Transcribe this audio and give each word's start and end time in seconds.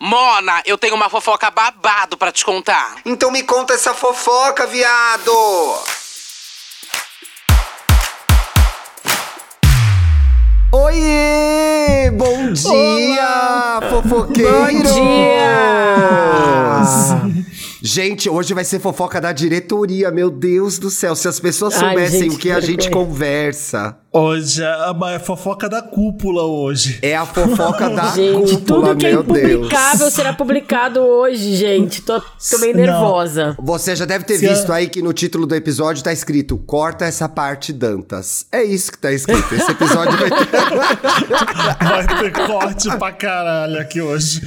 Mona, 0.00 0.62
eu 0.64 0.78
tenho 0.78 0.94
uma 0.94 1.10
fofoca 1.10 1.50
babado 1.50 2.16
pra 2.16 2.30
te 2.30 2.44
contar. 2.44 2.98
Então 3.04 3.32
me 3.32 3.42
conta 3.42 3.74
essa 3.74 3.92
fofoca, 3.92 4.64
viado! 4.64 5.32
Oiê! 10.72 12.12
Bom 12.12 12.52
dia, 12.52 13.80
fofoqueiros! 13.90 14.92
Bom 14.92 14.94
dia! 14.94 15.88
Gente, 17.82 18.28
hoje 18.30 18.54
vai 18.54 18.64
ser 18.64 18.78
fofoca 18.78 19.20
da 19.20 19.32
diretoria, 19.32 20.10
meu 20.12 20.30
Deus 20.30 20.78
do 20.78 20.90
céu. 20.90 21.16
Se 21.16 21.26
as 21.26 21.40
pessoas 21.40 21.74
Ai, 21.74 21.80
soubessem 21.80 22.22
gente, 22.22 22.34
o 22.36 22.38
que 22.38 22.50
a 22.52 22.60
gente 22.60 22.90
conversa. 22.90 23.98
Hoje 24.10 24.62
é 24.62 24.66
a 24.66 24.96
é 25.12 25.18
fofoca 25.18 25.68
da 25.68 25.82
cúpula 25.82 26.42
hoje. 26.42 26.98
É 27.02 27.14
a 27.14 27.26
fofoca 27.26 27.90
da 27.90 28.06
Gente, 28.16 28.56
cúpula, 28.56 28.88
tudo 28.88 28.96
que 28.96 29.06
é 29.06 29.10
meu 29.10 29.22
Deus. 29.22 29.68
será 30.14 30.32
publicado 30.32 31.00
hoje, 31.00 31.54
gente. 31.56 32.00
Tô, 32.00 32.18
tô 32.18 32.58
meio 32.58 32.74
Não. 32.74 32.84
nervosa. 32.84 33.54
Você 33.60 33.94
já 33.94 34.06
deve 34.06 34.24
ter 34.24 34.38
Se 34.38 34.48
visto 34.48 34.72
aí 34.72 34.88
que 34.88 35.02
no 35.02 35.12
título 35.12 35.46
do 35.46 35.54
episódio 35.54 36.02
tá 36.02 36.10
escrito 36.10 36.56
Corta 36.56 37.04
essa 37.04 37.28
parte, 37.28 37.70
Dantas. 37.70 38.46
É 38.50 38.64
isso 38.64 38.90
que 38.92 38.96
tá 38.98 39.12
escrito. 39.12 39.54
Esse 39.54 39.72
episódio 39.72 40.16
vai 40.18 40.30
ter. 40.30 40.48
Vai 41.88 42.06
ter 42.06 42.32
corte 42.46 42.88
pra 42.96 43.12
caralho 43.12 43.78
aqui 43.80 44.00
hoje. 44.00 44.40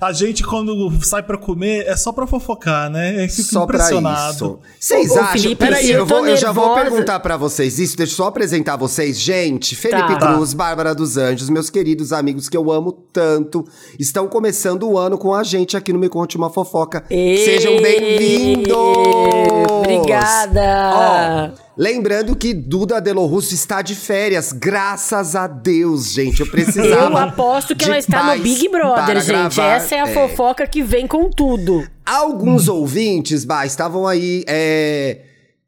A 0.00 0.12
gente, 0.12 0.42
quando 0.42 0.90
sai 1.04 1.22
pra 1.22 1.36
comer, 1.36 1.84
é 1.86 1.96
só 1.96 2.12
pra 2.12 2.26
fofocar, 2.26 2.90
né? 2.90 3.24
Eu 3.24 3.28
fico 3.28 3.50
Só 3.50 3.66
pra 3.66 3.76
impressionado. 3.76 4.34
isso. 4.34 4.58
Vocês 4.78 5.12
acham? 5.16 5.32
Felipe, 5.32 5.56
Peraí, 5.56 5.90
eu 5.90 6.00
eu, 6.00 6.06
tô 6.06 6.14
vou, 6.16 6.26
eu 6.26 6.36
já 6.36 6.52
vou 6.52 6.74
perguntar 6.74 7.20
pra 7.20 7.36
vocês 7.36 7.78
isso. 7.78 7.96
Deixa 7.96 8.12
eu 8.12 8.16
só 8.16 8.26
apresentar 8.26 8.76
vocês. 8.80 9.20
Gente, 9.20 9.76
Felipe 9.76 10.18
Tá. 10.18 10.34
Cruz, 10.34 10.54
Bárbara 10.54 10.94
dos 10.94 11.18
Anjos, 11.18 11.50
meus 11.50 11.68
queridos 11.68 12.12
amigos 12.12 12.48
que 12.48 12.56
eu 12.56 12.72
amo 12.72 12.90
tanto, 13.12 13.64
estão 13.98 14.26
começando 14.26 14.88
o 14.88 14.98
ano 14.98 15.18
com 15.18 15.34
a 15.34 15.42
gente 15.44 15.76
aqui 15.76 15.92
no 15.92 15.98
Me 15.98 16.08
Conte 16.08 16.36
Uma 16.38 16.48
Fofoca. 16.48 17.04
Sejam 17.08 17.80
bem-vindos! 17.82 18.74
Obrigada! 19.70 20.60
Ó, 20.94 21.50
lembrando 21.76 22.34
que 22.34 22.54
Duda 22.54 23.00
Delo 23.00 23.26
Russo 23.26 23.52
está 23.52 23.82
de 23.82 23.94
férias, 23.94 24.50
graças 24.50 25.36
a 25.36 25.46
Deus, 25.46 26.12
gente. 26.12 26.40
Eu 26.40 26.46
precisava. 26.50 27.10
Eu 27.12 27.16
aposto 27.18 27.76
que 27.76 27.84
ela 27.84 27.98
está 27.98 28.34
no 28.34 28.42
Big 28.42 28.66
Brother, 28.68 29.20
gente. 29.20 29.26
gravar. 29.26 29.76
Essa 29.76 29.96
é 29.96 30.00
a 30.00 30.06
fofoca 30.06 30.66
que 30.66 30.82
vem 30.82 31.06
com 31.06 31.28
tudo. 31.28 31.86
Alguns 32.06 32.66
ouvintes, 32.66 33.44
bah, 33.44 33.66
estavam 33.66 34.06
aí 34.06 34.42
é, 34.48 35.18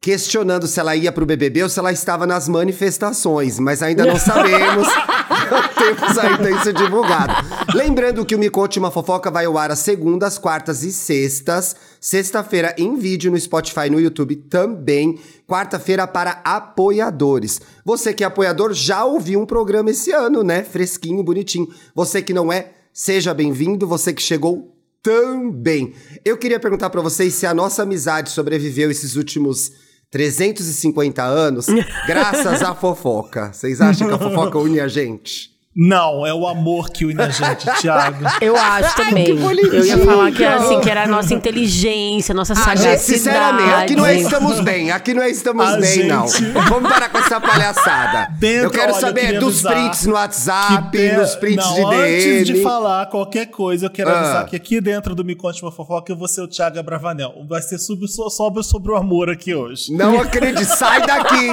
questionando 0.02 0.66
se 0.66 0.80
ela 0.80 0.96
ia 0.96 1.12
pro 1.12 1.24
BBB 1.24 1.62
ou 1.62 1.68
se 1.68 1.78
ela 1.78 1.92
estava 1.92 2.26
nas 2.26 2.48
manifestações, 2.48 3.60
mas 3.60 3.84
ainda 3.84 4.04
não 4.04 4.18
sabemos. 4.20 4.88
temos 5.78 6.18
ainda 6.18 6.50
isso 6.50 6.72
divulgado. 6.72 7.32
Lembrando 7.72 8.26
que 8.26 8.34
o 8.34 8.38
Me 8.38 8.50
Conte 8.50 8.80
Uma 8.80 8.90
Fofoca 8.90 9.30
vai 9.30 9.44
ao 9.44 9.56
ar 9.56 9.70
às 9.70 9.78
segundas, 9.78 10.38
quartas 10.38 10.82
e 10.82 10.92
sextas. 10.92 11.76
Sexta-feira 12.00 12.74
em 12.76 12.96
vídeo 12.96 13.30
no 13.30 13.38
Spotify 13.38 13.86
e 13.86 13.90
no 13.90 14.00
YouTube 14.00 14.34
também. 14.34 15.20
Quarta-feira 15.46 16.04
para 16.06 16.40
apoiadores. 16.44 17.60
Você 17.84 18.12
que 18.12 18.24
é 18.24 18.26
apoiador 18.26 18.72
já 18.72 19.04
ouviu 19.04 19.40
um 19.40 19.46
programa 19.46 19.90
esse 19.90 20.10
ano, 20.10 20.42
né? 20.42 20.64
Fresquinho, 20.64 21.22
bonitinho. 21.22 21.68
Você 21.94 22.20
que 22.20 22.34
não 22.34 22.52
é, 22.52 22.70
seja 22.92 23.32
bem-vindo. 23.32 23.86
Você 23.86 24.12
que 24.12 24.22
chegou 24.22 24.74
também. 25.00 25.94
Eu 26.24 26.36
queria 26.36 26.58
perguntar 26.58 26.90
pra 26.90 27.00
vocês 27.00 27.34
se 27.34 27.46
a 27.46 27.54
nossa 27.54 27.82
amizade 27.82 28.30
sobreviveu 28.30 28.90
esses 28.90 29.14
últimos 29.14 29.72
350 30.12 31.24
anos 31.24 31.66
graças 32.06 32.62
à 32.62 32.74
fofoca. 32.74 33.50
Vocês 33.50 33.80
acham 33.80 34.06
que 34.06 34.14
a 34.14 34.18
fofoca 34.18 34.58
une 34.58 34.78
a 34.78 34.86
gente? 34.86 35.51
Não, 35.74 36.26
é 36.26 36.34
o 36.34 36.46
amor 36.46 36.90
que 36.90 37.06
une 37.06 37.20
a 37.22 37.28
gente, 37.30 37.64
Thiago. 37.80 38.24
Eu 38.42 38.54
acho 38.56 38.94
também. 38.94 39.28
eu 39.28 39.84
ia 39.84 39.96
falar 39.98 40.30
que 40.30 40.44
era 40.44 40.56
assim, 40.56 40.80
que 40.80 40.90
era 40.90 41.04
a 41.04 41.06
nossa 41.06 41.32
inteligência, 41.32 42.34
nossa 42.34 42.52
Ah, 42.52 42.56
sagacidade. 42.56 42.92
gente, 42.98 43.02
sinceramente, 43.04 43.70
aqui 43.72 43.96
não 43.96 44.04
é 44.06 44.14
estamos 44.20 44.60
bem, 44.60 44.90
aqui 44.90 45.14
não 45.14 45.22
é 45.22 45.30
estamos 45.30 45.66
A 45.66 45.76
bem, 45.78 46.06
não. 46.06 46.28
gente- 46.28 46.52
Vamos 46.68 46.90
parar 46.90 47.08
com 47.08 47.18
essa 47.18 47.40
palhaçada. 47.40 48.28
Dentro, 48.38 48.66
eu 48.66 48.70
quero 48.70 48.92
olha, 48.92 49.00
saber 49.00 49.34
eu 49.36 49.40
dos 49.40 49.62
prints 49.62 50.04
no 50.06 50.12
WhatsApp, 50.12 50.90
de- 50.96 51.12
nos 51.16 51.34
prints 51.36 51.64
Não, 51.64 51.74
de 51.74 51.80
DM. 51.96 52.02
Antes 52.40 52.46
de 52.46 52.62
falar 52.62 53.06
qualquer 53.06 53.46
coisa, 53.46 53.86
eu 53.86 53.90
quero 53.90 54.10
Ah. 54.10 54.20
avisar 54.20 54.46
que 54.46 54.56
aqui 54.56 54.78
dentro 54.80 55.14
do 55.14 55.24
Me 55.24 55.34
Conte 55.34 55.62
Uma 55.62 55.72
Fofoca 55.72 56.12
eu 56.12 56.16
vou 56.16 56.28
ser 56.28 56.42
o 56.42 56.48
Thiago 56.48 56.78
Abravanel. 56.78 57.32
Vai 57.48 57.62
ser 57.62 57.78
sobre, 57.78 58.06
so- 58.08 58.28
sobre, 58.28 58.62
sobre 58.62 58.92
o 58.92 58.96
amor 58.96 59.30
aqui 59.30 59.54
hoje. 59.54 59.90
Não 59.92 60.20
acredito, 60.20 60.66
sai 60.66 61.06
daqui! 61.06 61.50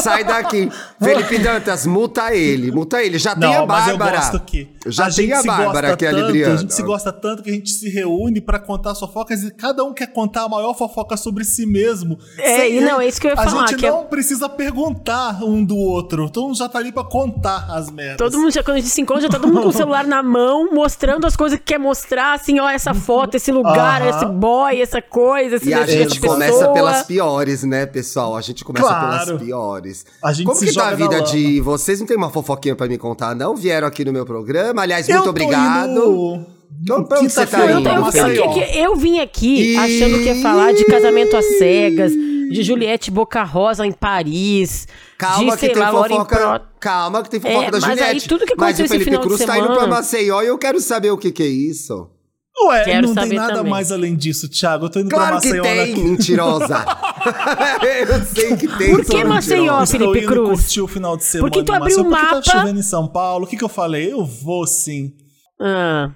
Sai 0.00 0.22
daqui! 0.22 0.70
Felipe 1.02 1.38
Dantas, 1.38 1.86
multa 1.86 2.32
ele, 2.32 2.70
multa 2.70 3.02
ele. 3.02 3.18
Já 3.18 3.34
tem 3.34 3.47
a 3.54 3.58
Não, 3.60 3.66
mas 3.66 3.88
eu 3.88 3.98
Bárbara. 3.98 4.18
gosto 4.20 4.40
que 4.40 4.68
Já 4.86 5.04
a 5.04 5.06
tem 5.06 5.14
gente 5.26 5.32
a 5.34 5.40
se 5.40 5.46
Bárbara, 5.46 5.96
que 5.96 6.04
é 6.04 6.08
a 6.08 6.12
tanto, 6.12 6.26
Libriana. 6.26 6.54
A 6.54 6.56
gente 6.56 6.74
se 6.74 6.82
gosta 6.82 7.12
tanto 7.12 7.42
que 7.42 7.50
a 7.50 7.52
gente 7.52 7.70
se 7.70 7.88
reúne 7.88 8.40
pra 8.40 8.58
contar 8.58 8.94
fofocas 8.94 9.42
e 9.42 9.50
cada 9.50 9.84
um 9.84 9.92
quer 9.92 10.06
contar 10.12 10.44
a 10.44 10.48
maior 10.48 10.74
fofoca 10.74 11.16
sobre 11.16 11.44
si 11.44 11.66
mesmo. 11.66 12.18
É, 12.38 12.68
e 12.70 12.80
não, 12.80 13.00
é 13.00 13.06
isso 13.08 13.20
que 13.20 13.26
eu 13.26 13.30
ia 13.30 13.40
A 13.40 13.44
falar, 13.44 13.66
gente 13.68 13.76
que 13.78 13.86
é- 13.86 13.90
não 13.90 14.04
precisa 14.04 14.48
perguntar 14.48 15.42
um 15.42 15.64
do 15.64 15.76
outro. 15.76 16.28
Todo 16.30 16.46
mundo 16.48 16.56
já 16.58 16.68
tá 16.68 16.78
ali 16.78 16.92
pra 16.92 17.04
contar 17.04 17.66
as 17.70 17.90
merdas. 17.90 18.16
Todo 18.18 18.38
mundo, 18.38 18.50
já, 18.52 18.62
quando 18.62 18.76
a 18.76 18.80
gente 18.80 18.90
se 18.90 19.00
encontra, 19.00 19.22
já 19.22 19.28
tá 19.28 19.38
todo 19.38 19.48
mundo 19.52 19.62
com 19.64 19.68
o 19.68 19.72
celular 19.72 20.06
na 20.06 20.22
mão, 20.22 20.72
mostrando 20.72 21.26
as 21.26 21.36
coisas 21.36 21.58
que 21.58 21.64
quer 21.64 21.78
mostrar, 21.78 22.34
assim, 22.34 22.58
ó, 22.60 22.68
essa 22.68 22.94
foto, 22.94 23.34
esse 23.36 23.50
lugar, 23.52 24.06
esse 24.06 24.24
boy, 24.26 24.80
essa 24.80 25.00
coisa, 25.02 25.56
esse 25.56 25.68
E 25.68 25.74
a 25.74 25.86
gente 25.86 26.20
pessoa. 26.20 26.34
começa 26.34 26.68
pelas 26.72 27.02
piores, 27.02 27.62
né, 27.64 27.86
pessoal? 27.86 28.36
A 28.36 28.40
gente 28.40 28.64
começa 28.64 28.86
Claro. 28.86 29.26
pelas 29.26 29.42
piores. 29.42 30.06
A 30.22 30.32
gente 30.32 30.46
Como 30.46 30.58
se 30.58 30.66
que 30.66 30.74
tá 30.74 30.88
a 30.88 30.94
vida 30.94 31.20
de 31.22 31.60
vocês? 31.60 32.00
Não 32.00 32.06
tem 32.06 32.16
uma 32.16 32.30
fofoquinha 32.30 32.76
pra 32.76 32.86
me 32.86 32.98
contar, 32.98 33.34
não? 33.38 33.56
Vieram 33.56 33.86
aqui 33.86 34.04
no 34.04 34.12
meu 34.12 34.26
programa. 34.26 34.82
Aliás, 34.82 35.08
Eu 35.08 35.16
muito 35.16 35.30
obrigado. 35.30 35.90
indo- 35.90 36.46
Então, 36.82 37.04
pra 37.04 37.20
onde 37.20 37.30
você 37.32 37.46
tá 37.46 37.64
indo, 37.70 37.88
Eu, 37.88 38.62
eu, 38.84 38.96
vim 38.96 39.18
aqui 39.20 39.72
E- 39.72 39.76
achando 39.76 40.18
que 40.18 40.24
ia 40.24 40.42
falar 40.42 40.72
de 40.72 40.84
casamento 40.84 41.36
às 41.36 41.44
cegas, 41.58 42.12
de 42.12 42.62
Juliette 42.62 43.10
Boca 43.10 43.42
Rosa 43.42 43.86
em 43.86 43.92
Paris, 43.92 44.86
Calma 45.18 45.52
de, 45.54 45.58
que 45.60 45.68
tem 45.68 45.76
lá, 45.82 45.90
fofoca. 45.90 46.36
Pro... 46.36 46.68
Calma 46.80 47.22
que 47.22 47.30
tem 47.30 47.40
fofoca 47.40 47.66
É, 47.66 47.70
da 47.70 47.80
mas 47.80 47.90
aí 47.90 47.96
Juliette. 48.06 48.28
tudo 48.28 48.46
que 48.46 48.54
mas 48.56 48.74
aconteceu 48.78 48.82
o 48.82 48.86
esse 48.86 48.92
Felipe 48.94 49.04
final 49.10 49.20
de 49.22 49.26
Cruz 49.28 49.44
tá 49.44 49.58
indo 49.58 49.66
pra 49.66 49.74
semana- 49.74 49.94
Maceió 49.96 50.42
e 50.42 50.46
eu 50.46 50.58
quero 50.58 50.80
saber 50.80 51.10
o 51.10 51.18
que 51.18 51.30
que 51.32 51.42
é 51.42 51.46
isso. 51.46 52.08
Ué, 52.66 52.84
Quero 52.84 53.06
não 53.06 53.14
tem 53.14 53.32
nada 53.34 53.54
também. 53.54 53.70
mais 53.70 53.92
além 53.92 54.16
disso, 54.16 54.48
Thiago. 54.48 54.86
Eu 54.86 54.90
tô 54.90 54.98
indo 55.00 55.08
Claro 55.10 55.32
pra 55.32 55.40
que 55.40 55.46
Maceió 55.48 55.62
tem, 55.62 55.76
daqui. 55.94 56.00
mentirosa. 56.04 56.84
eu 58.08 58.24
sei 58.24 58.56
que 58.56 58.66
tem. 58.78 58.90
Por 58.96 59.04
que 59.04 59.24
Maceió, 59.24 59.58
mentirosa. 59.62 59.92
Felipe 59.92 60.18
Estou 60.18 60.32
indo 60.34 60.44
Cruz? 60.46 60.60
curtir 60.62 60.80
o 60.80 60.88
final 60.88 61.16
de 61.16 61.24
semana. 61.24 61.50
Por 61.50 61.56
que 61.58 61.64
tu 61.64 61.72
abriu 61.72 61.96
Maceió. 61.98 62.06
o 62.06 62.10
Por 62.10 62.18
que 62.18 62.24
mapa? 62.34 62.42
tá 62.42 62.58
chovendo 62.60 62.80
em 62.80 62.82
São 62.82 63.06
Paulo? 63.06 63.44
O 63.44 63.48
que, 63.48 63.56
que 63.56 63.64
eu 63.64 63.68
falei? 63.68 64.12
Eu 64.12 64.24
vou 64.24 64.66
sim. 64.66 65.12
Ah, 65.60 66.10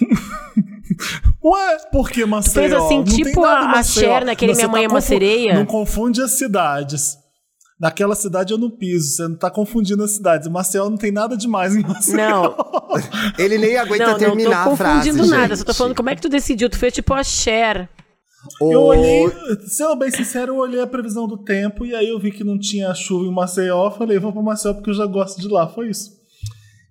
Ué, 1.44 1.78
por 1.90 2.10
que 2.10 2.24
Maceió? 2.24 2.52
fez 2.54 2.72
assim, 2.72 2.98
Não 2.98 3.04
tem 3.04 3.16
tipo 3.24 3.44
a- 3.44 3.58
a 3.60 3.68
Maceió. 3.68 4.12
Cher 4.14 4.24
naquele 4.24 4.54
Minha 4.54 4.68
Mãe 4.68 4.84
é 4.84 4.88
uma 4.88 4.94
confu- 4.94 5.08
Sereia? 5.08 5.54
Não 5.54 5.66
confunde 5.66 6.22
as 6.22 6.30
cidades. 6.32 7.16
Naquela 7.82 8.14
cidade 8.14 8.52
eu 8.52 8.58
não 8.58 8.70
piso, 8.70 9.16
você 9.16 9.26
não 9.26 9.34
tá 9.34 9.50
confundindo 9.50 10.04
as 10.04 10.12
cidades. 10.12 10.46
Maceió 10.46 10.88
não 10.88 10.96
tem 10.96 11.10
nada 11.10 11.36
demais 11.36 11.74
em 11.74 11.82
Maceió. 11.82 12.16
não, 12.16 12.54
Ele 13.36 13.58
nem 13.58 13.76
aguenta 13.76 14.04
não, 14.04 14.12
não 14.12 14.18
terminar 14.20 14.64
tô 14.64 14.70
a 14.70 14.76
frase, 14.76 15.10
confundindo 15.10 15.28
nada. 15.28 15.48
gente. 15.48 15.58
Só 15.58 15.64
tô 15.64 15.74
falando 15.74 15.96
como 15.96 16.08
é 16.08 16.14
que 16.14 16.22
tu 16.22 16.28
decidiu. 16.28 16.70
Tu 16.70 16.78
fez 16.78 16.92
tipo 16.92 17.12
a 17.12 17.24
Cher. 17.24 17.88
Eu 18.60 18.82
Ô, 18.82 18.84
olhei, 18.86 19.28
sendo 19.66 19.96
bem 19.96 20.12
sincero, 20.12 20.52
eu 20.52 20.58
olhei 20.58 20.80
a 20.80 20.86
previsão 20.86 21.26
do 21.26 21.38
tempo 21.38 21.84
e 21.84 21.92
aí 21.92 22.08
eu 22.08 22.20
vi 22.20 22.30
que 22.30 22.44
não 22.44 22.56
tinha 22.56 22.94
chuva 22.94 23.26
em 23.26 23.34
Maceió. 23.34 23.86
Eu 23.86 23.90
falei, 23.90 24.16
vou 24.16 24.32
pra 24.32 24.42
Maceió 24.42 24.74
porque 24.74 24.90
eu 24.90 24.94
já 24.94 25.06
gosto 25.06 25.40
de 25.40 25.48
lá. 25.48 25.66
Foi 25.66 25.88
isso. 25.88 26.21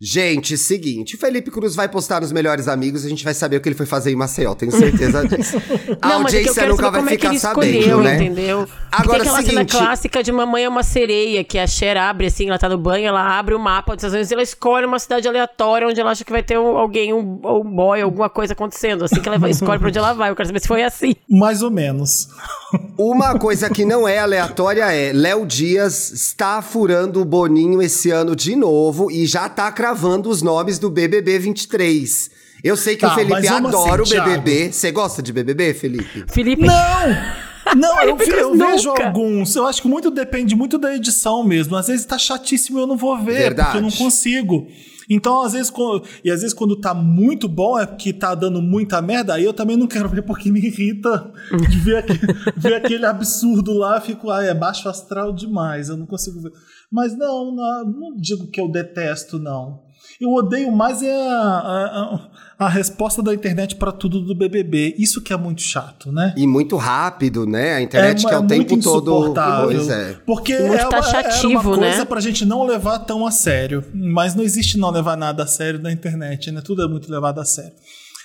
Gente, 0.04 0.58
seguinte, 0.58 1.16
Felipe 1.16 1.52
Cruz 1.52 1.76
vai 1.76 1.88
postar 1.88 2.22
nos 2.22 2.32
Melhores 2.32 2.68
Amigos, 2.68 3.06
a 3.06 3.10
gente 3.10 3.24
vai 3.24 3.36
saber 3.36 3.58
o 3.58 3.62
que 3.62 3.70
ele 3.70 3.76
foi 3.76 3.86
fazer 3.86 4.12
em 4.12 4.16
Maceió, 4.16 4.56
tenho 4.56 4.72
certeza 4.72 5.24
disso. 5.30 5.58
A 6.02 6.10
Não, 6.10 6.22
mas 6.24 6.34
é 6.34 6.42
que 6.42 6.50
eu 6.50 6.54
audiência 6.54 6.54
quero 6.56 6.72
nunca 6.72 6.84
saber 6.86 6.92
vai 6.92 7.00
como 7.02 7.10
é 7.10 7.12
que 7.12 7.18
ficar 7.18 7.30
ele 7.30 7.40
sabendo, 7.40 7.78
escolheu, 7.78 8.02
né? 8.04 8.16
entendeu? 8.16 8.68
Agora, 8.92 9.20
tem 9.20 9.30
aquela 9.30 9.38
cena 9.44 9.60
seguinte- 9.62 9.78
clássica 9.78 10.24
de 10.24 10.32
Mamãe 10.32 10.64
é 10.64 10.70
uma 10.70 10.82
sereia, 10.82 11.44
que 11.44 11.60
a 11.60 11.68
Cher 11.68 11.98
abre 11.98 12.26
assim, 12.26 12.48
ela 12.48 12.58
tá 12.58 12.68
no 12.68 12.80
banho, 12.80 13.06
ela 13.08 13.38
abre 13.38 13.54
o 13.54 13.60
mapa 13.60 13.96
dos 13.96 14.02
Estados 14.04 14.14
Unidos 14.16 14.32
e 14.32 14.34
ela 14.34 14.42
escolhe 14.44 14.88
uma 14.88 14.98
cidade 14.98 15.28
aleatória 15.28 15.88
onde 15.88 16.02
ela 16.02 16.10
acha 16.10 16.26
que 16.26 16.32
vai 16.32 16.42
ter 16.42 16.58
um- 16.58 16.78
alguém, 16.78 17.14
um, 17.14 17.20
um 17.20 17.64
boy, 17.64 18.02
alguma 18.02 18.28
coisa 18.28 18.54
acontecendo. 18.54 19.06
Assim 19.06 19.22
que 19.22 19.30
ela 19.30 19.38
vai, 19.38 19.52
escolhe 19.54 19.78
pra 19.78 19.88
onde 19.90 20.00
ela 20.00 20.14
vai. 20.14 20.32
Eu 20.32 20.36
quero 20.36 20.48
saber 20.48 20.62
se 20.62 20.68
foi 20.68 20.82
assim. 20.84 21.14
Mais 21.30 21.62
ou 21.62 21.70
menos. 21.70 22.28
Uma 22.98 23.38
coisa 23.38 23.70
que 23.70 23.84
não 23.86 24.08
é 24.08 24.18
aleatória 24.20 24.84
é 24.92 25.12
Léo 25.12 25.46
Dias 25.46 26.12
está 26.12 26.62
furando 26.62 27.22
o 27.22 27.26
Boninho 27.26 27.82
esse 27.82 28.10
ano 28.12 28.36
de 28.36 28.56
novo 28.56 29.12
e 29.12 29.26
já 29.26 29.48
tá 29.50 29.72
cravando 29.72 29.91
os 30.30 30.42
nomes 30.42 30.80
do 30.80 30.90
BBB 30.90 31.40
23. 31.40 32.32
Eu 32.64 32.78
sei 32.78 32.96
que 32.96 33.02
Tá, 33.02 33.14
o 33.14 33.16
Felipe 33.16 33.48
adora 33.48 34.04
assim, 34.04 34.18
o 34.18 34.24
BBB. 34.24 34.72
Você 34.72 34.92
gosta 34.92 35.22
de 35.22 35.34
BBB, 35.34 35.74
Felipe? 35.74 36.26
Felipe. 36.32 36.66
Não! 36.66 37.42
Não, 37.76 38.02
eu, 38.02 38.18
eu 38.18 38.58
vejo 38.58 38.90
alguns. 38.90 39.56
Eu 39.56 39.68
acho 39.68 39.82
que 39.82 39.88
muito 39.88 40.10
depende 40.10 40.56
muito 40.56 40.78
da 40.78 40.96
edição 40.96 41.44
mesmo. 41.44 41.76
Às 41.76 41.88
vezes 41.88 42.06
tá 42.06 42.18
chatíssimo 42.18 42.80
e 42.80 42.82
eu 42.82 42.88
não 42.88 42.98
vou 42.98 43.18
ver, 43.18 43.38
Verdade. 43.38 43.70
porque 43.70 43.78
eu 43.78 43.82
não 43.84 43.92
consigo. 43.92 44.68
Então, 45.10 45.42
às 45.42 45.54
vezes, 45.54 45.70
quando- 45.70 46.04
e 46.24 46.32
às 46.32 46.42
vezes 46.42 46.54
quando 46.54 46.76
tá 46.80 46.94
muito 46.94 47.48
bom, 47.48 47.78
é 47.80 47.86
porque 47.86 48.14
tá 48.14 48.34
dando 48.36 48.62
muita 48.62 49.02
merda, 49.02 49.34
aí 49.34 49.44
eu 49.44 49.54
também 49.54 49.76
não 49.78 49.88
quero 49.88 50.08
ver 50.10 50.22
porque 50.24 50.52
me 50.52 50.60
irrita 50.60 51.32
de 51.70 51.78
ver, 51.80 51.98
aquele, 51.98 52.20
ver 52.58 52.74
aquele 52.76 53.06
absurdo 53.06 53.74
lá, 53.74 54.00
fico, 54.02 54.30
ah, 54.30 54.44
é 54.44 54.54
baixo 54.54 54.88
astral 54.90 55.34
demais, 55.34 55.90
eu 55.90 55.98
não 55.98 56.06
consigo 56.06 56.40
ver. 56.42 56.52
Mas 56.92 57.18
não, 57.18 57.54
não, 57.56 57.86
não 57.86 58.16
digo 58.16 58.48
que 58.48 58.60
eu 58.60 58.70
detesto, 58.70 59.40
não. 59.40 59.82
Eu 60.20 60.30
odeio 60.32 60.72
mais 60.72 61.02
é 61.02 61.12
a, 61.12 62.20
a, 62.60 62.66
a 62.66 62.70
resposta 62.70 63.24
da 63.24 63.34
internet 63.34 63.76
pra 63.76 63.92
tudo 63.92 64.22
do 64.22 64.36
BBB. 64.36 64.96
Isso 64.98 65.20
que 65.22 65.34
é 65.34 65.38
muito 65.38 65.62
chato, 65.62 66.12
né? 66.12 66.34
E 66.38 66.46
muito 66.46 66.78
rápido, 66.78 67.46
né? 67.48 67.74
A 67.74 67.82
internet 67.82 68.26
que 68.26 68.32
é 68.34 68.38
o 68.38 68.44
muito 68.44 68.68
tempo 68.68 68.84
todo. 68.84 69.34
Pois 69.64 69.90
é. 69.90 70.18
Porque 70.26 70.58
Muito 70.58 70.76
é 70.76 70.84
uma, 70.84 70.90
taxativo, 70.90 71.48
era 71.48 71.60
uma 71.60 71.78
coisa 71.78 71.98
né? 71.98 72.06
pra 72.06 72.20
gente 72.20 72.46
não 72.46 72.64
levar 72.64 73.00
tão 73.00 73.26
a 73.26 73.32
sério. 73.32 73.84
Mas 73.94 74.36
não 74.36 74.44
existe 74.44 74.78
não 74.78 74.92
levar 74.92 75.18
nada 75.18 75.44
a 75.44 75.48
sério 75.48 75.82
na 75.82 75.92
internet, 75.92 76.52
né? 76.52 76.62
Tudo 76.62 76.84
é 76.84 76.88
muito 76.88 77.12
levado 77.12 77.40
a 77.40 77.46
sério. 77.46 77.74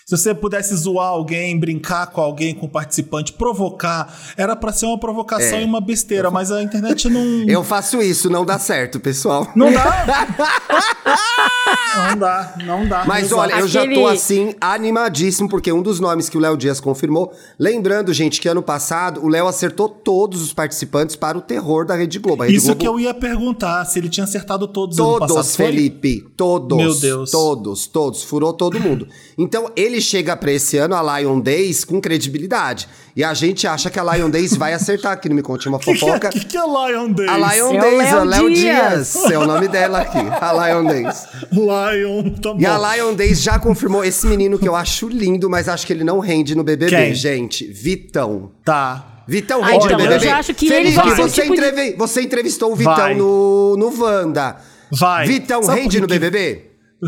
Se 0.09 0.17
você 0.17 0.33
pudesse 0.33 0.73
zoar 0.77 1.09
alguém, 1.09 1.59
brincar 1.59 2.07
com 2.07 2.21
alguém, 2.21 2.55
com 2.55 2.67
o 2.67 2.69
participante, 2.69 3.33
provocar, 3.33 4.17
era 4.37 4.55
pra 4.55 4.73
ser 4.73 4.87
uma 4.87 4.97
provocação 5.01 5.59
É. 5.59 5.63
e 5.63 5.65
uma 5.65 5.81
besteira, 5.81 6.31
mas 6.31 6.53
a 6.53 6.63
internet 6.63 7.09
não. 7.09 7.25
Eu 7.51 7.65
faço 7.65 8.01
isso, 8.01 8.31
não 8.31 8.45
dá 8.45 8.57
certo, 8.57 9.01
pessoal. 9.01 9.49
Não 9.57 9.73
dá. 9.73 10.07
não 12.13 12.19
dá, 12.19 12.55
não 12.65 12.89
dá. 12.89 13.05
Mas 13.05 13.25
Exato. 13.27 13.41
olha, 13.41 13.55
eu 13.59 13.67
já 13.67 13.85
tô 13.93 14.07
assim, 14.07 14.55
animadíssimo, 14.61 15.49
porque 15.49 15.73
um 15.73 15.83
dos 15.83 15.99
nomes 15.99 16.29
que 16.29 16.37
o 16.37 16.41
Léo 16.41 16.57
Dias 16.57 16.79
confirmou. 16.79 17.33
Lembrando, 17.59 18.15
gente, 18.15 18.41
que 18.41 18.49
ano 18.49 18.63
passado 18.63 19.25
o 19.25 19.29
Léo 19.29 19.49
acertou 19.49 19.89
todos 19.89 20.41
os 20.41 20.53
participantes 20.53 21.17
para 21.17 21.37
o 21.37 21.41
terror 21.41 21.85
da 21.85 21.97
Rede 21.97 22.21
Globo. 22.21 22.45
Rede 22.45 22.55
Isso 22.57 22.67
Globo, 22.67 22.81
que 22.81 22.87
eu 22.87 23.01
ia 23.01 23.13
perguntar, 23.13 23.85
se 23.87 23.99
ele 23.99 24.09
tinha 24.09 24.23
acertado 24.23 24.69
todos 24.69 24.97
Todos, 24.97 25.35
passado. 25.35 25.57
foi? 25.57 25.67
Felipe, 25.67 26.21
todos. 26.37 26.79
Meu 26.79 26.95
Deus. 26.95 27.29
Todos, 27.33 27.89
todos. 27.89 28.23
Furou 28.23 28.53
todo 28.53 28.79
mundo. 28.79 29.09
Então, 29.37 29.69
ele 29.75 29.96
chega 30.01 30.37
pra 30.37 30.53
esse 30.53 30.77
ano, 30.79 30.95
a 30.95 31.19
Lion 31.19 31.41
Days, 31.41 31.85
com 31.85 32.01
credibilidade. 32.01 32.89
E 33.15 33.25
a 33.25 33.33
gente 33.35 33.67
acha 33.67 33.89
que 33.91 33.99
a 33.99 34.15
Lion 34.15 34.29
Days 34.29 34.55
vai 34.57 34.73
acertar, 34.75 35.13
aqui 35.13 35.29
não 35.29 35.37
me 35.37 35.43
conte 35.43 35.69
uma 35.69 35.79
O 35.79 35.81
que, 35.81 35.93
que, 35.93 35.99
fofoca. 36.01 36.29
é, 36.29 36.31
que, 36.31 36.45
que 36.45 36.57
é 36.57 36.61
Lion 36.61 37.11
Days? 37.13 37.31
A 37.31 37.37
Lion 37.55 37.73
É 37.75 37.79
o 37.79 37.81
Days, 37.81 37.99
Léo 38.11 38.19
a 38.21 38.25
Léo 38.25 38.51
Dias. 38.55 39.13
Dias. 39.13 39.31
É 39.31 39.39
o 39.39 39.47
nome 39.47 39.69
dela 39.69 40.01
aqui, 40.01 40.19
a 40.19 40.69
Lion 40.69 40.85
Days. 40.85 41.27
Lion, 41.53 42.31
tá 42.41 42.53
bom. 42.53 42.61
E 42.61 42.67
a 42.67 42.95
Lion 42.97 43.15
Days 43.15 43.41
já 43.43 43.59
confirmou 43.59 44.05
esse 44.05 44.27
menino 44.27 44.59
que 44.59 44.69
eu 44.69 44.77
acho 44.77 45.09
lindo, 45.09 45.49
mas 45.49 45.69
acho 45.69 45.87
que 45.87 45.93
ele 45.93 46.05
não 46.05 46.19
rende 46.19 46.55
no 46.55 46.63
BBB, 46.63 46.91
Quem? 46.95 47.15
gente. 47.15 47.65
Vitão. 47.67 48.51
Tá. 48.65 49.23
Vitão 49.29 49.63
Ah, 49.65 49.69
rende 49.69 49.87
então, 49.87 49.99
no 49.99 50.05
eu 50.05 50.09
BBB. 50.09 50.25
já 50.27 50.39
acho 50.39 50.55
que 50.55 50.69
Felipe, 50.69 50.99
ele 51.01 51.13
o 51.13 51.17
você, 51.17 51.43
tipo 51.43 51.55
de- 51.57 51.61
entrevi- 51.61 51.97
você 51.97 52.21
entrevistou 52.23 52.73
o 52.73 52.77
Vitão 52.77 52.95
Vai. 52.95 53.15
no, 53.15 53.77
no 53.77 54.01
Wanda. 54.01 54.57
Vai. 54.93 55.27
Vitão 55.27 55.63
Sabe 55.65 55.81
rende 55.81 56.01
no 56.01 56.07
que- 56.07 56.13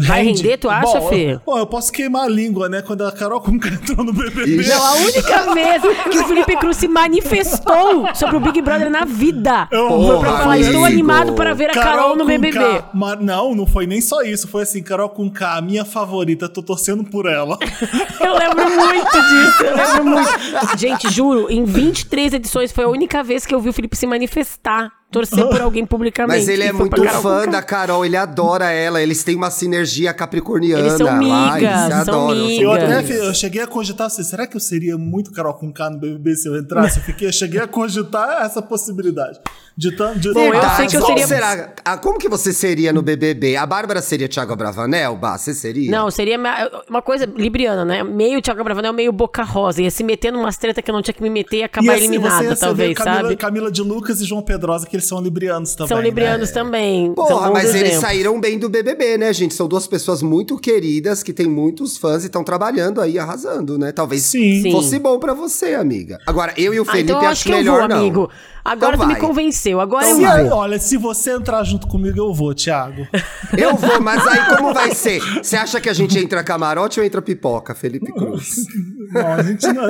BBB? 0.00 0.06
Vai 0.08 0.24
Rende. 0.24 0.42
render, 0.42 0.56
tu 0.58 0.68
acha, 0.70 1.00
Bom, 1.00 1.08
Fê? 1.08 1.38
Bom, 1.44 1.58
eu 1.58 1.66
posso 1.66 1.92
queimar 1.92 2.24
a 2.24 2.28
língua, 2.28 2.68
né? 2.68 2.82
Quando 2.82 3.04
a 3.06 3.12
Carol 3.12 3.40
Conká 3.40 3.68
entrou 3.74 4.04
no 4.04 4.12
BBB. 4.12 4.56
Ixi. 4.60 4.68
Não, 4.70 4.84
a 4.84 4.92
única 4.94 5.52
vez 5.54 5.82
que 6.10 6.18
o 6.18 6.24
Felipe 6.26 6.56
Cruz 6.56 6.76
se 6.76 6.88
manifestou 6.88 8.06
sobre 8.14 8.36
o 8.36 8.40
Big 8.40 8.60
Brother 8.62 8.90
na 8.90 9.04
vida. 9.04 9.68
Eu- 9.70 9.88
Foi 9.88 10.18
pra 10.18 10.30
Porra, 10.30 10.38
falar, 10.42 10.58
estou 10.58 10.84
animado 10.84 11.32
para 11.34 11.54
ver 11.54 11.70
a 11.70 11.74
Carol, 11.74 12.14
no 12.16 12.22
com 12.22 12.26
BBB. 12.26 12.58
K. 12.58 12.90
Mas 12.94 13.20
não, 13.20 13.54
não 13.54 13.66
foi 13.66 13.86
nem 13.86 14.00
só 14.00 14.22
isso. 14.22 14.48
Foi 14.48 14.62
assim, 14.62 14.82
Carol 14.82 15.08
com 15.08 15.30
K, 15.30 15.56
a 15.58 15.60
minha 15.62 15.84
favorita, 15.84 16.48
tô 16.48 16.62
torcendo 16.62 17.04
por 17.04 17.26
ela. 17.26 17.58
Eu 18.20 18.34
lembro 18.36 18.64
muito 18.76 19.10
disso, 19.10 19.62
eu 19.64 19.76
lembro 19.76 20.04
muito. 20.04 20.76
Gente, 20.78 21.10
juro, 21.10 21.46
em 21.50 21.64
23 21.64 22.34
edições 22.34 22.72
foi 22.72 22.84
a 22.84 22.88
única 22.88 23.22
vez 23.22 23.46
que 23.46 23.54
eu 23.54 23.60
vi 23.60 23.68
o 23.68 23.72
Felipe 23.72 23.96
se 23.96 24.06
manifestar, 24.06 24.90
torcer 25.10 25.46
por 25.48 25.60
alguém 25.60 25.84
publicamente. 25.86 26.36
Mas 26.38 26.48
ele 26.48 26.62
E 26.64 26.66
é 26.66 26.72
muito 26.72 27.02
fã 27.04 27.46
da 27.48 27.62
Carol, 27.62 28.04
ele 28.04 28.16
adora 28.16 28.70
ela, 28.70 29.02
eles 29.02 29.22
têm 29.24 29.34
uma 29.36 29.50
sinergia 29.50 30.12
capricorniana. 30.12 30.80
Eles 30.80 30.92
são 30.94 31.06
lá, 31.06 31.54
migas, 31.54 31.62
eles 31.62 31.98
se 31.98 32.04
são 32.04 32.20
adoram. 32.28 32.46
migas. 32.46 32.62
Eu 32.62 32.72
Amigas. 32.72 33.04
até 33.04 33.28
eu 33.28 33.34
cheguei 33.34 33.62
a 33.62 33.66
cogitar 33.66 34.06
assim, 34.08 34.22
será 34.22 34.46
que 34.46 34.56
eu 34.56 34.60
seria 34.60 34.96
muito 34.98 35.32
Carol 35.32 35.54
com 35.54 35.72
K 35.72 35.90
no 35.90 35.98
BBB 35.98 36.34
se 36.36 36.48
eu 36.48 36.56
entrasse? 36.58 36.98
Eu 36.98 37.04
fiquei, 37.04 37.28
eu 37.28 37.32
cheguei 37.32 37.60
a 37.60 37.66
cogitar 37.66 38.44
essa 38.44 38.60
possibilidade. 38.62 39.38
De 39.76 39.92
tanto. 39.96 40.18
De, 40.18 40.32
Bom, 40.32 40.52
eu 40.52 40.70
sei 40.76 40.86
que 40.88 40.96
eu 40.96 41.06
seria- 41.06 41.26
será? 41.26 41.72
Ah, 41.84 41.96
como 41.96 42.18
que 42.18 42.28
você 42.28 42.52
seria 42.52 42.92
no 42.92 43.00
BBB? 43.00 43.56
A 43.56 43.64
Bárbara 43.64 44.02
seria 44.02 44.28
Thiago 44.28 44.56
Bravanel? 44.56 45.14
Bah, 45.16 45.38
você 45.38 45.54
seria? 45.54 45.88
Não, 45.88 46.10
seria 46.10 46.36
ma- 46.36 46.68
uma 46.90 47.00
coisa 47.00 47.24
libriana, 47.26 47.84
né? 47.84 48.02
Meio 48.02 48.42
Thiago 48.42 48.64
Bravanel, 48.64 48.92
meio 48.92 49.12
Boca 49.12 49.44
Rosa. 49.44 49.80
Ia 49.80 49.90
se 49.92 50.02
meter 50.02 50.32
numa 50.32 50.52
treta 50.52 50.82
que 50.82 50.90
eu 50.90 50.92
não 50.92 51.00
tinha 51.00 51.14
que 51.14 51.22
me 51.22 51.30
meter 51.30 51.58
e 51.58 51.62
acabar 51.62 51.92
assim, 51.94 52.06
eliminada, 52.06 52.42
você 52.42 52.48
ia 52.50 52.56
talvez, 52.56 52.98
Camila, 52.98 53.22
sabe? 53.22 53.36
Camila 53.36 53.70
de 53.70 53.82
Lucas 53.82 54.20
e 54.20 54.24
João 54.24 54.42
Pedrosa, 54.42 54.84
que 54.84 54.96
eles 54.98 55.08
são 55.08 55.20
librianos 55.20 55.74
também. 55.74 55.88
São 55.88 55.98
né? 55.98 56.04
librianos 56.04 56.50
também. 56.50 57.06
são 57.06 57.14
Porra, 57.14 57.50
mas 57.50 57.64
eles 57.70 57.82
exemplos. 57.82 58.00
saíram 58.00 58.40
bem 58.40 58.58
do 58.58 58.68
BBB, 58.68 59.16
né, 59.18 59.32
gente? 59.32 59.54
São 59.54 59.66
duas 59.66 59.86
pessoas 59.86 60.22
muito 60.22 60.58
queridas, 60.58 61.22
que 61.22 61.32
têm 61.32 61.46
muitos 61.46 61.96
fãs 61.96 62.22
e 62.22 62.26
estão 62.26 62.44
trabalhando 62.44 63.00
aí, 63.00 63.18
arrasando, 63.18 63.78
né? 63.78 63.92
Talvez 63.92 64.22
Sim. 64.22 64.62
Sim. 64.62 64.72
fosse 64.72 64.98
bom 64.98 65.18
pra 65.18 65.32
você, 65.34 65.74
amiga. 65.74 66.18
Agora, 66.26 66.52
eu 66.56 66.74
e 66.74 66.80
o 66.80 66.82
Ah, 66.82 66.92
Felipe 66.92 67.10
então 67.10 67.16
eu 67.22 67.28
acho 67.28 67.32
acho 67.32 67.44
que 67.44 67.52
eu 67.52 67.56
melhor 67.56 67.80
vou, 67.80 67.88
não. 67.88 67.96
amigo. 67.96 68.30
Agora 68.70 68.96
Então 68.96 69.08
tu 69.08 69.14
me 69.14 69.20
convenceu. 69.20 69.80
Agora 69.80 70.06
Então 70.08 70.20
eu 70.20 70.26
vai. 70.28 70.44
vou. 70.48 70.58
olha, 70.58 70.78
se 70.78 70.96
você 70.96 71.32
entrar 71.32 71.62
junto 71.64 71.86
comigo, 71.86 72.18
eu 72.18 72.32
vou, 72.34 72.54
Thiago. 72.54 73.06
Eu 73.56 73.74
vou, 73.76 74.00
mas 74.00 74.26
aí 74.26 74.56
como 74.56 74.74
vai 74.74 74.92
ser? 74.94 75.20
Você 75.42 75.56
acha 75.56 75.80
que 75.80 75.88
a 75.88 75.92
gente 75.94 76.18
entra 76.18 76.44
camarote 76.44 77.00
ou 77.00 77.06
entra 77.06 77.22
pipoca, 77.22 77.74
Felipe 77.74 78.12
Cruz? 78.12 78.66
Não, 79.12 79.26
a 79.32 79.42
gente 79.42 79.66
não... 79.72 79.84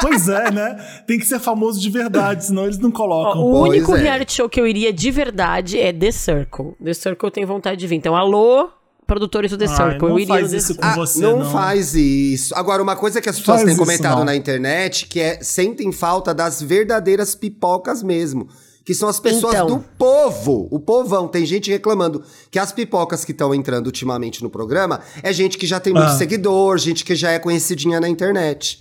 Pois 0.00 0.28
é, 0.28 0.50
né? 0.50 1.02
Tem 1.06 1.18
que 1.18 1.26
ser 1.26 1.38
famoso 1.38 1.78
de 1.80 1.90
verdade, 1.90 2.46
senão 2.46 2.64
eles 2.64 2.78
não 2.78 2.90
colocam. 2.90 3.42
O 3.42 3.50
Pois 3.52 3.70
único 3.72 3.94
é. 3.96 4.00
reality 4.00 4.32
show 4.32 4.48
que 4.48 4.58
eu 4.60 4.66
iria 4.66 4.92
de 4.92 5.10
verdade 5.10 5.78
é 5.78 5.92
The 5.92 6.10
Circle. 6.10 6.72
The 6.82 6.94
Circle 6.94 7.26
eu 7.26 7.30
tenho 7.30 7.46
vontade 7.46 7.78
de 7.78 7.86
vir. 7.86 7.96
Então, 7.96 8.16
alô, 8.16 8.70
produtores 9.06 9.50
do 9.50 9.58
The 9.58 9.66
Ai, 9.66 9.76
Circle. 9.76 9.98
não 10.00 10.08
eu 10.10 10.18
iria 10.18 10.26
faz 10.34 10.52
isso 10.52 10.74
com 10.74 10.84
Ah, 10.84 10.94
você, 10.96 11.20
não, 11.20 11.38
não. 11.40 11.50
faz 11.52 11.94
isso. 11.94 12.54
Agora, 12.56 12.82
uma 12.82 12.96
coisa 12.96 13.20
que 13.20 13.28
as 13.28 13.38
pessoas 13.38 13.58
Faz 13.62 13.68
têm 13.68 13.76
comentado 13.76 14.18
não. 14.18 14.24
na 14.24 14.34
internet, 14.36 15.06
que 15.06 15.20
é 15.20 15.38
sentem 15.42 15.92
falta 15.92 16.34
das 16.34 16.60
verdadeiras 16.60 17.34
pipocas 17.34 18.02
mesmo. 18.02 18.48
Que 18.84 18.94
são 18.94 19.08
as 19.08 19.18
pessoas 19.18 19.54
Então. 19.54 19.66
do 19.66 19.78
povo, 19.98 20.68
o 20.70 20.78
povão. 20.78 21.26
Tem 21.26 21.44
gente 21.44 21.70
reclamando 21.72 22.22
que 22.52 22.58
as 22.58 22.70
pipocas 22.70 23.24
que 23.24 23.32
estão 23.32 23.52
entrando 23.52 23.86
ultimamente 23.86 24.42
no 24.44 24.48
programa 24.50 25.00
é 25.24 25.32
gente 25.32 25.58
que 25.58 25.66
já 25.66 25.80
tem 25.80 25.92
muito 25.92 26.10
Ah. 26.10 26.16
seguidor, 26.16 26.78
gente 26.78 27.04
que 27.04 27.14
já 27.16 27.32
é 27.32 27.38
conhecidinha 27.40 27.98
na 28.00 28.08
internet. 28.08 28.80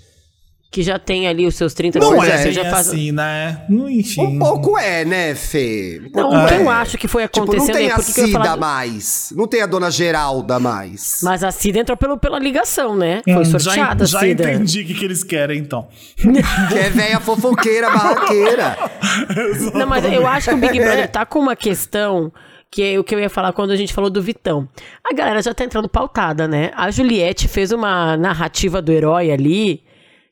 Que 0.76 0.84
já 0.84 1.00
tem 1.00 1.26
ali 1.26 1.48
os 1.48 1.56
seus 1.56 1.74
30 1.74 2.00
Não 2.00 2.22
é, 2.22 2.28
é, 2.32 2.38
você 2.38 2.52
já 2.52 2.70
faz... 2.70 2.90
assim, 2.90 3.10
né? 3.14 3.62
Não, 3.70 3.90
Enfim. 3.90 4.22
Um 4.26 4.40
pouco 4.40 4.78
é, 4.78 5.06
né, 5.06 5.34
Fê? 5.34 6.02
Um 6.14 6.20
Não, 6.20 6.44
o 6.44 6.48
que 6.50 6.54
é. 6.54 6.58
eu 6.60 6.70
acho 6.70 6.98
que 6.98 7.08
foi 7.08 7.24
Tipo, 7.30 7.44
acontecendo 7.44 7.68
não 7.70 7.74
tem 7.76 7.88
é 7.88 7.94
a 7.94 8.00
Cida 8.00 8.28
falar- 8.28 8.58
mais. 8.58 9.32
Não 9.34 9.48
tem 9.48 9.62
a 9.62 9.68
Dona 9.68 9.90
Geralda 9.90 10.60
mais. 10.60 11.22
Mas 11.24 11.46
a 11.46 11.52
Cida 11.52 11.80
entrou 11.80 11.96
pelo, 11.96 12.18
pela 12.18 12.38
ligação, 12.38 12.94
né? 12.94 13.22
Foi 13.24 13.36
Hum, 13.38 13.46
sorteada, 13.46 14.06
já, 14.06 14.20
já 14.20 14.28
Cida. 14.28 14.52
entendi 14.52 14.82
o 14.82 14.86
que, 14.86 14.94
que 14.96 15.06
eles 15.06 15.24
querem, 15.24 15.60
então. 15.60 15.88
Que 16.68 16.78
é 16.78 16.90
velha 16.90 17.22
fofoqueira, 17.22 17.90
barraqueira. 17.90 18.78
Não, 19.76 19.88
mas 19.88 20.04
eu 20.04 20.28
acho 20.28 20.50
que 20.50 20.56
o 20.56 20.58
Big 20.58 20.78
Brother 20.78 21.08
tá 21.10 21.26
com 21.26 21.40
uma 21.40 21.56
questão 21.56 22.34
que 22.70 22.84
é 22.84 23.00
o 23.00 23.04
que 23.06 23.16
eu 23.16 23.20
ia 23.22 23.30
falar 23.30 23.54
quando 23.54 23.72
a 23.72 23.78
gente 23.78 23.94
falou 23.94 24.10
do 24.10 24.22
Vitão. 24.22 24.68
A 25.10 25.14
galera 25.14 25.42
já 25.42 25.54
tá 25.54 25.64
entrando 25.64 25.88
pautada, 25.88 26.50
né? 26.50 26.72
A 26.76 26.92
Juliette 26.92 27.48
fez 27.48 27.72
uma 27.72 28.18
narrativa 28.18 28.82
do 28.82 28.92
herói 28.92 29.32
ali 29.32 29.85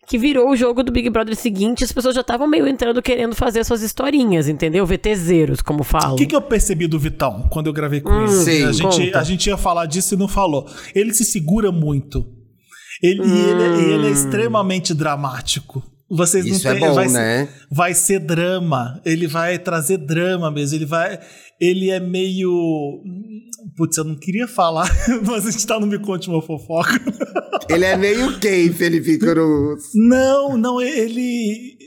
que 0.08 0.18
virou 0.18 0.50
o 0.50 0.56
jogo 0.56 0.84
do 0.84 0.92
Big 0.92 1.10
Brother 1.10 1.36
seguinte. 1.36 1.84
As 1.84 1.92
pessoas 1.92 2.16
já 2.16 2.22
estavam 2.22 2.48
meio 2.48 2.68
entrando 2.68 3.02
querendo 3.02 3.36
fazer 3.36 3.64
suas 3.64 3.82
historinhas, 3.82 4.48
entendeu? 4.48 4.86
VTZeros, 4.86 5.62
como 5.62 5.84
falam. 5.84 6.14
O 6.14 6.16
que, 6.16 6.26
que 6.26 6.36
eu 6.36 6.42
percebi 6.42 6.88
do 6.88 7.00
Vitão 7.00 7.48
quando 7.50 7.68
eu 7.68 7.74
gravei 7.74 8.02
com 8.02 8.12
ele? 8.22 8.30
sim, 8.30 8.64
a, 8.64 8.72
gente, 8.72 9.06
conta. 9.06 9.20
a 9.20 9.24
gente 9.24 9.48
ia 9.48 9.58
falar 9.58 9.86
disso 9.86 10.14
e 10.16 10.18
não 10.18 10.28
falou. 10.28 10.68
Ele 10.94 11.14
se 11.14 11.24
segura 11.24 11.72
muito. 11.72 12.26
Ele, 13.02 13.22
e 13.22 13.32
ele, 13.32 13.82
e 13.82 13.94
ele 13.94 14.08
é 14.08 14.12
extremamente 14.12 14.94
dramático. 14.94 15.84
Vocês 16.16 16.46
Isso 16.46 16.64
não 16.64 16.72
é 16.72 16.80
têm, 16.80 16.88
bom, 16.88 16.94
vai, 16.94 17.08
né? 17.08 17.46
Ser, 17.46 17.50
vai 17.72 17.94
ser 17.94 18.20
drama. 18.20 19.02
Ele 19.04 19.28
vai 19.28 19.58
trazer 19.58 19.98
drama 19.98 20.52
mesmo. 20.52 20.78
Ele 20.78 20.86
vai. 20.86 21.20
Ele 21.60 21.90
é 21.90 22.00
meio. 22.00 23.02
Putz, 23.76 23.98
eu 23.98 24.04
não 24.04 24.16
queria 24.16 24.48
falar, 24.48 24.88
mas 25.26 25.48
a 25.48 25.52
gente 25.52 25.66
tá 25.66 25.80
no 25.80 25.88
Me 25.88 25.98
Conte 25.98 26.30
uma 26.30 26.42
Fofoca. 26.42 27.02
Ele 27.70 27.86
é 27.86 27.98
meio 27.98 28.38
gay, 28.38 28.70
Felipe 28.70 29.18
Cruz. 29.18 29.84
Não, 29.96 30.58
não, 30.58 30.80
ele. 30.82 31.78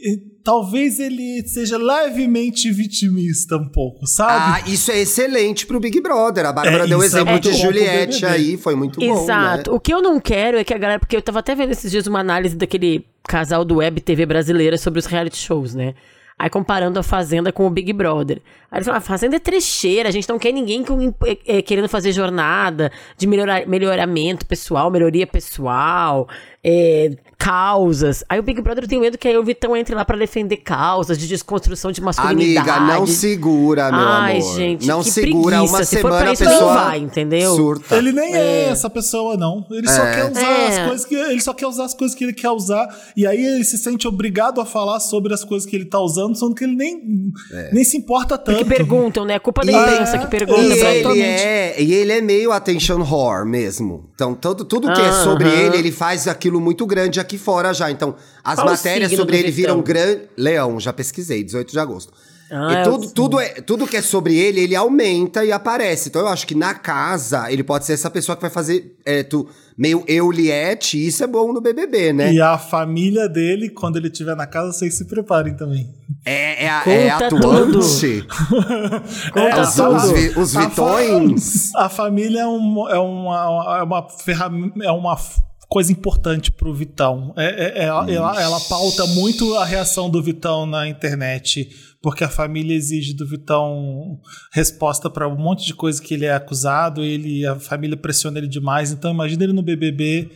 Talvez 0.42 1.00
ele 1.00 1.42
seja 1.46 1.76
levemente 1.76 2.70
vitimista 2.70 3.56
um 3.56 3.68
pouco, 3.68 4.06
sabe? 4.06 4.62
Ah, 4.62 4.70
isso 4.70 4.92
é 4.92 5.00
excelente 5.00 5.66
pro 5.66 5.80
Big 5.80 6.00
Brother. 6.00 6.46
A 6.46 6.52
Bárbara 6.52 6.84
É, 6.84 6.86
deu 6.86 7.00
o 7.00 7.02
é 7.02 7.06
exemplo 7.06 7.32
muito 7.32 7.50
de 7.50 7.58
Juliette 7.58 8.24
aí, 8.24 8.56
foi 8.56 8.76
muito 8.76 9.00
bom, 9.00 9.24
Exato. 9.24 9.70
né? 9.70 9.76
O 9.76 9.80
que 9.80 9.92
eu 9.92 10.00
não 10.00 10.20
quero 10.20 10.56
é 10.56 10.62
que 10.62 10.72
a 10.72 10.78
galera. 10.78 11.00
Porque 11.00 11.16
eu 11.16 11.22
tava 11.22 11.40
até 11.40 11.54
vendo 11.54 11.72
esses 11.72 11.90
dias 11.90 12.06
uma 12.06 12.20
análise 12.20 12.54
daquele 12.56 13.04
casal 13.26 13.64
do 13.64 13.76
Web 13.76 14.00
TV 14.00 14.24
brasileira 14.24 14.78
sobre 14.78 14.98
os 14.98 15.06
reality 15.06 15.36
shows, 15.36 15.74
né? 15.74 15.94
Aí 16.38 16.50
comparando 16.50 16.98
a 16.98 17.02
Fazenda 17.02 17.50
com 17.50 17.66
o 17.66 17.70
Big 17.70 17.92
Brother. 17.92 18.42
Aí 18.76 18.80
eles 18.80 18.86
falam, 18.86 18.98
a 18.98 19.00
Fazenda 19.00 19.36
é 19.36 19.38
trecheira, 19.38 20.10
a 20.10 20.12
gente 20.12 20.28
não 20.28 20.38
quer 20.38 20.52
ninguém 20.52 20.84
com, 20.84 21.14
é, 21.24 21.38
é, 21.46 21.62
querendo 21.62 21.88
fazer 21.88 22.12
jornada 22.12 22.92
de 23.16 23.26
melhorar, 23.26 23.66
melhoramento 23.66 24.44
pessoal, 24.44 24.90
melhoria 24.90 25.26
pessoal, 25.26 26.28
é, 26.62 27.10
causas. 27.38 28.22
Aí 28.28 28.38
o 28.38 28.42
Big 28.42 28.60
Brother 28.60 28.86
tem 28.86 29.00
medo 29.00 29.16
que 29.16 29.26
aí 29.28 29.36
o 29.38 29.42
Vitão 29.44 29.74
entre 29.76 29.94
lá 29.94 30.04
pra 30.04 30.16
defender 30.18 30.58
causas 30.58 31.16
de 31.16 31.26
desconstrução 31.28 31.90
de 31.92 32.00
masculinidade. 32.02 32.68
Amiga, 32.68 32.94
não 32.98 33.06
segura, 33.06 33.90
meu 33.90 34.00
Ai, 34.00 34.38
amor. 34.40 34.54
gente, 34.56 34.86
não 34.86 35.02
que 35.02 35.10
segura 35.10 35.56
preguiça. 35.56 35.74
uma 35.76 35.84
Se 35.84 35.96
for 35.96 36.08
semana 36.10 36.20
pra 36.20 36.30
a 36.30 36.32
isso, 36.32 36.44
nem 36.44 36.52
pessoa 36.52 36.74
vai, 36.74 36.98
entendeu? 36.98 37.54
surta. 37.56 37.96
Ele 37.96 38.12
nem 38.12 38.34
é. 38.34 38.68
essa 38.68 38.90
pessoa, 38.90 39.36
não. 39.36 39.64
Ele 39.70 39.88
só 39.88 40.02
quer 40.02 40.30
usar 40.30 40.40
É. 40.42 40.66
as 40.80 40.86
coisas 40.88 41.06
que. 41.06 41.14
Ele 41.14 41.40
só 41.40 41.54
quer 41.54 41.66
usar 41.66 41.84
as 41.84 41.94
coisas 41.94 42.16
que 42.16 42.24
ele 42.24 42.32
quer 42.34 42.50
usar. 42.50 42.88
E 43.16 43.26
aí 43.26 43.42
ele 43.42 43.64
se 43.64 43.78
sente 43.78 44.06
obrigado 44.08 44.60
a 44.60 44.66
falar 44.66 44.98
sobre 45.00 45.32
as 45.32 45.44
coisas 45.44 45.68
que 45.68 45.76
ele 45.76 45.84
tá 45.86 46.00
usando, 46.00 46.34
sendo 46.36 46.54
que 46.54 46.64
ele 46.64 46.74
nem, 46.74 47.32
nem 47.72 47.84
se 47.84 47.96
importa 47.96 48.36
tanto. 48.36 48.58
Porque 48.58 48.65
perguntam, 48.68 49.24
né? 49.24 49.34
É 49.34 49.38
culpa 49.38 49.64
da 49.64 49.72
imprensa 49.72 50.18
que 50.18 50.26
pergunta 50.26 50.60
E 50.60 50.78
pra 50.78 50.92
ele, 50.94 51.22
é, 51.22 51.82
e 51.82 51.94
ele 51.94 52.12
é 52.12 52.20
meio 52.20 52.52
attention 52.52 53.00
whore 53.02 53.46
mesmo. 53.48 54.08
Então, 54.14 54.34
todo, 54.34 54.64
tudo 54.64 54.92
que 54.92 55.00
é 55.00 55.08
Aham. 55.08 55.24
sobre 55.24 55.48
ele, 55.48 55.76
ele 55.76 55.92
faz 55.92 56.26
aquilo 56.28 56.60
muito 56.60 56.86
grande 56.86 57.20
aqui 57.20 57.38
fora 57.38 57.72
já. 57.72 57.90
Então, 57.90 58.14
as 58.42 58.56
Qual 58.56 58.66
matérias 58.68 59.12
sobre 59.12 59.38
ele 59.38 59.50
Vitão? 59.50 59.74
viram 59.76 59.82
grande. 59.82 60.22
Leão, 60.36 60.78
já 60.80 60.92
pesquisei, 60.92 61.42
18 61.42 61.72
de 61.72 61.78
agosto. 61.78 62.12
Ah, 62.50 62.72
e 62.80 62.84
tudo, 62.84 63.10
tudo, 63.10 63.40
é, 63.40 63.48
tudo 63.60 63.86
que 63.86 63.96
é 63.96 64.02
sobre 64.02 64.36
ele, 64.36 64.60
ele 64.60 64.76
aumenta 64.76 65.44
e 65.44 65.50
aparece. 65.50 66.08
Então, 66.08 66.22
eu 66.22 66.28
acho 66.28 66.46
que 66.46 66.54
na 66.54 66.74
casa, 66.74 67.50
ele 67.50 67.64
pode 67.64 67.84
ser 67.84 67.94
essa 67.94 68.10
pessoa 68.10 68.36
que 68.36 68.42
vai 68.42 68.50
fazer 68.50 68.94
é, 69.04 69.22
tu, 69.24 69.48
meio 69.76 70.04
Euliette, 70.06 70.96
e 70.96 71.08
isso 71.08 71.24
é 71.24 71.26
bom 71.26 71.52
no 71.52 71.60
BBB, 71.60 72.12
né? 72.12 72.32
E 72.32 72.40
a 72.40 72.56
família 72.56 73.28
dele, 73.28 73.68
quando 73.70 73.96
ele 73.96 74.06
estiver 74.08 74.36
na 74.36 74.46
casa, 74.46 74.72
vocês 74.72 74.94
se 74.94 75.04
preparem 75.06 75.56
também. 75.56 75.88
É, 76.24 76.64
é, 76.64 76.68
a- 76.68 76.82
é 76.86 77.10
atuante. 77.10 78.26
É, 79.34 79.60
os, 79.60 79.78
os, 79.78 80.10
vi- 80.12 80.38
os 80.38 80.56
A 80.56 80.70
fa- 80.70 80.96
vitões. 80.96 81.70
A 81.76 81.88
família 81.88 82.40
é, 82.42 82.46
um, 82.46 82.88
é 82.88 82.98
uma, 82.98 83.76
é 83.78 83.82
uma 83.82 84.08
ferramenta, 84.08 84.84
é 84.84 84.90
uma 84.90 85.16
coisa 85.68 85.90
importante 85.92 86.52
pro 86.52 86.72
Vitão. 86.72 87.32
É, 87.36 87.44
é- 87.44 87.82
é- 87.84 87.84
ela, 88.14 88.40
ela 88.40 88.60
pauta 88.60 89.04
muito 89.06 89.54
a 89.56 89.64
reação 89.64 90.08
do 90.08 90.22
Vitão 90.22 90.64
na 90.66 90.88
internet, 90.88 91.68
porque 92.06 92.22
a 92.22 92.28
família 92.28 92.72
exige 92.72 93.12
do 93.14 93.26
Vitão 93.26 94.20
resposta 94.52 95.10
para 95.10 95.26
um 95.26 95.34
monte 95.36 95.66
de 95.66 95.74
coisa 95.74 96.00
que 96.00 96.14
ele 96.14 96.24
é 96.24 96.32
acusado, 96.32 97.02
ele 97.02 97.44
a 97.44 97.56
família 97.56 97.96
pressiona 97.96 98.38
ele 98.38 98.46
demais. 98.46 98.92
Então 98.92 99.10
imagina 99.12 99.42
ele 99.42 99.52
no 99.52 99.60
BBB. 99.60 100.30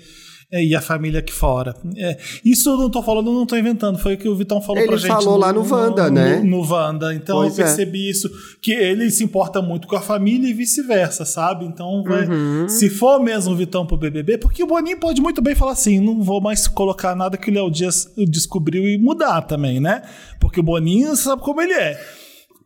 é, 0.52 0.64
E 0.64 0.74
a 0.74 0.80
família 0.80 1.20
aqui 1.20 1.32
fora. 1.32 1.76
É, 1.96 2.18
isso 2.44 2.68
eu 2.70 2.76
não 2.76 2.90
tô 2.90 3.00
falando, 3.04 3.30
não 3.32 3.46
tô 3.46 3.56
inventando. 3.56 3.98
Foi 4.00 4.14
o 4.14 4.18
que 4.18 4.28
o 4.28 4.34
Vitão 4.34 4.60
falou 4.60 4.78
Ele 4.82 4.88
pra 4.88 4.96
gente. 4.96 5.10
falou 5.12 5.36
lá 5.36 5.52
no 5.52 5.60
Wanda, 5.64 6.10
né? 6.10 6.40
No, 6.40 6.60
no 6.60 6.68
Wanda. 6.72 7.14
Então 7.14 7.36
Pois 7.36 7.56
eu 7.56 7.64
é. 7.64 7.68
percebi 7.68 8.10
isso. 8.10 8.28
Que 8.60 8.72
ele 8.72 9.08
se 9.12 9.22
importa 9.22 9.62
muito 9.62 9.86
com 9.86 9.94
a 9.94 10.00
família 10.00 10.50
e 10.50 10.52
vice-versa, 10.52 11.24
sabe? 11.24 11.64
Então, 11.66 12.02
vai, 12.02 12.26
Uhum. 12.26 12.68
se 12.68 12.90
for 12.90 13.20
mesmo 13.22 13.52
o 13.52 13.56
Vitão 13.56 13.86
pro 13.86 13.96
BBB, 13.96 14.38
porque 14.38 14.64
o 14.64 14.66
Boninho 14.66 14.98
pode 14.98 15.20
muito 15.20 15.40
bem 15.40 15.54
falar 15.54 15.70
assim: 15.72 16.00
não 16.00 16.20
vou 16.20 16.40
mais 16.40 16.66
colocar 16.66 17.14
nada 17.14 17.36
que 17.36 17.48
o 17.48 17.54
Léo 17.54 17.70
Dias 17.70 18.12
descobriu 18.28 18.88
e 18.88 18.98
mudar 18.98 19.42
também, 19.42 19.78
né? 19.78 20.02
Porque 20.50 20.60
o 20.60 20.64
Boninho 20.64 21.14
sabe 21.14 21.40
como 21.42 21.60
ele 21.62 21.72
é. 21.72 21.96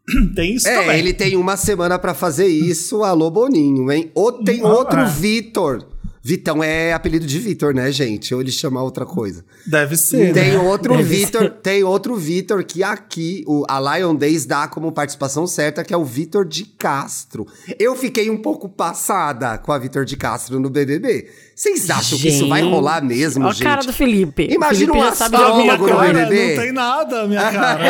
Tem 0.34 0.54
isso 0.54 0.66
É, 0.66 0.80
também. 0.80 0.98
ele 0.98 1.12
tem 1.12 1.36
uma 1.36 1.56
semana 1.56 1.98
pra 1.98 2.14
fazer 2.14 2.46
isso. 2.46 3.04
Alô, 3.04 3.30
Boninho, 3.30 3.90
hein? 3.92 4.10
Ou 4.14 4.32
tem 4.32 4.60
Ah, 4.62 4.68
outro 4.68 5.00
é. 5.00 5.04
Vitor. 5.06 5.86
Vitão 6.26 6.64
é 6.64 6.94
apelido 6.94 7.26
de 7.26 7.38
Vitor, 7.38 7.74
né, 7.74 7.92
gente? 7.92 8.34
Ou 8.34 8.40
ele 8.40 8.50
chama 8.50 8.82
outra 8.82 9.04
coisa. 9.04 9.44
Deve 9.66 9.94
ser. 9.94 10.32
Tem 10.32 10.52
né? 10.52 10.58
outro 10.58 10.96
Deve 10.96 11.16
Vitor, 11.16 11.50
tem 11.50 11.84
outro 11.84 12.16
Vitor 12.16 12.64
que 12.64 12.82
aqui 12.82 13.44
o, 13.46 13.62
a 13.68 13.78
Lion 13.98 14.14
Days 14.14 14.46
dá 14.46 14.66
como 14.66 14.90
participação 14.90 15.46
certa, 15.46 15.84
que 15.84 15.92
é 15.92 15.96
o 15.98 16.04
Vitor 16.04 16.46
de 16.46 16.64
Castro. 16.64 17.46
Eu 17.78 17.94
fiquei 17.94 18.30
um 18.30 18.38
pouco 18.40 18.70
passada 18.70 19.58
com 19.58 19.70
a 19.70 19.76
Vitor 19.78 20.06
de 20.06 20.16
Castro 20.16 20.58
no 20.58 20.70
BBB. 20.70 21.28
Vocês 21.54 21.90
acham 21.90 22.18
que 22.18 22.28
isso 22.28 22.48
vai 22.48 22.62
Gente, 22.62 22.70
rolar 22.72 23.04
mesmo, 23.04 23.44
Ó 23.44 23.50
a 23.50 23.52
gente? 23.52 23.62
cara 23.62 23.82
do 23.84 23.92
Felipe. 23.92 24.48
Imagina 24.50 24.92
Felipe 24.94 24.98
um 24.98 25.02
A 25.06 25.12
astrólogo 25.12 25.86
no 25.88 25.98
BBB. 26.00 26.54
não 26.56 26.62
tem 26.62 26.72
nada, 26.72 27.28
minha 27.28 27.42
cara. 27.52 27.84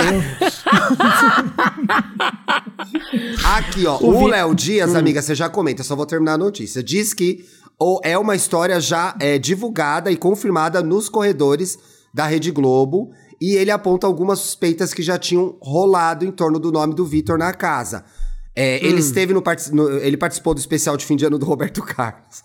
Aqui, 3.56 3.86
ó, 3.86 3.96
O 3.98 4.10
o 4.16 4.24
Vi- 4.24 4.30
Léo 4.30 4.54
Dias, 4.54 4.90
Hum. 4.92 4.96
amiga, 4.96 5.22
você 5.22 5.34
já 5.34 5.48
comenta, 5.48 5.80
eu 5.80 5.84
só 5.84 5.94
vou 5.96 6.06
terminar 6.06 6.34
a 6.34 6.38
notícia. 6.38 6.82
Diz 6.82 7.14
que 7.14 7.44
ou 7.78 8.00
é 8.04 8.16
uma 8.18 8.34
história 8.36 8.80
já 8.80 9.14
é, 9.20 9.38
divulgada 9.38 10.10
e 10.10 10.16
confirmada 10.16 10.82
nos 10.82 11.08
corredores 11.08 11.78
da 12.12 12.26
Rede 12.26 12.50
Globo. 12.50 13.10
E 13.40 13.56
ele 13.56 13.70
aponta 13.70 14.06
algumas 14.06 14.38
suspeitas 14.38 14.94
que 14.94 15.02
já 15.02 15.18
tinham 15.18 15.56
rolado 15.60 16.24
em 16.24 16.30
torno 16.30 16.58
do 16.58 16.70
nome 16.72 16.94
do 16.94 17.04
Vitor 17.04 17.36
na 17.38 17.52
casa. 17.52 18.04
É, 18.56 18.76
Hum. 18.82 18.86
Ele 18.86 19.00
esteve 19.00 19.34
no, 19.34 19.42
no- 19.72 19.90
Ele 19.98 20.16
participou 20.16 20.54
do 20.54 20.60
especial 20.60 20.96
de 20.96 21.04
fim 21.04 21.16
de 21.16 21.26
ano 21.26 21.38
do 21.38 21.44
Roberto 21.44 21.82
Carlos. 21.82 22.42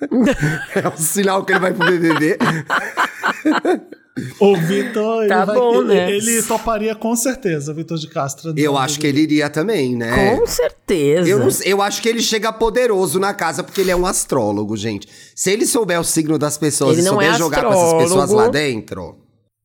é 0.74 0.88
um 0.88 0.96
sinal 0.96 1.44
que 1.44 1.52
ele 1.52 1.60
vai 1.60 1.72
pro 1.72 1.86
BBB. 1.86 2.36
O 4.38 4.56
Vitor, 4.56 5.22
ele, 5.22 5.28
Tá 5.28 5.44
vai- 5.44 5.56
bom, 5.56 5.74
ele, 5.80 5.84
né? 5.88 6.12
ele 6.12 6.42
toparia 6.44 6.94
com 6.94 7.16
certeza, 7.16 7.72
o 7.72 7.74
Vitor 7.74 7.98
de 7.98 8.06
Castro. 8.06 8.54
Eu 8.56 8.78
acho 8.78 9.00
que 9.00 9.08
ele 9.08 9.22
iria 9.22 9.50
também, 9.50 9.96
né? 9.96 10.36
Com 10.36 10.46
certeza. 10.46 11.28
Eu, 11.28 11.40
não 11.40 11.48
eu 11.64 11.82
acho 11.82 12.00
que 12.00 12.08
ele 12.08 12.20
chega 12.22 12.52
poderoso 12.52 13.18
na 13.18 13.34
casa 13.34 13.64
porque 13.64 13.80
ele 13.80 13.90
é 13.90 13.96
um 13.96 14.06
astrólogo, 14.06 14.76
gente. 14.76 15.08
Se 15.34 15.50
ele 15.50 15.66
souber 15.66 15.98
o 16.00 16.04
signo 16.04 16.38
das 16.38 16.56
pessoas 16.56 16.92
Ele 16.92 17.00
e 17.00 17.04
não 17.04 17.12
souber 17.14 17.34
é 17.34 17.38
jogar 17.38 17.64
com 17.64 17.72
essas 17.72 17.92
pessoas 17.94 18.22
astrólogo. 18.24 18.34
lá 18.36 18.48
dentro, 18.48 19.16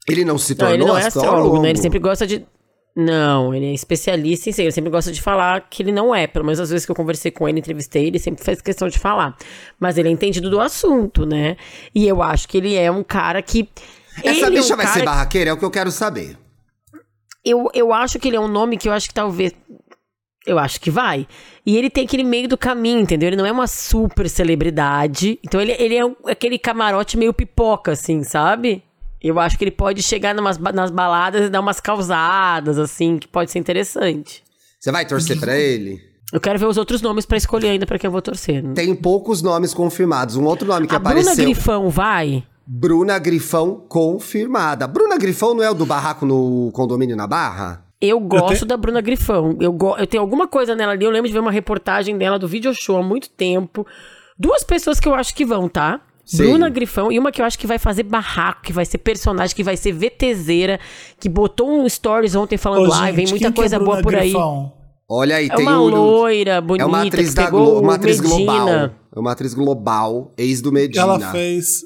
ele 0.10 0.25
não 0.25 0.39
se 0.39 0.53
Não, 0.53 0.58
tornou 0.58 0.74
ele 0.75 0.86
não 0.86 0.98
é 0.98 1.06
astrólogo. 1.06 1.36
astrólogo, 1.38 1.62
né? 1.62 1.70
Ele 1.70 1.79
sempre 1.82 2.00
gosta 2.00 2.25
de. 2.25 2.44
Não, 2.96 3.53
ele 3.53 3.68
é 3.68 3.74
especialista 3.74 4.50
em 4.50 4.51
signo. 4.51 4.65
Ele 4.65 4.72
sempre 4.74 4.89
gosta 4.89 5.12
de 5.12 5.22
falar 5.22 5.70
que 5.70 5.84
ele 5.84 5.91
não 5.91 6.13
é. 6.13 6.25
Pelo 6.25 6.44
menos 6.44 6.60
às 6.60 6.72
vezes 6.72 6.88
que 6.88 6.91
eu 6.91 6.96
conversei 6.96 7.29
com 7.29 7.48
ele, 7.48 7.60
entrevistei, 7.60 8.08
ele 8.08 8.18
sempre 8.18 8.44
fez 8.44 8.62
questão 8.62 8.88
de 8.88 8.98
falar. 8.98 9.38
Mas 9.79 9.96
ele 10.00 10.10
é 10.10 10.12
entendido 10.12 10.50
do 10.50 10.60
assunto, 10.60 11.24
né? 11.24 11.56
E 11.94 12.08
eu 12.08 12.24
acho 12.24 12.48
que 12.48 12.58
ele 12.58 12.74
é 12.75 12.89
um 12.89 13.03
cara 13.03 13.44
que. 13.44 13.70
Essa 14.23 14.47
ele 14.47 14.57
é 14.57 14.59
bicha 14.61 14.73
um 14.73 14.77
vai 14.77 14.88
ser 14.88 14.93
cara 14.93 15.05
barraqueira? 15.05 15.49
É 15.49 15.53
o 15.53 15.57
que 15.57 15.65
eu 15.65 15.71
quero 15.71 15.91
saber. 15.91 16.38
eu, 17.43 17.67
eu 17.73 17.93
acho 17.93 18.19
que 18.19 18.27
ele 18.27 18.38
é 18.38 18.39
um 18.39 18.47
nome 18.47 18.77
que 18.77 18.88
eu 18.89 18.93
acho 18.93 19.07
que 19.07 19.13
talvez. 19.13 19.53
Eu 20.47 20.57
acho 20.57 20.79
que 20.81 20.89
vai. 20.89 21.27
E 21.65 21.77
ele 21.77 21.89
tem 21.89 22.05
aquele 22.05 22.23
meio 22.23 22.47
do 22.47 22.57
caminho, 22.57 22.99
entendeu? 23.01 23.27
Ele 23.27 23.35
não 23.35 23.45
é 23.45 23.51
uma 23.51 23.67
super 23.67 24.27
celebridade. 24.29 25.38
Então 25.43 25.61
ele, 25.61 25.73
ele 25.77 25.95
é 25.95 26.05
um- 26.05 26.15
aquele 26.25 26.57
camarote 26.57 27.17
meio 27.17 27.33
pipoca, 27.33 27.91
assim, 27.91 28.23
sabe? 28.23 28.83
Eu 29.21 29.38
acho 29.39 29.57
que 29.57 29.63
ele 29.65 29.71
pode 29.71 30.01
chegar 30.01 30.33
numas, 30.33 30.57
nas 30.57 30.89
baladas 30.89 31.45
e 31.47 31.49
dar 31.49 31.59
umas 31.59 31.79
causadas, 31.81 32.79
assim, 32.79 33.17
que 33.17 33.27
pode 33.27 33.51
ser 33.51 33.59
interessante. 33.59 34.41
Você 34.79 34.91
vai 34.91 35.05
torcer 35.05 35.38
pra 35.39 35.57
ele? 35.57 35.99
Eu 36.31 36.39
quero 36.39 36.57
ver 36.57 36.67
os 36.67 36.77
outros 36.77 37.01
nomes 37.01 37.25
pra 37.25 37.38
escolher 37.38 37.69
ainda 37.69 37.85
pra 37.85 37.99
quem 37.99 38.07
eu 38.07 38.11
vou 38.11 38.21
torcer. 38.21 38.63
Tem 38.73 38.95
poucos 38.95 39.41
nomes 39.41 39.73
confirmados. 39.73 40.38
Um 40.38 40.45
outro 40.45 40.67
nome 40.67 40.88
que 40.88 40.95
A 40.95 40.99
Bruna 40.99 41.19
apareceu. 41.19 41.43
Grifão 41.43 41.89
vai? 41.89 42.43
Bruna 42.71 43.17
Grifão 43.17 43.83
confirmada. 43.89 44.85
Bruna 44.88 45.17
Grifão 45.17 45.55
não 45.55 45.63
é 45.63 45.71
o 45.71 45.73
do 45.73 45.88
barraco 45.88 46.23
no 46.23 46.69
condomínio 46.71 47.15
na 47.15 47.25
Barra? 47.25 47.83
Eu 47.99 48.19
gosto 48.19 48.59
te- 48.59 48.65
da 48.65 48.77
Bruna 48.77 49.01
Grifão. 49.01 49.57
Eu, 49.59 49.73
go- 49.73 49.95
eu 49.97 50.05
tenho 50.05 50.21
alguma 50.21 50.47
coisa 50.47 50.75
nela 50.75 50.91
ali. 50.91 51.03
Eu 51.03 51.09
lembro 51.09 51.27
de 51.27 51.33
ver 51.33 51.39
uma 51.39 51.51
reportagem 51.51 52.15
dela 52.15 52.38
do 52.38 52.47
video 52.47 52.71
show 52.73 52.97
há 52.97 53.01
muito 53.03 53.27
tempo. 53.31 53.88
Duas 54.38 54.63
pessoas 54.63 54.99
que 54.99 55.09
eu 55.09 55.15
acho 55.15 55.33
que 55.33 55.43
vão, 55.43 55.67
tá? 55.67 55.99
Sim. 56.23 56.43
Bruna 56.43 56.69
Grifão 56.69 57.11
e 57.11 57.17
uma 57.17 57.31
que 57.31 57.41
eu 57.41 57.45
acho 57.45 57.57
que 57.57 57.65
vai 57.65 57.79
fazer 57.79 58.03
barraco, 58.03 58.61
que 58.61 58.71
vai 58.71 58.85
ser 58.85 58.99
personagem, 58.99 59.55
que 59.55 59.63
vai 59.63 59.75
ser 59.75 59.91
VTZera, 59.91 60.79
que 61.19 61.27
botou 61.27 61.67
um 61.71 61.89
stories 61.89 62.35
ontem 62.35 62.55
falando, 62.55 62.88
Ô, 62.89 62.93
ai, 62.93 63.11
vem 63.11 63.25
gente, 63.25 63.41
muita 63.41 63.47
é 63.47 63.51
coisa 63.51 63.79
boa 63.79 63.93
Bruna 63.95 64.03
por 64.03 64.15
aí. 64.15 64.29
Grifão? 64.29 64.73
Olha 65.11 65.38
aí, 65.38 65.47
É 65.47 65.55
tem 65.55 65.65
uma 65.67 65.81
um. 65.81 65.88
loira 65.89 66.61
bonita 66.61 66.83
É 66.83 66.85
uma 66.85 67.01
atriz 67.01 67.29
que 67.29 67.35
da 67.35 67.45
pegou 67.45 67.65
Globo, 67.65 67.81
uma 67.81 67.95
atriz 67.95 68.19
global. 68.21 68.69
É 68.69 68.91
uma 69.19 69.31
atriz 69.31 69.53
global, 69.55 70.31
ex 70.38 70.61
do 70.61 70.71
Medina. 70.71 71.01
Ela 71.03 71.31
fez. 71.31 71.79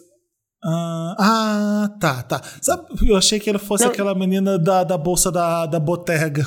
Ah, 0.65 1.15
ah, 1.20 1.89
tá, 2.00 2.24
tá. 2.24 2.41
Sabe, 2.62 2.84
eu 3.08 3.15
achei 3.17 3.39
que 3.39 3.50
ela 3.50 3.60
fosse 3.60 3.84
Não. 3.84 3.91
aquela 3.91 4.15
menina 4.15 4.58
da, 4.58 4.84
da 4.84 4.98
bolsa 4.98 5.32
da, 5.32 5.65
da 5.65 5.79
botega. 5.79 6.46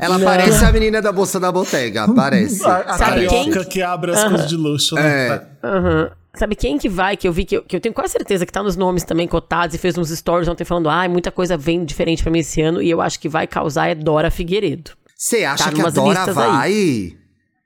Ela 0.00 0.18
Não. 0.18 0.24
parece 0.24 0.64
a 0.64 0.72
menina 0.72 1.00
da 1.02 1.12
bolsa 1.12 1.38
da 1.38 1.52
botega, 1.52 2.12
parece. 2.14 2.64
A, 2.66 2.78
a 2.78 2.98
Sabe 2.98 3.26
carioca 3.26 3.60
quem? 3.60 3.64
que 3.64 3.82
abre 3.82 4.10
as 4.12 4.24
coisas 4.24 4.48
de 4.48 4.56
luxo, 4.56 4.94
né? 4.96 5.02
É. 5.28 5.46
Aham. 5.62 6.10
Sabe 6.34 6.56
quem 6.56 6.78
que 6.78 6.88
vai, 6.88 7.14
que 7.14 7.28
eu 7.28 7.32
vi, 7.32 7.44
que 7.44 7.58
eu, 7.58 7.62
que 7.62 7.76
eu 7.76 7.80
tenho 7.80 7.94
quase 7.94 8.12
certeza 8.12 8.46
que 8.46 8.52
tá 8.52 8.62
nos 8.62 8.74
nomes 8.74 9.04
também 9.04 9.28
cotados 9.28 9.74
e 9.74 9.78
fez 9.78 9.98
uns 9.98 10.08
stories 10.08 10.48
ontem 10.48 10.64
falando, 10.64 10.88
ai, 10.88 11.06
muita 11.06 11.30
coisa 11.30 11.58
vem 11.58 11.84
diferente 11.84 12.22
pra 12.22 12.32
mim 12.32 12.38
esse 12.38 12.62
ano 12.62 12.80
e 12.80 12.88
eu 12.88 13.02
acho 13.02 13.20
que 13.20 13.28
vai 13.28 13.46
causar 13.46 13.88
é 13.88 13.94
Dora 13.94 14.30
Figueiredo. 14.30 14.92
Você 15.14 15.44
acha 15.44 15.64
Tá 15.64 15.72
que 15.72 15.82
a 15.82 15.90
Dora 15.90 16.08
listas 16.20 16.34
vai? 16.34 17.12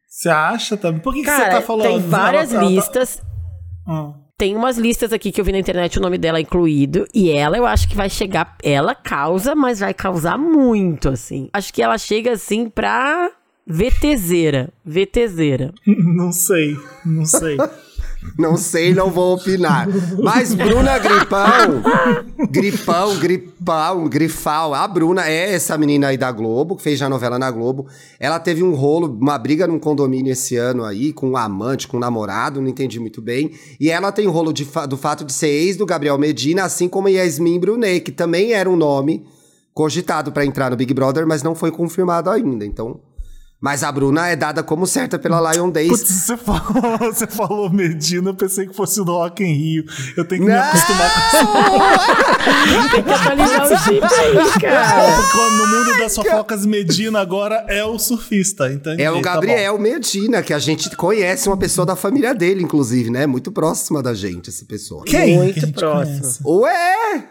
Você 0.08 0.28
acha 0.28 0.76
também? 0.76 1.00
Por 1.00 1.14
que, 1.14 1.22
que 1.22 1.30
você 1.30 1.48
tá 1.48 1.62
falando? 1.62 1.86
tem 1.86 2.00
várias 2.00 2.52
Ela- 2.52 2.62
ela- 2.64 2.70
listas. 2.72 3.22
Ah. 3.86 4.14
Tem 4.38 4.54
umas 4.54 4.76
listas 4.76 5.14
aqui 5.14 5.32
que 5.32 5.40
eu 5.40 5.44
vi 5.46 5.50
na 5.52 5.58
internet, 5.58 5.98
o 5.98 6.02
nome 6.02 6.18
dela 6.18 6.38
incluído. 6.38 7.06
E 7.14 7.30
ela, 7.30 7.56
eu 7.56 7.64
acho 7.64 7.88
que 7.88 7.96
vai 7.96 8.10
chegar. 8.10 8.54
Ela 8.62 8.94
causa, 8.94 9.54
mas 9.54 9.80
vai 9.80 9.94
causar 9.94 10.36
muito, 10.36 11.08
assim. 11.08 11.48
Acho 11.54 11.72
que 11.72 11.80
ela 11.80 11.96
chega, 11.96 12.32
assim, 12.32 12.68
pra. 12.68 13.30
VTZera. 13.66 14.68
VTZera. 14.84 15.72
Não 15.86 16.30
sei, 16.32 16.76
não 17.04 17.24
sei. 17.24 17.56
Não 18.38 18.56
sei, 18.56 18.94
não 18.94 19.10
vou 19.10 19.34
opinar. 19.34 19.88
Mas 20.22 20.54
Bruna 20.54 20.98
Gripão, 20.98 21.82
Gripão, 22.50 23.18
Gripão, 23.18 24.08
Grifal. 24.08 24.74
A 24.74 24.86
Bruna 24.86 25.26
é 25.26 25.54
essa 25.54 25.76
menina 25.78 26.08
aí 26.08 26.16
da 26.16 26.30
Globo, 26.30 26.76
que 26.76 26.82
fez 26.82 26.98
já 26.98 27.08
novela 27.08 27.38
na 27.38 27.50
Globo. 27.50 27.86
Ela 28.18 28.38
teve 28.38 28.62
um 28.62 28.74
rolo, 28.74 29.16
uma 29.20 29.38
briga 29.38 29.66
num 29.66 29.78
condomínio 29.78 30.32
esse 30.32 30.56
ano 30.56 30.84
aí, 30.84 31.12
com 31.12 31.30
um 31.30 31.36
amante, 31.36 31.88
com 31.88 31.96
um 31.96 32.00
namorado, 32.00 32.60
não 32.60 32.68
entendi 32.68 33.00
muito 33.00 33.22
bem. 33.22 33.52
E 33.80 33.90
ela 33.90 34.12
tem 34.12 34.26
o 34.26 34.30
rolo 34.30 34.52
de 34.52 34.66
do 34.88 34.96
fato 34.96 35.24
de 35.24 35.32
ser 35.32 35.48
ex 35.48 35.76
do 35.76 35.86
Gabriel 35.86 36.18
Medina, 36.18 36.64
assim 36.64 36.88
como 36.88 37.08
Yasmin 37.08 37.58
Brunet, 37.58 38.00
que 38.00 38.12
também 38.12 38.52
era 38.52 38.68
um 38.68 38.76
nome 38.76 39.24
cogitado 39.72 40.32
pra 40.32 40.44
entrar 40.44 40.70
no 40.70 40.76
Big 40.76 40.92
Brother, 40.94 41.26
mas 41.26 41.42
não 41.42 41.54
foi 41.54 41.70
confirmado 41.70 42.30
ainda. 42.30 42.64
Então, 42.64 43.00
Mas 43.58 43.82
a 43.82 43.90
Bruna 43.90 44.28
é 44.28 44.36
dada 44.36 44.62
como 44.62 44.86
certa 44.86 45.18
pela 45.18 45.52
Lion 45.52 45.70
Days. 45.70 45.88
Putz, 45.88 46.10
você 46.10 46.36
falou, 46.36 46.98
você 47.12 47.26
falou 47.26 47.70
Medina, 47.70 48.30
eu 48.30 48.34
pensei 48.34 48.66
que 48.66 48.74
fosse 48.74 49.02
do 49.02 49.12
Rock 49.12 49.42
in 49.42 49.52
Rio. 49.54 49.84
Eu 50.14 50.24
tenho 50.26 50.42
que 50.42 50.48
me 50.48 50.54
Não! 50.54 50.62
acostumar 50.62 51.10
com 51.14 52.90
Tem 52.90 53.02
que 53.02 53.10
atualizar 53.10 53.72
o 53.72 53.78
chip 53.78 54.04
aí, 54.04 54.60
cara. 54.60 55.16
No 55.56 55.66
mundo 55.68 55.98
das 55.98 56.14
fofocas, 56.14 56.66
Medina 56.66 57.18
agora 57.20 57.64
é 57.68 57.82
o 57.82 57.98
surfista, 57.98 58.70
entendi. 58.70 59.02
É 59.02 59.10
o 59.10 59.22
tá 59.22 59.34
Gabriel 59.34 59.78
Medina, 59.78 60.42
que 60.42 60.52
a 60.52 60.58
gente 60.58 60.94
conhece, 60.94 61.48
uma 61.48 61.56
pessoa 61.56 61.86
da 61.86 61.96
família 61.96 62.34
dele, 62.34 62.62
inclusive, 62.62 63.10
né? 63.10 63.26
Muito 63.26 63.50
próxima 63.50 64.02
da 64.02 64.12
gente, 64.12 64.50
essa 64.50 64.66
pessoa. 64.66 65.02
Quem? 65.06 65.36
Muito 65.38 65.54
que 65.54 65.60
a 65.60 65.66
gente 65.66 65.74
próximo. 65.78 66.18
conhece? 66.20 66.40
Ué! 66.44 67.24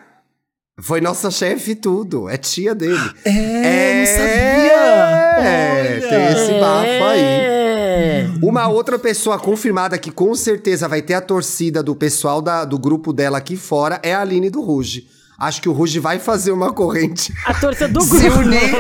Foi 0.82 1.00
nossa 1.00 1.32
chefe 1.32 1.72
e 1.72 1.76
tudo. 1.76 2.28
É 2.28 2.36
tia 2.36 2.76
dele. 2.76 3.00
É, 3.24 4.00
não 4.00 4.06
sabia! 4.06 4.95
É, 5.38 6.00
Olha! 6.00 6.10
tem 6.10 6.26
esse 6.34 6.52
bafo 6.60 7.04
aí. 7.04 7.20
É. 7.22 8.28
Uma 8.42 8.68
outra 8.68 8.98
pessoa 9.00 9.40
confirmada 9.40 9.98
que 9.98 10.12
com 10.12 10.34
certeza 10.36 10.88
vai 10.88 11.02
ter 11.02 11.14
a 11.14 11.22
torcida 11.22 11.82
do 11.82 11.96
pessoal 11.96 12.42
da- 12.42 12.66
do 12.66 12.78
grupo 12.78 13.12
dela 13.14 13.38
aqui 13.38 13.56
fora 13.56 14.00
é 14.04 14.14
a 14.14 14.22
Aline 14.22 14.50
do 14.50 14.62
Ruge. 14.62 15.08
Acho 15.38 15.62
que 15.62 15.68
o 15.68 15.74
Ruge 15.74 16.00
vai 16.00 16.18
fazer 16.18 16.52
uma 16.52 16.72
corrente. 16.72 17.34
A 17.46 17.54
torcida 17.54 17.88
do 17.90 18.00
Se 18.04 18.18
grupo. 18.30 18.40
unir, 18.40 18.72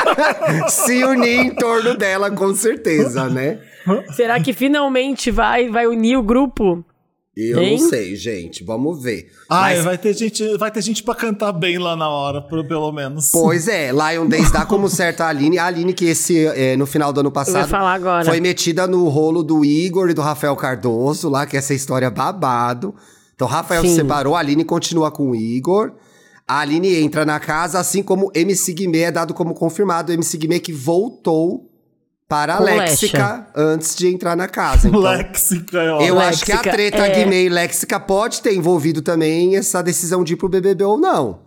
se 0.70 1.04
unir 1.04 1.40
em 1.40 1.54
torno 1.54 1.94
dela, 1.96 2.30
com 2.30 2.54
certeza, 2.54 3.28
né? 3.28 3.58
Será 4.14 4.40
que 4.40 4.52
finalmente 4.52 5.30
vai, 5.30 5.68
vai 5.68 5.86
unir 5.86 6.16
o 6.16 6.22
grupo? 6.22 6.84
Eu 7.48 7.60
Hein? 7.60 7.80
não 7.80 7.88
sei, 7.88 8.14
gente. 8.16 8.62
Vamos 8.64 9.02
ver. 9.02 9.28
Ai, 9.48 9.76
Mas, 9.76 9.84
vai 9.84 9.98
ter 9.98 10.14
gente, 10.14 10.56
vai 10.58 10.70
ter 10.70 10.82
gente 10.82 11.02
pra 11.02 11.14
cantar 11.14 11.52
bem 11.52 11.78
lá 11.78 11.96
na 11.96 12.08
hora, 12.08 12.40
pro- 12.42 12.66
pelo 12.66 12.90
menos. 12.92 13.30
Pois 13.32 13.66
é, 13.68 13.90
Lion 13.90 14.26
Days 14.26 14.50
dá 14.52 14.64
como 14.66 14.88
certa 14.90 15.24
a 15.24 15.28
Aline. 15.28 15.58
A 15.58 15.66
Aline 15.66 15.92
que 15.92 16.04
esse, 16.06 16.46
é, 16.46 16.76
no 16.76 16.86
final 16.86 17.12
do 17.12 17.20
ano 17.20 17.30
passado 17.30 17.68
falar 17.68 17.94
agora. 17.94 18.24
foi 18.24 18.40
metida 18.40 18.86
no 18.86 19.08
rolo 19.08 19.42
do 19.42 19.64
Igor 19.64 20.10
e 20.10 20.14
do 20.14 20.20
Rafael 20.22 20.54
Cardoso 20.56 21.28
lá, 21.28 21.46
que 21.46 21.56
essa 21.56 21.72
história 21.74 22.06
é 22.06 22.10
babado. 22.10 22.94
Então, 23.34 23.48
Rafael 23.48 23.82
se 23.82 23.88
Sim. 23.90 23.94
separou, 23.96 24.36
a 24.36 24.40
Aline 24.40 24.64
continua 24.64 25.10
com 25.10 25.30
o 25.30 25.34
Igor. 25.36 25.92
A 26.46 26.60
Aline 26.60 26.96
entra 26.96 27.24
na 27.24 27.38
casa, 27.38 27.78
assim 27.78 28.02
como 28.02 28.30
MC 28.34 28.72
Guimê 28.72 29.02
é 29.02 29.12
dado 29.12 29.32
como 29.32 29.54
confirmado. 29.54 30.12
MC 30.12 30.36
Guimê 30.36 30.58
que 30.58 30.72
voltou 30.72 31.69
para 32.30 32.54
a 32.54 32.60
Léxica 32.60 33.48
antes 33.56 33.96
de 33.96 34.06
entrar 34.06 34.36
na 34.36 34.46
casa. 34.46 34.86
Então, 34.86 35.00
Léxica, 35.02 35.96
ó. 35.96 36.00
eu 36.00 36.16
acho 36.20 36.44
que 36.44 36.52
a 36.52 36.56
Léxica, 36.58 36.70
treta 36.76 37.06
é. 37.08 37.10
Guimê 37.24 37.46
e 37.46 37.48
Léxica 37.48 37.98
pode 37.98 38.40
ter 38.40 38.54
envolvido 38.54 39.02
também 39.02 39.56
essa 39.56 39.82
decisão 39.82 40.22
de 40.22 40.34
ir 40.34 40.36
pro 40.36 40.48
BBB 40.48 40.84
ou 40.84 40.96
não. 40.96 41.40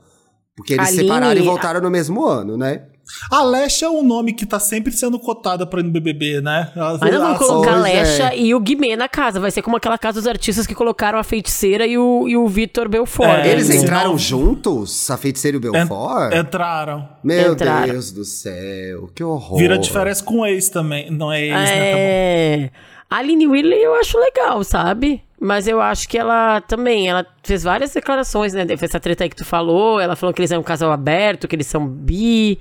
Porque 0.54 0.74
eles 0.74 0.90
Aline- 0.90 1.04
separaram 1.04 1.42
e 1.42 1.46
voltaram 1.46 1.80
no 1.80 1.90
mesmo 1.90 2.26
ano, 2.26 2.58
né? 2.58 2.82
A 3.30 3.44
Lesha 3.44 3.86
é 3.86 3.90
um 3.90 4.02
nome 4.02 4.34
que 4.34 4.46
tá 4.46 4.60
sempre 4.60 4.92
sendo 4.92 5.20
cotada 5.20 5.66
pra 5.66 5.80
ir 5.80 5.84
no 5.84 5.92
BBB, 5.92 6.42
né? 6.42 6.72
As- 6.76 7.00
Mas 7.00 7.38
colocar 7.38 7.74
a 7.74 7.78
Lecha 7.82 8.34
é. 8.34 8.40
e 8.40 8.56
o 8.56 8.60
Guimê 8.60 8.96
na 8.96 9.08
casa. 9.10 9.40
Vai 9.40 9.52
ser 9.52 9.62
como 9.62 9.76
aquela 9.78 9.98
casa 9.98 10.20
dos 10.20 10.28
artistas 10.28 10.66
que 10.66 10.74
colocaram 10.74 11.20
a 11.20 11.24
feiticeira 11.24 11.86
e 11.86 11.98
o, 11.98 12.28
e 12.28 12.36
o 12.38 12.48
Vitor 12.48 12.88
Belfort. 12.90 13.30
É, 13.46 13.52
Eles 13.52 13.68
senão- 13.68 13.84
entraram 13.84 14.18
juntos? 14.18 15.10
A 15.12 15.18
Feiticeira 15.18 15.56
e 15.56 15.60
o 15.60 15.62
Belfort? 15.62 16.34
Entraram. 16.34 17.08
Meu 17.24 17.54
entraram. 17.54 17.88
Deus 17.94 18.12
do 18.12 18.24
céu, 18.24 19.10
que 19.14 19.24
horror. 19.24 19.58
Vira 19.58 19.78
diferença 19.78 20.24
com 20.24 20.46
ex 20.46 20.70
também. 20.70 21.12
Não 21.12 21.32
é 21.32 21.42
ex, 21.42 21.54
né? 21.54 21.66
Tá 21.66 21.72
bom. 21.98 22.00
É. 22.00 22.70
A 23.10 23.18
Aline 23.18 23.46
Whirley 23.48 23.80
eu 23.84 23.94
acho 23.96 24.18
legal, 24.18 24.64
sabe? 24.64 25.22
Mas 25.40 25.68
eu 25.68 25.80
acho 25.82 26.08
que 26.10 26.18
ela 26.18 26.62
também, 26.62 27.10
ela 27.10 27.26
fez 27.44 27.64
várias 27.64 27.92
declarações, 27.94 28.54
né? 28.54 28.66
Essa 28.82 29.00
treta 29.00 29.24
aí 29.24 29.30
que 29.30 29.36
tu 29.36 29.46
falou, 29.46 30.00
ela 30.00 30.16
falou 30.16 30.34
que 30.34 30.40
eles 30.42 30.50
são 30.50 30.60
um 30.62 30.64
casal 30.64 30.92
aberto, 30.92 31.48
que 31.48 31.56
eles 31.56 31.68
são 31.68 31.86
bi. 31.86 32.58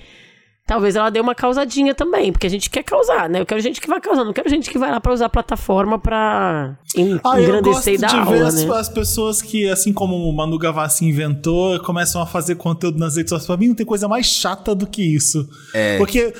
Talvez 0.64 0.94
ela 0.94 1.10
dê 1.10 1.18
uma 1.20 1.34
causadinha 1.34 1.92
também, 1.92 2.30
porque 2.30 2.46
a 2.46 2.50
gente 2.50 2.70
quer 2.70 2.84
causar, 2.84 3.28
né? 3.28 3.40
Eu 3.40 3.46
quero 3.46 3.60
gente 3.60 3.80
que 3.80 3.88
vai 3.88 4.00
causar, 4.00 4.24
não 4.24 4.32
quero 4.32 4.48
gente 4.48 4.70
que 4.70 4.78
vai 4.78 4.92
lá 4.92 5.00
pra 5.00 5.12
usar 5.12 5.26
a 5.26 5.28
plataforma 5.28 5.98
pra 5.98 6.78
en- 6.96 7.18
Ah, 7.24 7.40
eu 7.40 7.60
gosto 7.60 7.90
engrandecer 7.90 7.94
e 7.94 7.96
de 7.96 8.02
dar 8.02 8.24
ver 8.24 8.36
aula, 8.38 8.46
as, 8.48 8.54
né? 8.64 8.74
as 8.76 8.88
pessoas 8.88 9.42
que, 9.42 9.68
assim 9.68 9.92
como 9.92 10.14
o 10.14 10.32
Manu 10.34 10.56
Gavassi 10.58 11.04
inventou, 11.04 11.80
começam 11.80 12.22
a 12.22 12.26
fazer 12.26 12.54
conteúdo 12.54 12.96
nas 12.96 13.16
redes 13.16 13.30
sociais. 13.30 13.46
Pra 13.48 13.56
mim 13.56 13.68
não 13.68 13.74
tem 13.74 13.84
coisa 13.84 14.06
mais 14.06 14.26
chata 14.26 14.72
do 14.72 14.86
que 14.86 15.02
isso. 15.02 15.46
É. 15.74 15.98
Porque 15.98 16.32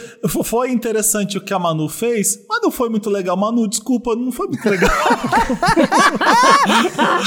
foi 0.44 0.70
interessante 0.70 1.36
o 1.36 1.40
que 1.40 1.52
a 1.52 1.58
Manu 1.58 1.88
fez, 1.88 2.38
mas 2.48 2.60
não 2.62 2.70
foi 2.70 2.88
muito 2.88 3.10
legal. 3.10 3.36
Manu, 3.36 3.66
desculpa, 3.68 4.14
não 4.14 4.30
foi 4.30 4.46
muito 4.46 4.70
legal. 4.70 4.88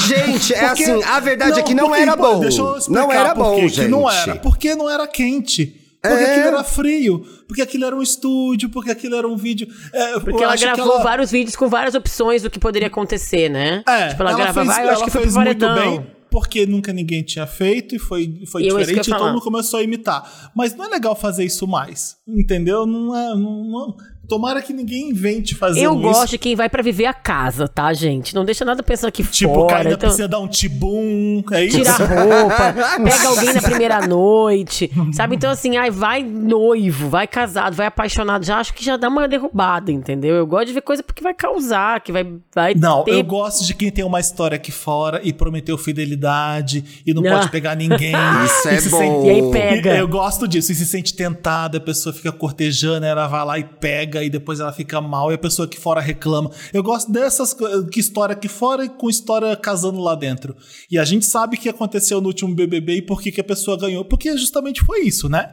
Gente, 0.06 0.54
é 0.54 0.68
Porque- 0.68 0.82
assim, 0.84 1.02
a 1.04 1.20
verdade 1.20 1.60
é 1.60 1.62
que 1.62 1.74
não 1.74 1.88
porque, 1.88 2.00
era 2.02 2.16
bom. 2.16 2.40
Deixa 2.40 2.60
eu 2.62 2.76
explicar 2.78 3.02
não 3.02 3.12
era 3.12 3.34
bom, 3.34 3.68
gente. 3.68 3.88
não 3.88 4.10
era. 4.10 4.36
Porque 4.36 4.74
não 4.74 4.88
era 4.90 5.06
quente. 5.06 5.82
Porque 6.02 6.22
É. 6.24 6.30
aquilo 6.30 6.46
era 6.48 6.64
frio. 6.64 7.18
Porque 7.48 7.62
aquilo 7.62 7.84
era 7.84 7.96
um 7.96 8.02
estúdio. 8.02 8.68
Porque 8.70 8.90
aquilo 8.90 9.16
era 9.16 9.26
um 9.26 9.36
vídeo. 9.36 9.66
É, 9.92 10.20
Porque 10.20 10.42
ela 10.44 10.56
gravou 10.56 10.94
ela- 10.94 11.02
vários 11.02 11.30
vídeos 11.30 11.56
com 11.56 11.68
várias 11.68 11.94
opções 11.94 12.42
do 12.42 12.50
que 12.50 12.58
poderia 12.58 12.88
acontecer, 12.88 13.48
né? 13.48 13.82
É, 13.88 14.08
tipo, 14.08 14.22
ela, 14.22 14.34
grava, 14.34 14.54
fez, 14.54 14.66
vai, 14.66 14.84
eu 14.84 14.88
acho 14.90 14.96
ela 14.98 15.04
que 15.04 15.10
foi 15.10 15.20
pro 15.22 15.30
fez 15.32 15.34
muito 15.44 15.58
paredão. 15.66 15.98
bem, 15.98 16.06
porque 16.30 16.66
nunca 16.66 16.92
ninguém 16.92 17.22
tinha 17.22 17.46
feito 17.46 17.94
e 17.96 17.98
foi, 17.98 18.42
foi 18.46 18.62
E 18.62 18.68
eu 18.68 18.78
diferente, 18.78 19.10
e 19.10 19.14
mundo 19.14 19.40
começou 19.40 19.80
a 19.80 19.82
imitar. 19.82 20.50
Mas 20.54 20.74
não 20.74 20.84
é 20.84 20.88
legal 20.88 21.16
fazer 21.16 21.44
isso 21.44 21.66
mais, 21.66 22.16
entendeu? 22.26 22.86
Não 22.86 23.16
é. 23.16 23.28
Não, 23.34 23.64
não- 23.64 23.96
tomara 24.28 24.60
que 24.62 24.72
ninguém 24.72 25.10
invente 25.10 25.54
fazer 25.54 25.80
Eu 25.82 25.92
isso. 25.92 26.02
gosto 26.02 26.30
de 26.30 26.38
quem 26.38 26.54
vai 26.56 26.68
pra 26.68 26.82
viver 26.82 27.06
a 27.06 27.14
casa, 27.14 27.66
tá, 27.68 27.92
gente? 27.92 28.34
Não 28.34 28.44
deixa 28.44 28.64
nada 28.64 28.82
pensando 28.82 29.08
aqui 29.08 29.22
Tipo, 29.24 29.54
fora. 29.54 29.66
cair 29.68 29.78
ainda 29.78 29.90
então- 29.94 30.08
precisa 30.08 30.28
dar 30.28 30.38
um 30.40 30.48
tibum, 30.48 31.42
é 31.52 31.64
isso? 31.64 31.76
Tira 31.78 31.90
a 31.92 31.96
roupa, 31.96 32.74
pega 33.04 33.28
alguém 33.28 33.52
na 33.54 33.62
primeira 33.62 34.00
noite, 34.06 34.90
sabe? 35.12 35.36
Então, 35.36 35.50
assim, 35.50 35.76
ai, 35.76 35.90
vai 35.90 36.22
noivo, 36.22 37.08
vai 37.08 37.26
casado, 37.26 37.74
vai 37.74 37.86
apaixonado, 37.86 38.44
já 38.44 38.58
acho 38.58 38.74
que 38.74 38.84
já 38.84 38.96
dá 38.96 39.08
uma 39.08 39.26
derrubada, 39.28 39.90
entendeu? 39.92 40.34
Eu 40.36 40.46
gosto 40.46 40.66
de 40.68 40.72
ver 40.72 40.80
coisa 40.82 41.02
porque 41.02 41.22
vai 41.22 41.34
causar, 41.34 42.00
que 42.00 42.12
vai, 42.12 42.26
vai 42.54 42.74
Não, 42.74 43.04
ter... 43.04 43.12
eu 43.14 43.24
gosto 43.24 43.64
de 43.64 43.74
quem 43.74 43.90
tem 43.90 44.04
uma 44.04 44.20
história 44.20 44.56
aqui 44.56 44.70
fora 44.72 45.20
e 45.22 45.32
prometeu 45.32 45.76
fidelidade 45.78 47.02
e 47.06 47.12
não 47.14 47.22
Ah. 47.26 47.38
pode 47.38 47.50
pegar 47.50 47.74
ninguém. 47.74 48.12
Isso 48.44 48.68
E 48.68 48.72
é 48.74 48.80
se 48.80 48.88
bom. 48.90 48.98
sente- 48.98 49.26
E 49.26 49.30
aí 49.30 49.50
pega. 49.50 49.94
E 49.94 49.98
Eu 49.98 50.08
gosto 50.08 50.46
disso. 50.48 50.72
E 50.72 50.74
se 50.74 50.86
sente 50.86 51.14
tentada, 51.14 51.78
a 51.78 51.80
pessoa 51.80 52.12
fica 52.12 52.30
cortejando, 52.32 53.04
ela 53.06 53.26
vai 53.26 53.44
lá 53.44 53.58
e 53.58 53.64
pega, 53.64 54.15
e 54.22 54.30
depois 54.30 54.60
ela 54.60 54.72
fica 54.72 55.00
mal, 55.00 55.30
e 55.30 55.34
a 55.34 55.38
pessoa 55.38 55.66
aqui 55.66 55.78
fora 55.78 56.00
reclama. 56.00 56.50
Eu 56.72 56.82
gosto 56.82 57.10
dessas 57.10 57.54
que 57.90 58.00
história 58.00 58.32
aqui 58.32 58.48
fora 58.48 58.84
e 58.84 58.88
com 58.88 59.08
história 59.08 59.54
casando 59.56 60.00
lá 60.00 60.14
dentro. 60.14 60.56
E 60.90 60.98
a 60.98 61.04
gente 61.04 61.26
sabe 61.26 61.56
o 61.56 61.60
que 61.60 61.68
aconteceu 61.68 62.20
no 62.20 62.28
último 62.28 62.54
BBB 62.54 62.96
e 62.96 63.02
por 63.02 63.20
que, 63.20 63.32
que 63.32 63.40
a 63.40 63.44
pessoa 63.44 63.78
ganhou. 63.78 64.04
Porque 64.04 64.36
justamente 64.36 64.84
foi 64.84 65.00
isso, 65.00 65.28
né? 65.28 65.52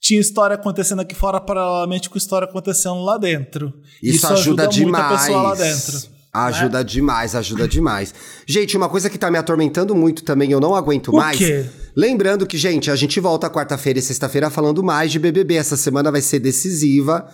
Tinha 0.00 0.20
história 0.20 0.54
acontecendo 0.54 1.00
aqui 1.00 1.14
fora 1.14 1.40
paralelamente 1.40 2.10
com 2.10 2.18
história 2.18 2.46
acontecendo 2.46 3.02
lá 3.04 3.16
dentro. 3.18 3.72
Isso, 4.02 4.26
ajuda, 4.26 4.64
muito 4.64 4.74
demais. 4.74 5.04
a 5.04 5.18
pessoa 5.18 5.42
lá 5.42 5.54
dentro. 5.54 6.12
Ajuda 6.32 6.82
demais, 6.82 7.34
ajuda 7.34 7.68
demais. 7.68 8.14
Gente, 8.46 8.74
uma 8.74 8.88
coisa 8.88 9.10
que 9.10 9.18
tá 9.18 9.30
me 9.30 9.36
atormentando 9.36 9.94
muito 9.94 10.24
também, 10.24 10.50
eu 10.50 10.58
não 10.60 10.74
aguento 10.74 11.08
O 11.08 11.16
mais. 11.16 11.36
quê? 11.36 11.66
Lembrando 11.94 12.46
que, 12.46 12.56
gente, 12.56 12.90
a 12.90 12.96
gente 12.96 13.20
volta 13.20 13.50
quarta-feira 13.50 13.98
e 13.98 14.02
sexta-feira 14.02 14.48
falando 14.48 14.82
mais 14.82 15.12
de 15.12 15.18
BBB. 15.18 15.56
Essa 15.56 15.76
semana 15.76 16.10
vai 16.10 16.22
ser 16.22 16.38
decisiva. 16.40 17.28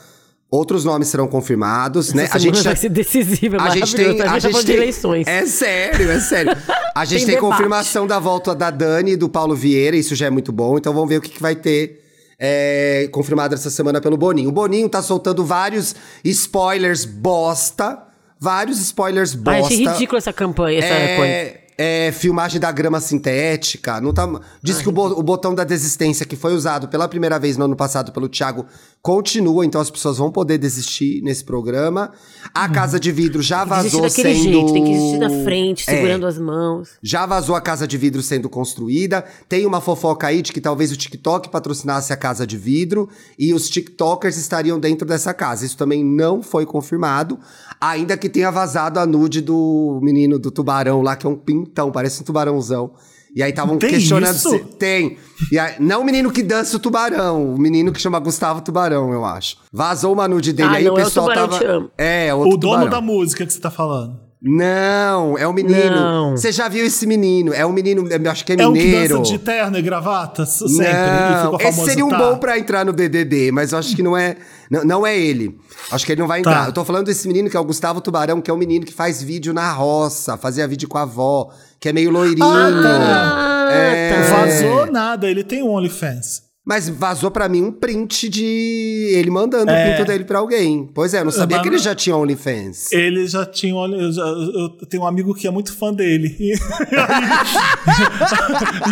Outros 0.50 0.82
nomes 0.82 1.08
serão 1.08 1.28
confirmados, 1.28 2.14
né? 2.14 2.24
Essa 2.24 2.36
A 2.36 2.38
gente 2.38 2.62
vai 2.62 2.74
ser 2.74 2.88
decisiva, 2.88 3.58
a 3.60 3.68
gente 3.68 3.94
tem, 3.94 4.20
a 4.22 4.38
gente 4.38 4.64
tem, 4.64 4.76
eleições. 4.76 5.26
É 5.26 5.44
sério, 5.44 6.10
é 6.10 6.20
sério. 6.20 6.56
A 6.94 7.04
gente 7.04 7.26
Tem 7.26 7.34
tem, 7.34 7.40
confirmação 7.40 8.06
da 8.06 8.18
volta 8.18 8.54
da 8.54 8.70
Dani 8.70 9.12
e 9.12 9.16
do 9.16 9.28
Paulo 9.28 9.54
Vieira, 9.54 9.94
isso 9.94 10.14
já 10.14 10.26
é 10.26 10.30
muito 10.30 10.50
bom. 10.50 10.78
Então 10.78 10.94
vamos 10.94 11.08
ver 11.10 11.18
o 11.18 11.20
que, 11.20 11.28
que 11.28 11.42
vai 11.42 11.54
ter 11.54 12.02
é, 12.38 13.08
confirmado 13.12 13.54
essa 13.54 13.68
semana 13.68 14.00
pelo 14.00 14.16
Boninho. 14.16 14.48
O 14.48 14.52
Boninho 14.52 14.88
tá 14.88 15.02
soltando 15.02 15.44
vários 15.44 15.94
spoilers 16.24 17.04
bosta, 17.04 17.98
vários 18.40 18.80
spoilers 18.80 19.34
Ai, 19.34 19.60
bosta. 19.60 19.74
achei 19.74 19.86
ridículo 19.86 20.16
essa 20.16 20.32
campanha, 20.32 20.78
essa 20.78 21.16
coisa. 21.16 21.32
É, 21.32 21.60
é, 21.80 22.10
filmagem 22.12 22.58
da 22.60 22.72
grama 22.72 22.98
sintética. 23.00 24.00
Não 24.00 24.12
tá, 24.12 24.28
diz 24.62 24.78
que 24.82 24.88
o, 24.88 24.92
bo- 24.92 25.12
o 25.18 25.22
botão 25.22 25.54
da 25.54 25.62
desistência 25.62 26.26
que 26.26 26.34
foi 26.34 26.52
usado 26.54 26.88
pela 26.88 27.06
primeira 27.06 27.38
vez 27.38 27.56
no 27.56 27.66
ano 27.66 27.76
passado 27.76 28.10
pelo 28.12 28.28
Thiago 28.28 28.66
continua, 29.00 29.64
então 29.64 29.80
as 29.80 29.90
pessoas 29.90 30.18
vão 30.18 30.30
poder 30.30 30.58
desistir 30.58 31.22
nesse 31.22 31.44
programa. 31.44 32.12
A 32.54 32.68
casa 32.68 32.98
de 32.98 33.10
vidro 33.12 33.40
já 33.40 33.58
Tem 33.58 33.64
que 33.66 33.70
vazou 33.70 34.02
daquele 34.02 34.34
sendo 34.34 34.42
jeito, 34.52 34.72
tem 34.72 34.84
que 34.84 34.90
existir 34.92 35.18
na 35.18 35.30
frente, 35.44 35.84
É. 35.88 35.94
segurando 35.94 36.26
as 36.26 36.38
mãos. 36.38 36.90
já 37.02 37.24
vazou 37.24 37.54
a 37.54 37.60
casa 37.60 37.86
de 37.86 37.96
vidro 37.96 38.22
sendo 38.22 38.48
construída. 38.48 39.24
Tem 39.48 39.64
uma 39.64 39.80
fofoca 39.80 40.26
aí 40.26 40.42
de 40.42 40.52
que 40.52 40.60
talvez 40.60 40.92
o 40.92 40.96
TikTok 40.96 41.48
patrocinasse 41.48 42.12
a 42.12 42.16
casa 42.16 42.46
de 42.46 42.56
vidro 42.56 43.08
e 43.38 43.54
os 43.54 43.68
TikTokers 43.70 44.36
estariam 44.36 44.78
dentro 44.78 45.06
dessa 45.06 45.32
casa. 45.32 45.64
Isso 45.64 45.76
também 45.76 46.04
não 46.04 46.42
foi 46.42 46.66
confirmado. 46.66 47.38
Ainda 47.80 48.16
que 48.16 48.28
tenha 48.28 48.50
vazado 48.50 48.98
a 48.98 49.06
nude 49.06 49.40
do 49.40 50.00
menino 50.02 50.38
do 50.38 50.50
tubarão 50.50 51.00
lá, 51.00 51.16
que 51.16 51.26
é 51.26 51.30
um 51.30 51.36
pintão, 51.36 51.90
parece 51.92 52.20
um 52.20 52.24
tubarãozão. 52.24 52.90
E 53.34 53.42
aí 53.42 53.50
estavam 53.50 53.78
questionando 53.78 54.34
isso? 54.34 54.50
se. 54.50 54.58
Tem. 54.78 55.18
E 55.52 55.58
aí, 55.58 55.74
não 55.78 56.00
o 56.00 56.04
menino 56.04 56.30
que 56.32 56.42
dança 56.42 56.76
o 56.76 56.80
tubarão, 56.80 57.54
o 57.54 57.58
menino 57.58 57.92
que 57.92 58.00
chama 58.00 58.18
Gustavo 58.18 58.60
Tubarão, 58.60 59.12
eu 59.12 59.24
acho. 59.24 59.56
Vazou 59.72 60.12
uma 60.12 60.26
nude 60.26 60.52
dele 60.52 60.68
Ah, 60.68 60.72
aí, 60.78 60.84
não, 60.84 60.94
o 60.94 60.98
é 60.98 61.02
o 61.02 61.04
pessoal 61.04 61.26
Tubarão 61.28 61.48
tava. 61.48 61.58
Te 61.60 61.66
Amo. 61.66 61.90
É, 61.96 62.34
O 62.34 62.38
outro 62.38 62.56
dono 62.58 62.72
tubarão. 62.74 62.90
da 62.90 63.00
música 63.00 63.46
que 63.46 63.52
você 63.52 63.60
tá 63.60 63.70
falando. 63.70 64.18
Não, 64.40 65.36
é 65.36 65.46
um 65.48 65.52
menino. 65.52 66.30
Você 66.30 66.52
já 66.52 66.68
viu 66.68 66.84
esse 66.86 67.06
menino? 67.06 67.52
É 67.52 67.66
um 67.66 67.72
menino, 67.72 68.06
eu 68.08 68.30
acho 68.30 68.44
que 68.44 68.52
é 68.52 68.56
É 68.60 68.66
um 68.68 68.72
que 68.72 68.78
mineiro. 68.84 69.18
dança 69.18 69.32
de 69.32 69.38
terno 69.38 69.76
e 69.78 69.82
gravata 69.82 70.46
sempre. 70.46 70.86
e 70.86 70.92
Não, 70.92 71.56
esse 71.60 71.84
seria 71.84 72.06
um 72.06 72.08
tá? 72.08 72.18
bom 72.18 72.38
pra 72.38 72.56
entrar 72.58 72.84
no 72.84 72.92
BBB, 72.92 73.50
mas 73.52 73.72
eu 73.72 73.78
acho 73.78 73.94
que 73.96 74.02
não 74.02 74.16
é, 74.16 74.36
não, 74.70 74.84
não 74.84 75.06
é 75.06 75.16
ele. 75.18 75.58
Acho 75.90 76.04
que 76.06 76.12
ele 76.12 76.20
não 76.20 76.28
vai 76.28 76.42
Tá. 76.42 76.50
entrar. 76.50 76.66
Eu 76.66 76.72
tô 76.72 76.84
falando 76.84 77.06
desse 77.06 77.26
menino 77.28 77.48
que 77.50 77.56
é 77.56 77.60
o 77.60 77.64
Gustavo 77.64 78.00
Tubarão, 78.00 78.40
que 78.40 78.50
é 78.50 78.54
um 78.54 78.58
menino 78.58 78.84
que 78.86 78.92
faz 78.92 79.22
vídeo 79.22 79.52
na 79.52 79.72
roça, 79.72 80.36
fazia 80.36 80.66
vídeo 80.68 80.88
com 80.88 80.98
a 80.98 81.02
avó, 81.02 81.50
que 81.80 81.88
é 81.88 81.92
meio 81.92 82.10
loirinho. 82.10 82.46
Ah, 82.46 83.68
É. 83.72 84.12
tá. 84.12 84.36
Vazou 84.36 84.90
nada, 84.92 85.28
ele 85.28 85.44
tem 85.44 85.62
um 85.62 85.70
OnlyFans. 85.70 86.47
Mas 86.68 86.86
vazou 86.86 87.30
pra 87.30 87.48
mim 87.48 87.62
um 87.62 87.72
print 87.72 88.28
de 88.28 89.12
ele 89.14 89.30
mandando 89.30 89.70
É. 89.70 89.88
o 89.88 89.96
pinto 89.96 90.06
dele 90.06 90.24
pra 90.24 90.38
alguém. 90.38 90.86
Pois 90.92 91.14
é, 91.14 91.20
eu 91.20 91.24
não 91.24 91.32
sabia 91.32 91.56
Mas- 91.56 91.62
que 91.62 91.68
ele 91.70 91.78
já 91.78 91.94
tinha 91.94 92.14
OnlyFans. 92.14 92.92
Ele 92.92 93.26
já 93.26 93.46
tinha. 93.46 93.72
Eu, 93.74 94.12
já- 94.12 94.22
eu 94.22 94.68
tenho 94.86 95.02
um 95.02 95.06
amigo 95.06 95.34
que 95.34 95.46
é 95.46 95.50
muito 95.50 95.74
fã 95.74 95.94
dele. 95.94 96.36
E 96.38 96.50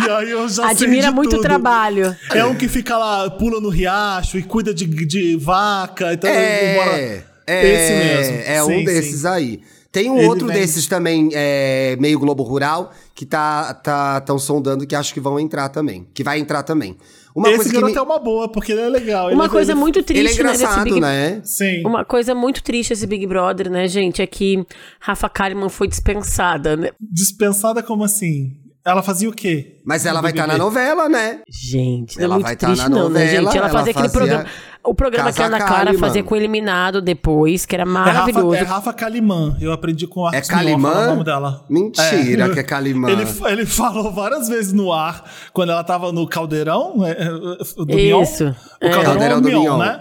aí, 0.01 0.07
e 0.07 0.09
aí 0.09 0.31
eu 0.31 0.47
já 0.49 0.63
sei 0.63 0.71
Admira 0.87 1.11
muito 1.11 1.29
o 1.33 1.35
tudo. 1.37 1.43
trabalho. 1.43 2.15
É 2.33 2.43
um 2.45 2.55
que 2.55 2.67
fica 2.67 2.97
lá, 2.97 3.29
pula 3.29 3.61
no 3.61 3.69
riacho 3.69 4.37
e 4.37 4.43
cuida 4.43 4.73
de, 4.73 4.85
de 4.85 5.35
vaca. 5.37 6.13
Então 6.13 6.29
ele 6.29 6.75
mora... 6.75 6.97
É, 6.99 7.23
é, 7.45 7.73
Esse 7.73 7.93
mesmo. 7.93 8.43
É 8.47 8.63
um 8.63 8.67
Sim, 8.67 8.83
desses 8.85 9.21
sim. 9.21 9.27
aí. 9.27 9.61
Tem 9.91 10.09
um 10.09 10.17
Ele 10.17 10.27
outro 10.27 10.47
vende. 10.47 10.59
desses 10.59 10.85
também, 10.87 11.29
é, 11.33 11.95
meio 11.99 12.19
Globo 12.19 12.43
Rural, 12.43 12.91
que 13.15 13.25
tá 13.25 13.73
tá 13.73 14.19
tão 14.21 14.37
sondando 14.37 14.85
que 14.85 14.93
acho 14.95 15.13
que 15.13 15.19
vão 15.19 15.39
entrar 15.39 15.69
também. 15.69 16.05
Que 16.13 16.23
vai 16.23 16.39
entrar 16.39 16.61
também. 16.63 16.97
Uma 17.37 17.49
Esse 17.49 17.57
coisa 17.57 17.69
que 17.69 17.75
garoto 17.75 17.93
me... 17.93 17.99
é 17.99 18.01
uma 18.01 18.17
boa, 18.19 18.49
porque 18.51 18.71
ele 18.71 18.81
é 18.81 18.89
legal. 18.89 19.31
Uma 19.31 19.43
ele, 19.43 19.51
coisa 19.51 19.71
ele- 19.73 19.79
muito 19.79 19.99
Ele 19.99 20.03
é 20.03 20.05
triste, 20.23 20.41
né, 20.43 20.53
engraçado, 20.55 20.83
Big 20.85 20.99
né? 20.99 21.39
Sim. 21.43 21.83
Uma 21.85 22.03
coisa 22.03 22.33
muito 22.33 22.63
triste 22.63 22.93
esse 22.93 23.05
Big 23.05 23.27
Brother, 23.27 23.69
né, 23.69 23.87
gente, 23.87 24.23
é 24.23 24.25
que 24.25 24.65
Rafa 24.99 25.29
Kalimann 25.29 25.69
foi 25.69 25.87
dispensada, 25.87 26.75
né? 26.75 26.89
Dispensada 26.99 27.83
como 27.83 28.03
assim? 28.03 28.53
Ela 28.83 29.03
fazia 29.03 29.29
o 29.29 29.33
quê? 29.33 29.76
Mas 29.87 30.05
ela 30.05 30.19
vai 30.21 30.31
estar 30.31 30.45
na 30.45 30.55
BBB? 30.55 30.65
novela, 30.65 31.07
né? 31.07 31.39
Gente, 31.49 32.17
não 32.17 32.21
é 32.21 32.25
Ela 32.25 32.33
muito 32.35 32.45
vai 32.45 32.55
tá 32.57 32.67
triste 32.67 32.83
na 32.83 32.89
não, 32.89 32.97
né, 32.97 33.03
novela, 33.03 33.25
gente? 33.29 33.57
Ela 33.57 33.57
ela 33.57 33.69
fazia 33.69 33.91
aquele 33.91 34.09
fazia 34.09 34.19
programa... 34.19 34.45
O 34.83 34.93
programa 34.93 35.33
que 35.33 35.41
a 35.41 35.45
Ana 35.47 35.59
Clara 35.59 35.93
fazia 35.95 36.23
com 36.23 36.33
o 36.33 36.37
Eliminado 36.37 37.01
depois, 37.01 37.65
que 37.65 37.75
era 37.75 37.83
É 37.83 37.85
Rafa, 37.87 37.99
maravilhoso. 37.99 38.55
é 38.55 38.61
Rafa 38.61 38.93
Kalimann. 38.93 39.57
Eu 39.59 39.73
aprendi 39.73 40.07
com 40.07 40.21
o 40.21 40.29
É 40.29 40.37
Arcos 40.37 40.49
Mion, 40.49 40.57
Kalimann? 40.59 40.93
fala 40.93 41.03
o 41.05 41.09
nome 41.09 41.23
dela. 41.25 41.65
Mentira 41.69 42.49
que 42.49 42.59
é 42.59 42.63
Kalimann. 42.63 43.11
Ele, 43.11 43.25
ele 43.47 43.65
falou 43.65 44.13
várias 44.13 44.47
vezes 44.47 44.71
no 44.71 44.93
ar, 44.93 45.23
quando 45.51 45.71
ela 45.73 45.83
tava 45.83 46.11
no 46.13 46.25
Caldeirão 46.25 47.05
é, 47.05 47.11
é, 47.11 47.25
do 47.25 47.85
Mion. 47.85 48.21
Isso, 48.23 48.45
O 48.45 48.47
é. 48.47 48.89
Caldeirão, 48.89 49.03
Caldeirão 49.03 49.37
é 49.37 49.41
do 49.41 49.47
Mion, 49.49 49.61
Mion. 49.61 49.77
né? 49.77 49.97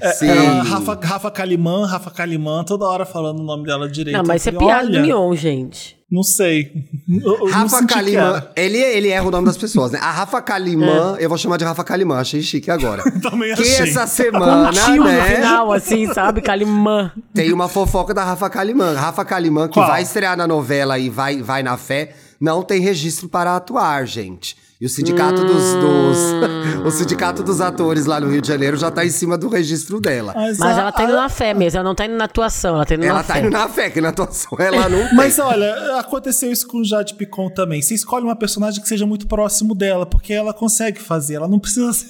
É, 0.00 0.12
sim. 0.12 0.28
Era 0.28 0.62
Rafa, 0.62 0.98
Rafa 1.02 1.32
Rafa 1.88 2.10
Kalimann, 2.10 2.64
toda 2.64 2.84
hora 2.86 3.04
falando 3.04 3.40
o 3.40 3.44
nome 3.44 3.64
dela 3.64 3.88
direito. 3.88 4.16
Não, 4.16 4.24
mas 4.24 4.42
isso 4.42 4.50
é 4.50 4.52
piada 4.52 4.88
do 4.88 5.00
Mion, 5.00 5.34
gente. 5.34 5.98
Não 6.10 6.22
sei. 6.22 6.72
Eu- 7.22 7.50
Rafa 7.50 7.84
era. 7.86 8.50
ele, 8.56 8.78
ele 8.78 9.08
erra 9.08 9.27
o 9.28 9.30
nome 9.30 9.46
das 9.46 9.56
pessoas, 9.56 9.92
né? 9.92 9.98
A 10.02 10.10
Rafa 10.10 10.40
Kalimann, 10.42 11.16
eu 11.18 11.28
vou 11.28 11.38
chamar 11.38 11.56
de 11.56 11.64
Rafa 11.64 11.84
Kalimann, 11.84 12.18
achei 12.18 12.42
chique 12.42 12.70
agora. 12.70 13.02
Também 13.20 13.54
que 13.54 13.62
achei. 13.62 13.88
essa 13.88 14.00
Com 14.00 14.06
um 14.06 14.08
semana, 14.08 14.72
no 14.72 15.04
né? 15.04 15.36
final, 15.36 15.72
assim, 15.72 16.12
sabe? 16.12 16.40
Kalimann. 16.40 17.12
Tem 17.34 17.52
uma 17.52 17.68
fofoca 17.68 18.12
da 18.12 18.24
Rafa 18.24 18.48
Kalimann. 18.50 18.94
Rafa 18.94 19.24
Kalimann, 19.24 19.68
que 19.68 19.74
Qual? 19.74 19.86
vai 19.86 20.02
estrear 20.02 20.36
na 20.36 20.46
novela 20.46 20.98
e 20.98 21.08
vai, 21.08 21.42
vai 21.42 21.62
na 21.62 21.76
fé, 21.76 22.14
não 22.40 22.62
tem 22.62 22.80
registro 22.80 23.28
para 23.28 23.56
atuar, 23.56 24.06
gente. 24.06 24.56
E 24.80 24.86
o 24.86 24.88
sindicato 24.88 25.44
dos, 25.44 25.62
dos- 25.74 26.86
o 26.86 26.90
sindicato 26.92 27.42
dos 27.42 27.60
atores 27.60 28.06
lá 28.06 28.20
no 28.20 28.28
Rio 28.30 28.40
de 28.40 28.46
Janeiro 28.46 28.76
já 28.76 28.90
tá 28.92 29.04
em 29.04 29.10
cima 29.10 29.36
do 29.36 29.48
registro 29.48 30.00
dela. 30.00 30.32
Mas 30.36 30.60
a- 30.60 30.70
ela 30.70 30.92
tá 30.92 31.02
indo 31.02 31.14
na 31.14 31.28
fé 31.28 31.52
mesmo, 31.52 31.80
ela 31.80 31.88
não 31.88 31.96
tá 31.96 32.06
indo 32.06 32.14
na 32.16 32.26
atuação, 32.26 32.76
ela 32.76 32.86
tá 32.86 32.94
indo 32.94 33.04
ela 33.04 33.18
na 33.18 33.24
tá 33.24 33.34
fé. 33.34 33.40
indo 33.40 33.50
na 33.50 33.68
fé, 33.68 33.90
que 33.90 34.00
na 34.00 34.10
atuação 34.10 34.56
ela 34.56 34.88
não 34.88 35.00
tem. 35.08 35.14
Mas 35.16 35.36
olha, 35.40 35.98
aconteceu 35.98 36.52
isso 36.52 36.66
com 36.68 36.78
o 36.78 36.84
Jade 36.84 37.14
Picon 37.14 37.50
também. 37.50 37.82
Você 37.82 37.94
escolhe 37.94 38.24
uma 38.24 38.36
personagem 38.36 38.80
que 38.80 38.88
seja 38.88 39.04
muito 39.04 39.26
próximo 39.26 39.74
dela, 39.74 40.06
porque 40.06 40.32
ela 40.32 40.54
consegue 40.54 41.00
fazer, 41.00 41.34
ela 41.34 41.48
não 41.48 41.58
precisa 41.58 41.90
ser. 41.92 42.06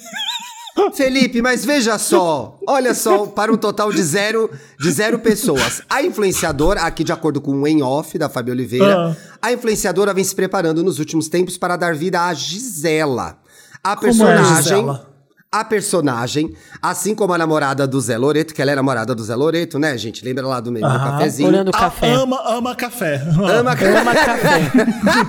Felipe, 0.93 1.41
mas 1.41 1.65
veja 1.65 1.97
só, 1.97 2.57
olha 2.67 2.93
só, 2.93 3.25
para 3.27 3.51
um 3.51 3.57
total 3.57 3.91
de 3.91 4.01
zero, 4.01 4.49
de 4.79 4.91
zero 4.91 5.19
pessoas. 5.19 5.81
A 5.89 6.01
influenciadora, 6.01 6.81
aqui 6.81 7.03
de 7.03 7.11
acordo 7.11 7.41
com 7.41 7.51
o 7.51 7.67
em 7.67 7.81
off 7.83 8.17
da 8.17 8.29
Fábio 8.29 8.53
Oliveira, 8.53 9.15
a 9.41 9.51
influenciadora 9.51 10.13
vem 10.13 10.23
se 10.23 10.33
preparando 10.35 10.83
nos 10.83 10.97
últimos 10.99 11.27
tempos 11.27 11.57
para 11.57 11.75
dar 11.75 11.93
vida 11.95 12.21
à 12.25 12.33
Gisela. 12.33 13.37
A 13.83 13.95
Como 13.95 14.07
é 14.07 14.11
a 14.11 14.37
personagem. 14.37 14.55
Gisela? 14.63 15.09
A 15.51 15.65
personagem, 15.65 16.53
assim 16.79 17.15
como 17.15 17.33
a 17.33 17.37
namorada 17.37 17.87
do 17.87 17.99
Zé 17.99 18.15
Loreto, 18.19 18.53
que 18.53 18.61
ela 18.61 18.69
é 18.71 18.75
namorada 18.75 19.15
do 19.15 19.23
Zé 19.23 19.35
Loreto, 19.35 19.79
né, 19.79 19.97
gente? 19.97 20.23
Lembra 20.23 20.45
lá 20.45 20.59
do 20.59 20.71
meme 20.71 20.87
do 20.87 20.93
cafezinho? 20.93 21.49
Olhando 21.49 21.69
o 21.69 21.75
A- 21.75 21.79
café. 21.79 22.13
ama, 22.13 22.39
ama 22.45 22.75
café. 22.75 23.15
Ama 23.15 23.71
Ama 23.71 24.13
café. 24.13 24.71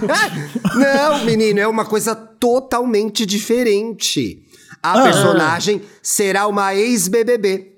Não, 0.76 1.24
menino, 1.24 1.58
é 1.58 1.66
uma 1.66 1.86
coisa 1.86 2.14
totalmente 2.14 3.24
diferente. 3.24 4.42
A 4.82 5.00
Ah. 5.00 5.02
personagem 5.02 5.82
será 6.02 6.46
uma 6.46 6.74
ex-BBB. 6.74 7.68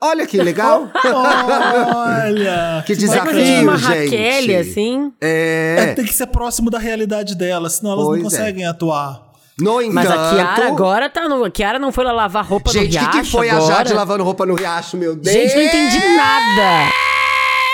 Olha 0.00 0.26
que 0.26 0.36
legal. 0.38 0.88
Olha! 1.04 2.82
Que 2.86 2.92
É 2.92 2.96
desafio, 2.96 3.62
uma 3.62 3.78
gente. 3.78 4.14
Raquel, 4.16 4.60
assim. 4.60 5.12
É, 5.20 5.76
É. 5.78 5.94
tem 5.94 6.04
que 6.04 6.12
ser 6.14 6.26
próximo 6.26 6.70
da 6.70 6.78
realidade 6.78 7.34
dela, 7.34 7.68
senão 7.70 7.92
elas 7.92 8.04
Pois 8.06 8.22
não 8.22 8.28
é. 8.28 8.30
conseguem 8.30 8.66
atuar. 8.66 9.24
No 9.58 9.80
entanto... 9.80 9.94
Mas 9.94 10.10
a 10.10 10.30
Kiara 10.34 10.68
agora 10.68 11.08
tá 11.08 11.26
no. 11.28 11.42
A 11.44 11.50
Kiara 11.50 11.78
não 11.78 11.90
foi 11.90 12.04
lá 12.04 12.12
lavar 12.12 12.44
roupa 12.44 12.70
no 12.70 12.78
Gente, 12.78 12.88
o 12.94 13.00
riacho 13.00 13.10
que, 13.10 13.20
que 13.24 13.30
foi 13.30 13.48
agora? 13.48 13.72
a 13.72 13.76
Jade 13.78 13.94
lavando 13.94 14.22
roupa 14.22 14.44
no 14.44 14.54
riacho, 14.54 14.98
meu 14.98 15.16
Deus? 15.16 15.34
Gente, 15.34 15.54
não 15.56 15.62
entendi 15.62 15.98
nada. 16.14 16.92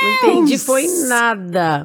Não 0.02 0.10
entendi, 0.40 0.58
foi 0.58 0.86
nada. 1.06 1.84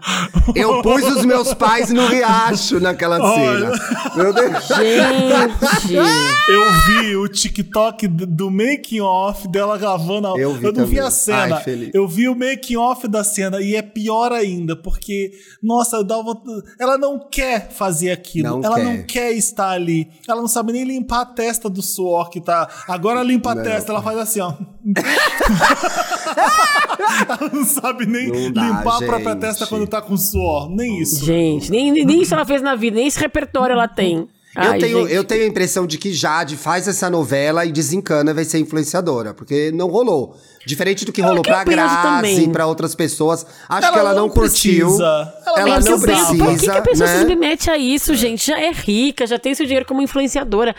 Eu 0.56 0.82
pus 0.82 1.04
os 1.04 1.26
meus 1.26 1.54
pais 1.54 1.92
no 1.92 2.08
riacho 2.08 2.80
naquela 2.80 3.18
cena. 3.18 3.72
Meu 4.16 4.34
Deus. 4.34 4.68
Gente. 4.68 5.96
Eu 6.50 6.62
vi 6.88 7.16
o 7.16 7.28
TikTok 7.28 8.08
do 8.08 8.50
making 8.50 9.02
off 9.02 9.48
dela 9.48 9.78
gravando. 9.78 10.28
A... 10.30 10.38
Eu 10.40 10.54
vi 10.54 10.64
não 10.64 10.72
vi 10.74 10.96
também. 10.96 11.00
a 11.00 11.12
cena. 11.12 11.56
Ai, 11.58 11.64
Felipe. 11.64 11.92
eu 11.98 12.08
vi 12.08 12.28
o 12.28 12.36
making 12.36 12.78
off 12.78 13.08
da 13.08 13.24
cena 13.24 13.62
e 13.62 13.76
é 13.76 13.82
pior 13.82 14.32
ainda, 14.32 14.76
porque 14.76 15.32
nossa, 15.62 15.98
ela 16.80 16.98
não 16.98 17.20
quer 17.30 17.70
fazer 17.70 18.12
aquilo. 18.12 18.50
Não 18.50 18.64
ela 18.64 18.76
quer. 18.76 18.84
não 18.84 19.04
quer 19.04 19.32
estar 19.34 19.70
ali. 19.72 20.10
Ela 20.28 20.42
não 20.42 20.48
sabe 20.48 20.74
nem 20.74 20.84
limpar 20.84 21.22
a 21.22 21.26
testa 21.26 21.70
do 21.70 21.82
suor 21.82 22.30
que 22.30 22.42
tá. 22.42 22.68
Agora 22.88 23.22
limpa 23.22 23.52
a 23.52 23.56
Não. 23.56 23.64
testa, 23.64 23.92
ela 23.92 24.02
faz 24.02 24.18
assim, 24.18 24.40
ó. 24.40 24.54
ela 27.28 27.50
não 27.52 27.66
sabe 27.66 28.06
nem 28.08 28.52
dá, 28.52 28.62
limpar 28.62 28.96
a 28.98 29.06
própria 29.06 29.32
gente. 29.34 29.40
testa 29.42 29.68
quando 29.68 29.86
tá 29.88 30.02
com 30.02 30.16
suor. 30.18 30.70
Nem 30.70 31.02
isso. 31.02 31.24
Gente, 31.26 31.70
nem, 31.72 31.92
nem 31.92 32.22
isso 32.22 32.34
ela 32.34 32.46
fez 32.46 32.62
na 32.62 32.76
vida, 32.76 32.96
nem 32.96 33.08
esse 33.08 33.20
repertório 33.20 33.74
ela 33.74 33.88
tem. 33.88 34.28
Eu, 34.56 34.64
Ai, 34.72 34.80
tenho, 34.80 35.02
gente. 35.04 35.14
eu 35.14 35.24
tenho 35.24 35.44
a 35.44 35.48
impressão 35.48 35.86
de 35.86 36.00
que 36.00 36.12
Jade 36.12 36.58
faz 36.58 36.88
essa 36.88 37.12
novela 37.12 37.64
e 37.64 37.72
desencana 37.72 38.34
vai 38.34 38.44
ser 38.44 38.58
influenciadora, 38.58 39.32
porque 39.32 39.72
não 39.72 39.88
rolou. 39.88 40.36
Diferente 40.66 41.06
do 41.06 41.12
que 41.12 41.22
rolou 41.22 41.42
É 41.42 41.44
que 41.44 41.50
pra 41.52 41.64
Grazi, 41.64 42.02
também. 42.02 42.50
pra 42.52 42.66
outras 42.66 42.96
pessoas. 42.96 43.46
Acho 43.70 43.86
Ela 43.86 43.94
que 43.94 44.00
ela 44.00 44.14
não, 44.16 44.22
não 44.24 44.30
curtiu. 44.30 44.86
precisa. 44.88 45.34
Ela 45.46 45.60
Ela 45.60 45.80
não 45.80 45.84
penso, 45.86 46.02
precisa. 46.02 46.44
por 46.46 46.58
que, 46.58 46.66
que 46.66 46.70
a 46.72 46.82
pessoa 46.82 47.08
se 47.08 47.14
né? 47.14 47.20
submete 47.22 47.70
a 47.70 47.78
isso, 47.78 48.16
gente? 48.16 48.48
Já 48.48 48.60
é 48.60 48.72
rica, 48.72 49.28
já 49.28 49.38
tem 49.38 49.54
seu 49.54 49.66
dinheiro 49.66 49.86
como 49.86 50.02
influenciadora. 50.02 50.76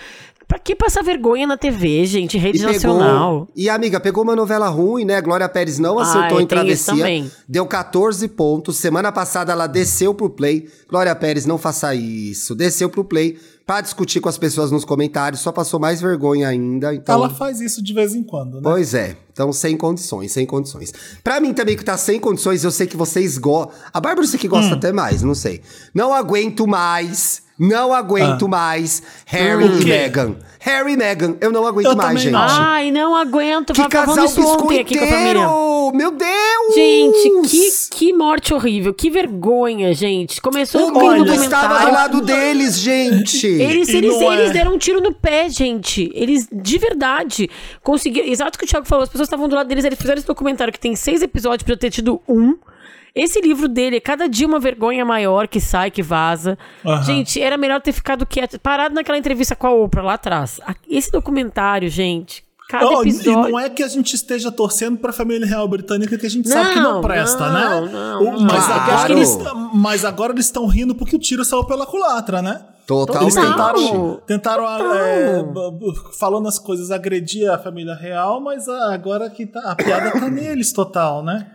Pra 0.48 0.58
que 0.58 0.74
passar 0.74 1.02
vergonha 1.04 1.46
na 1.46 1.58
TV, 1.58 2.06
gente? 2.06 2.38
Rede 2.38 2.58
E 2.58 2.62
nacional. 2.62 3.40
pegou, 3.40 3.52
e 3.54 3.68
amiga, 3.68 4.00
pegou 4.00 4.24
uma 4.24 4.34
novela 4.34 4.66
ruim, 4.68 5.04
né? 5.04 5.20
Glória 5.20 5.46
Pérez 5.46 5.78
não 5.78 5.98
acertou 5.98 6.38
Ai, 6.38 6.42
em 6.44 6.46
Travessia. 6.46 7.30
Deu 7.46 7.66
14 7.66 8.26
pontos. 8.28 8.78
Semana 8.78 9.12
passada 9.12 9.52
ela 9.52 9.66
desceu 9.66 10.14
pro 10.14 10.30
play. 10.30 10.66
Glória 10.88 11.14
Pérez, 11.14 11.44
não 11.44 11.58
faça 11.58 11.94
isso. 11.94 12.54
Desceu 12.54 12.88
pro 12.88 13.04
play 13.04 13.38
pra 13.66 13.82
discutir 13.82 14.20
com 14.20 14.28
as 14.30 14.38
pessoas 14.38 14.70
nos 14.70 14.86
comentários. 14.86 15.42
Só 15.42 15.52
passou 15.52 15.78
mais 15.78 16.00
vergonha 16.00 16.48
ainda. 16.48 16.94
Então, 16.94 17.16
Ela 17.16 17.28
faz 17.28 17.60
isso 17.60 17.82
de 17.84 17.92
vez 17.92 18.14
em 18.14 18.22
quando, 18.22 18.54
né? 18.54 18.60
Pois 18.62 18.94
é. 18.94 19.18
Então, 19.30 19.52
sem 19.52 19.76
condições, 19.76 20.32
sem 20.32 20.46
condições. 20.46 20.94
Pra 21.22 21.40
mim 21.40 21.52
também, 21.52 21.76
que 21.76 21.84
tá 21.84 21.98
sem 21.98 22.18
condições, 22.18 22.64
eu 22.64 22.70
sei 22.70 22.86
que 22.86 22.96
vocês 22.96 23.36
gostam. 23.36 23.74
A 23.92 24.00
Bárbara 24.00 24.26
sei 24.26 24.38
que 24.38 24.46
Hum. 24.46 24.50
gosta 24.50 24.74
até 24.74 24.92
mais, 24.92 25.22
não 25.22 25.34
sei. 25.34 25.60
Não 25.94 26.14
aguento 26.14 26.66
mais. 26.66 27.46
Não 27.58 27.92
aguento 27.92 28.48
mais 28.48 29.02
Harry 29.26 29.64
O 29.64 29.82
e? 29.82 29.84
Meghan. 29.84 30.36
Harry 30.60 30.92
e 30.92 30.96
Meghan, 30.96 31.36
eu 31.40 31.52
não 31.52 31.66
aguento 31.66 31.86
Eu 31.86 31.96
mais, 31.96 32.20
gente. 32.20 32.32
não. 32.32 32.40
Ai, 32.40 32.90
não 32.90 33.16
aguento. 33.16 33.72
que 33.72 33.88
casal 33.88 34.28
biscoiteiro! 34.28 35.92
Meu 35.94 36.10
Deus! 36.10 36.74
Gente, 36.74 37.48
que, 37.48 37.70
que 37.90 38.12
morte 38.12 38.52
horrível, 38.52 38.92
que 38.92 39.08
vergonha, 39.08 39.94
gente. 39.94 40.40
Começou 40.40 40.88
O 40.88 40.92
com 40.92 41.00
mundo 41.00 41.32
estava 41.32 41.86
do 41.86 41.92
lado 41.92 42.20
deles, 42.20 42.78
gente! 42.78 43.46
Eles, 43.46 43.88
eles, 43.88 44.20
não 44.20 44.32
é. 44.32 44.40
eles 44.40 44.52
deram 44.52 44.74
um 44.74 44.78
tiro 44.78 45.00
no 45.00 45.14
pé, 45.14 45.48
gente. 45.48 46.10
Eles, 46.14 46.48
de 46.52 46.78
verdade, 46.78 47.48
conseguiram. 47.82 48.28
Exato 48.28 48.56
o 48.56 48.58
que 48.58 48.64
o 48.64 48.68
Thiago 48.68 48.86
falou, 48.86 49.04
as 49.04 49.08
pessoas 49.08 49.26
estavam 49.26 49.48
do 49.48 49.54
lado 49.54 49.68
deles, 49.68 49.84
eles 49.84 49.98
fizeram 49.98 50.18
esse 50.18 50.26
documentário 50.26 50.72
que 50.72 50.80
tem 50.80 50.94
seis 50.94 51.22
episódios, 51.22 51.62
podia 51.62 51.76
ter 51.76 51.90
tido 51.90 52.20
um. 52.28 52.56
Esse 53.14 53.40
livro 53.40 53.68
dele, 53.68 53.96
é 53.96 54.00
cada 54.00 54.28
dia 54.28 54.46
uma 54.46 54.60
vergonha 54.60 55.04
maior 55.04 55.48
que 55.48 55.60
sai, 55.60 55.90
que 55.90 56.02
vaza. 56.02 56.56
Aham. 56.84 57.02
Gente, 57.02 57.40
era 57.40 57.56
melhor 57.56 57.80
ter 57.80 57.92
ficado 57.92 58.24
quieto, 58.26 58.58
parado 58.60 58.94
naquela 58.94 59.18
entrevista 59.18 59.56
com 59.56 59.66
a 59.66 59.72
Oprah 59.72 60.02
lá 60.02 60.14
atrás. 60.14 60.60
A- 60.66 60.74
Esse 60.88 61.10
documentário, 61.10 61.88
gente. 61.88 62.44
Cada 62.68 62.84
E 62.84 62.94
episódio. 63.08 63.50
não 63.50 63.58
é 63.58 63.70
que 63.70 63.82
a 63.82 63.88
gente 63.88 64.12
esteja 64.14 64.52
torcendo 64.52 64.98
pra 64.98 65.10
família 65.10 65.46
real 65.46 65.66
britânica 65.66 66.18
que 66.18 66.26
a 66.26 66.30
gente 66.30 66.46
sabe 66.50 66.74
que 66.74 66.80
não 66.80 66.94
Não, 66.96 67.00
presta, 67.00 67.48
não, 67.48 67.86
né? 67.86 67.90
não, 67.92 68.20
O- 68.20 68.24
não. 68.32 68.40
mas, 68.42 68.66
Claro. 68.66 68.82
agora 68.82 69.12
eles, 69.12 69.34
eles- 69.36 69.52
mas 69.72 70.04
agora 70.04 70.32
eles 70.34 70.44
estão 70.44 70.66
rindo 70.66 70.94
porque 70.94 71.16
o 71.16 71.18
tiro 71.18 71.42
saiu 71.46 71.64
pela 71.64 71.86
culatra, 71.86 72.42
né? 72.42 72.60
Eles 72.60 72.86
Totalmente. 72.86 73.34
tentaram, 73.34 74.20
tentaram 74.26 74.64
Total. 74.64 74.94
é, 74.94 75.44
falando 76.18 76.46
as 76.48 76.58
coisas, 76.58 76.90
agredir 76.90 77.50
a 77.50 77.58
família 77.58 77.94
real, 77.94 78.38
mas 78.40 78.68
agora 78.68 79.28
que 79.30 79.46
tá, 79.46 79.60
a 79.72 79.74
piada 79.74 80.10
tá 80.12 80.28
neles 80.30 80.70
total, 80.72 81.22
né? 81.24 81.46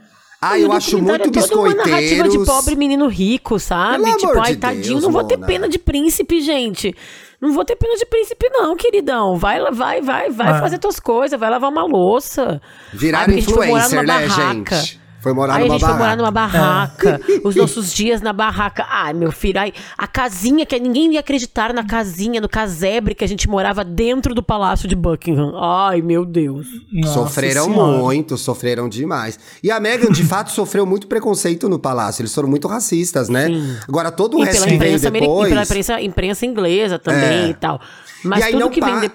Ah, 0.51 0.59
eu 0.59 0.71
acho 0.71 0.97
muito 1.01 1.27
é 1.27 1.31
toda 1.41 1.55
uma 1.59 1.73
narrativa 1.73 2.27
de 2.29 2.45
pobre 2.45 2.75
menino 2.75 3.07
rico, 3.07 3.59
sabe? 3.59 4.03
Pelo 4.03 4.17
tipo, 4.17 4.31
amor 4.31 4.43
ai, 4.45 4.53
de 4.53 4.59
tadinho, 4.59 4.83
Deus, 4.83 5.03
não 5.03 5.11
vou 5.11 5.23
ter 5.23 5.35
Mona. 5.37 5.47
pena 5.47 5.69
de 5.69 5.79
príncipe, 5.79 6.41
gente. 6.41 6.95
Não 7.41 7.51
vou 7.53 7.65
ter 7.65 7.75
pena 7.75 7.95
de 7.95 8.05
príncipe, 8.05 8.49
não, 8.49 8.75
queridão. 8.75 9.35
Vai, 9.37 9.59
vai, 9.71 10.01
vai, 10.01 10.29
vai 10.29 10.47
Ah. 10.47 10.59
fazer 10.59 10.79
tuas 10.79 10.99
coisas, 10.99 11.37
vai 11.39 11.49
lavar 11.49 11.69
uma 11.69 11.83
louça. 11.83 12.61
Ai, 12.93 12.99
morar 13.11 13.29
influencer, 13.29 14.01
né, 14.03 14.27
barraca. 14.27 14.75
gente? 14.75 15.02
Foi 15.23 15.33
morar 15.33 15.55
Aí 15.55 15.63
a 15.63 15.65
numa 15.65 15.79
gente 15.79 15.85
foi 15.87 15.93
morar 15.93 16.03
barraca. 16.17 16.17
numa 16.21 16.31
barraca. 16.31 17.21
Os 17.45 17.55
nossos 17.55 17.93
dias 17.93 18.21
na 18.21 18.33
barraca. 18.33 18.85
Ai, 18.89 19.13
meu 19.13 19.31
filho, 19.31 19.57
ai, 19.59 19.71
a 19.97 20.05
casinha 20.05 20.65
que 20.65 20.77
ninguém 20.77 21.13
ia 21.13 21.21
acreditar 21.21 21.73
na 21.73 21.85
casinha, 21.85 22.41
no 22.41 22.49
casebre 22.49 23.15
que 23.15 23.23
a 23.23 23.27
gente 23.27 23.47
morava 23.49 23.83
dentro 23.85 24.35
do 24.35 24.43
palácio 24.43 24.87
de 24.87 24.95
Buckingham. 24.95 25.53
Ai, 25.55 26.01
meu 26.01 26.25
Deus. 26.25 26.67
Nossa 26.91 27.13
Sofreram 27.13 27.65
Senhora. 27.65 27.97
muito, 27.99 28.37
sofreram 28.37 28.89
demais. 28.89 29.39
E 29.63 29.71
a 29.71 29.79
Meghan, 29.79 30.11
de 30.11 30.23
fato, 30.25 30.51
sofreu 30.53 30.85
muito 30.85 31.07
preconceito 31.07 31.69
no 31.69 31.79
palácio. 31.79 32.21
Eles 32.21 32.33
foram 32.35 32.49
muito 32.49 32.67
racistas, 32.67 33.29
né? 33.29 33.47
Agora, 33.87 34.11
todo 34.11 34.37
o 34.37 34.41
E 34.41 34.45
resto 34.45 34.63
pela 34.63 34.75
imprensa, 34.75 35.09
depois... 35.09 35.47
e 35.47 35.49
pela 35.51 35.63
imprensa, 35.63 36.01
imprensa 36.01 36.45
inglesa 36.45 36.99
também 36.99 37.45
É. 37.45 37.47
e 37.49 37.53
tal. 37.53 37.79
Mas 38.25 38.39
e 38.39 38.43
aí 38.43 38.51
tudo 38.51 38.59
não 38.61 38.69
que 38.69 38.81
vem 38.81 38.93
pa- 38.93 38.99
de... 38.99 39.11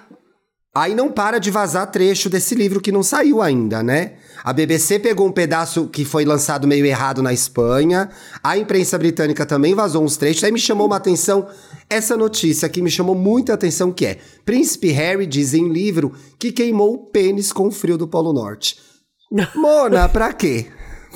Aí 0.74 0.94
não 0.94 1.10
para 1.10 1.38
de 1.38 1.50
vazar 1.50 1.90
trecho 1.90 2.28
desse 2.28 2.54
livro 2.54 2.80
que 2.80 2.92
não 2.92 3.02
saiu 3.02 3.40
ainda, 3.42 3.82
né? 3.82 4.12
A 4.44 4.52
BBC 4.52 4.98
pegou 4.98 5.26
um 5.26 5.32
pedaço 5.32 5.88
que 5.88 6.04
foi 6.04 6.24
lançado 6.24 6.68
meio 6.68 6.84
errado 6.86 7.22
na 7.22 7.32
Espanha. 7.32 8.08
A 8.44 8.56
imprensa 8.56 8.96
britânica 8.98 9.44
também 9.46 9.74
vazou 9.74 10.04
uns 10.04 10.16
trechos. 10.16 10.44
Aí 10.44 10.52
me 10.52 10.58
chamou 10.60 10.86
uma 10.86 10.96
atenção 10.96 11.48
essa 11.90 12.16
notícia 12.16 12.68
que 12.68 12.82
me 12.82 12.90
chamou 12.90 13.14
muita 13.14 13.54
atenção 13.54 13.90
que 13.90 14.06
é: 14.06 14.18
Príncipe 14.44 14.90
Harry 14.90 15.26
diz 15.26 15.54
em 15.54 15.68
livro 15.68 16.12
que 16.38 16.52
queimou 16.52 16.94
o 16.94 16.98
pênis 17.10 17.50
com 17.50 17.68
o 17.68 17.72
frio 17.72 17.96
do 17.98 18.06
Polo 18.06 18.32
Norte. 18.32 18.76
Mona, 19.56 20.08
pra 20.08 20.32
quê? 20.32 20.66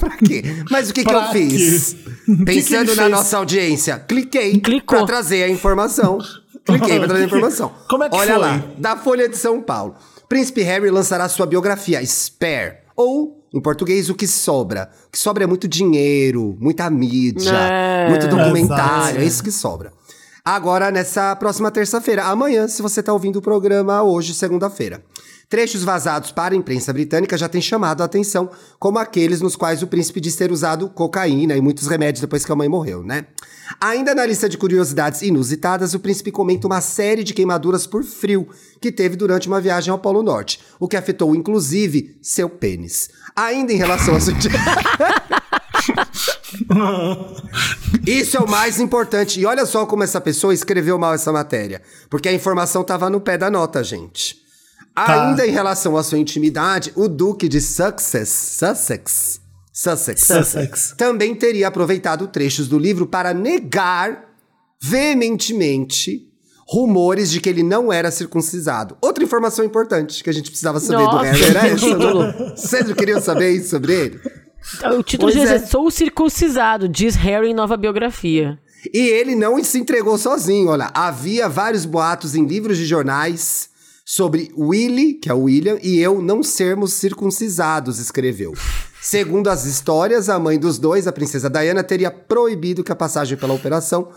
Pra 0.01 0.17
quê? 0.17 0.43
Mas 0.71 0.88
o 0.91 0.95
que, 0.95 1.05
que 1.05 1.15
eu 1.15 1.25
fiz? 1.31 1.93
quê? 1.93 2.12
O 2.33 2.37
que 2.37 2.37
que 2.37 2.45
Pensando 2.45 2.95
na 2.95 3.03
fez? 3.03 3.11
nossa 3.11 3.37
audiência, 3.37 3.99
cliquei 3.99 4.59
Clicou. 4.61 4.99
pra 4.99 5.07
trazer 5.07 5.43
a 5.43 5.49
informação. 5.49 6.19
Cliquei 6.64 6.98
pra 6.98 7.09
trazer 7.09 7.22
a 7.25 7.27
informação. 7.27 7.72
Como 7.88 8.05
é 8.05 8.09
que 8.09 8.16
Olha 8.16 8.33
foi? 8.35 8.38
lá, 8.42 8.62
da 8.79 8.96
Folha 8.96 9.29
de 9.29 9.37
São 9.37 9.61
Paulo. 9.62 9.94
Príncipe 10.29 10.62
Harry 10.62 10.90
lançará 10.90 11.29
sua 11.29 11.44
biografia 11.46 12.05
Spare, 12.07 12.79
ou, 12.96 13.44
em 13.53 13.61
português, 13.61 14.09
O 14.09 14.14
Que 14.14 14.27
Sobra. 14.27 14.88
O 15.09 15.11
que 15.11 15.18
sobra 15.18 15.44
é 15.44 15.46
muito 15.46 15.68
dinheiro, 15.68 16.57
muita 16.61 16.88
mídia, 16.88 17.53
É. 17.53 18.09
muito 18.09 18.27
documentário, 18.29 19.09
Exato. 19.11 19.18
é 19.20 19.25
isso 19.25 19.42
que 19.42 19.51
sobra. 19.53 19.92
Agora, 20.44 20.90
nessa 20.90 21.37
próxima 21.37 21.70
terça-feira, 21.70 22.25
amanhã, 22.25 22.66
se 22.66 22.83
você 22.83 23.03
tá 23.03 23.12
ouvindo 23.12 23.37
o 23.37 23.42
programa 23.42 24.03
hoje, 24.03 24.35
segunda-feira. 24.35 25.03
Trechos 25.53 25.85
vazados 25.85 26.33
para 26.33 26.55
a 26.55 26.57
imprensa 26.57 26.95
britânica 26.95 27.37
já 27.37 27.47
têm 27.47 27.61
chamado 27.61 28.01
a 28.01 28.07
atenção, 28.07 28.49
como 28.79 28.99
aqueles 28.99 29.43
nos 29.43 29.55
quais 29.55 29.83
o 29.83 29.87
príncipe 29.87 30.19
diz 30.19 30.35
ter 30.35 30.51
usado 30.51 30.88
cocaína 30.88 31.55
e 31.55 31.61
muitos 31.61 31.88
remédios 31.88 32.23
depois 32.23 32.43
que 32.43 32.51
a 32.51 32.57
mãe 32.57 32.71
morreu, 32.71 33.03
né? 33.03 33.27
Ainda 33.79 34.15
na 34.15 34.25
lista 34.25 34.49
de 34.49 34.57
curiosidades 34.57 35.21
inusitadas, 35.21 35.93
o 35.93 36.01
príncipe 36.01 36.33
comenta 36.33 36.67
uma 36.67 36.81
série 36.81 37.23
de 37.23 37.35
queimaduras 37.35 37.87
por 37.87 38.03
frio 38.03 38.49
que 38.81 38.91
teve 38.91 39.15
durante 39.15 39.47
uma 39.47 39.61
viagem 39.61 39.93
ao 39.93 39.99
Polo 39.99 40.23
Norte, 40.23 40.59
o 40.81 40.88
que 40.88 40.97
afetou 40.97 41.37
inclusive 41.37 42.17
seu 42.23 42.49
pênis. 42.49 43.11
Ainda 43.37 43.75
em 43.75 43.77
relação 43.77 44.19
sutiã. 44.19 44.53
Isso 48.07 48.38
é 48.38 48.41
o 48.41 48.49
mais 48.49 48.81
importante. 48.81 49.38
E 49.38 49.45
olha 49.45 49.67
só 49.67 49.85
como 49.85 50.03
essa 50.03 50.19
pessoa 50.19 50.55
escreveu 50.55 50.99
mal 50.99 51.12
essa 51.12 51.31
matéria. 51.31 51.83
Porque 52.09 52.31
a 52.31 52.33
informação 52.33 52.81
estava 52.81 53.11
no 53.11 53.21
pé 53.21 53.37
da 53.37 53.51
nota, 53.51 53.85
gente. 53.85 54.41
Tá. 54.94 55.28
Ainda 55.28 55.46
em 55.46 55.50
relação 55.50 55.96
à 55.96 56.02
sua 56.02 56.18
intimidade, 56.18 56.92
o 56.94 57.09
Duque 57.09 57.48
de 57.48 57.61
Sussex, 57.61 58.28
Sussex, 58.59 59.40
Sussex, 59.72 60.22
Sussex. 60.22 60.94
também 60.98 61.35
teria 61.35 61.68
aproveitado 61.68 62.26
trechos 62.26 62.68
do 62.68 62.78
livro 62.78 63.07
para 63.07 63.33
negar 63.33 64.28
veementemente 64.83 66.28
rumores 66.68 67.31
de 67.31 67.40
que 67.40 67.48
ele 67.48 67.62
não 67.62 67.92
era 67.92 68.11
circuncisado. 68.11 68.96
Outra 69.00 69.24
informação 69.24 69.64
importante 69.64 70.22
que 70.22 70.28
a 70.28 70.33
gente 70.33 70.50
precisava 70.50 70.78
saber 70.78 71.05
do 71.05 71.12
Nossa, 71.12 71.24
Harry 71.24 71.44
era 71.44 71.61
que 71.61 71.66
essa. 71.66 71.98
Né? 71.98 72.55
Vocês 72.57 72.88
não 72.88 72.94
queriam 72.94 73.20
saber 73.20 73.50
isso 73.50 73.70
sobre 73.70 73.92
ele? 73.94 74.20
O 74.96 75.02
título 75.02 75.33
Pois 75.33 75.35
diz 75.35 75.50
é. 75.50 75.55
é. 75.57 75.59
Sou 75.59 75.90
circuncisado, 75.90 76.88
diz 76.88 77.14
Harry 77.16 77.48
em 77.48 77.55
nova 77.55 77.76
biografia. 77.76 78.59
E 78.92 78.98
ele 78.98 79.35
não 79.35 79.62
se 79.62 79.78
entregou 79.78 80.18
sozinho, 80.18 80.68
olha. 80.68 80.90
Havia 80.94 81.48
vários 81.48 81.85
boatos 81.85 82.35
em 82.35 82.46
livros 82.46 82.76
de 82.76 82.85
jornais 82.85 83.72
sobre 84.14 84.53
Willy, 84.55 85.14
que 85.14 85.31
é 85.31 85.33
o 85.33 85.44
William, 85.44 85.79
e 85.83 85.98
eu 85.98 86.20
não 86.20 86.42
sermos 86.42 86.92
circuncisados, 86.92 87.98
escreveu. 87.98 88.53
Segundo 89.01 89.48
as 89.48 89.64
histórias, 89.64 90.29
a 90.29 90.38
mãe 90.38 90.59
dos 90.59 90.79
dois, 90.79 91.07
a 91.07 91.12
princesa 91.12 91.48
Diana, 91.48 91.83
teria 91.83 92.11
proibido 92.11 92.85
que 92.85 92.92
a 92.92 92.94
passagem 92.94 93.38
pela 93.38 93.55
operação 93.55 94.11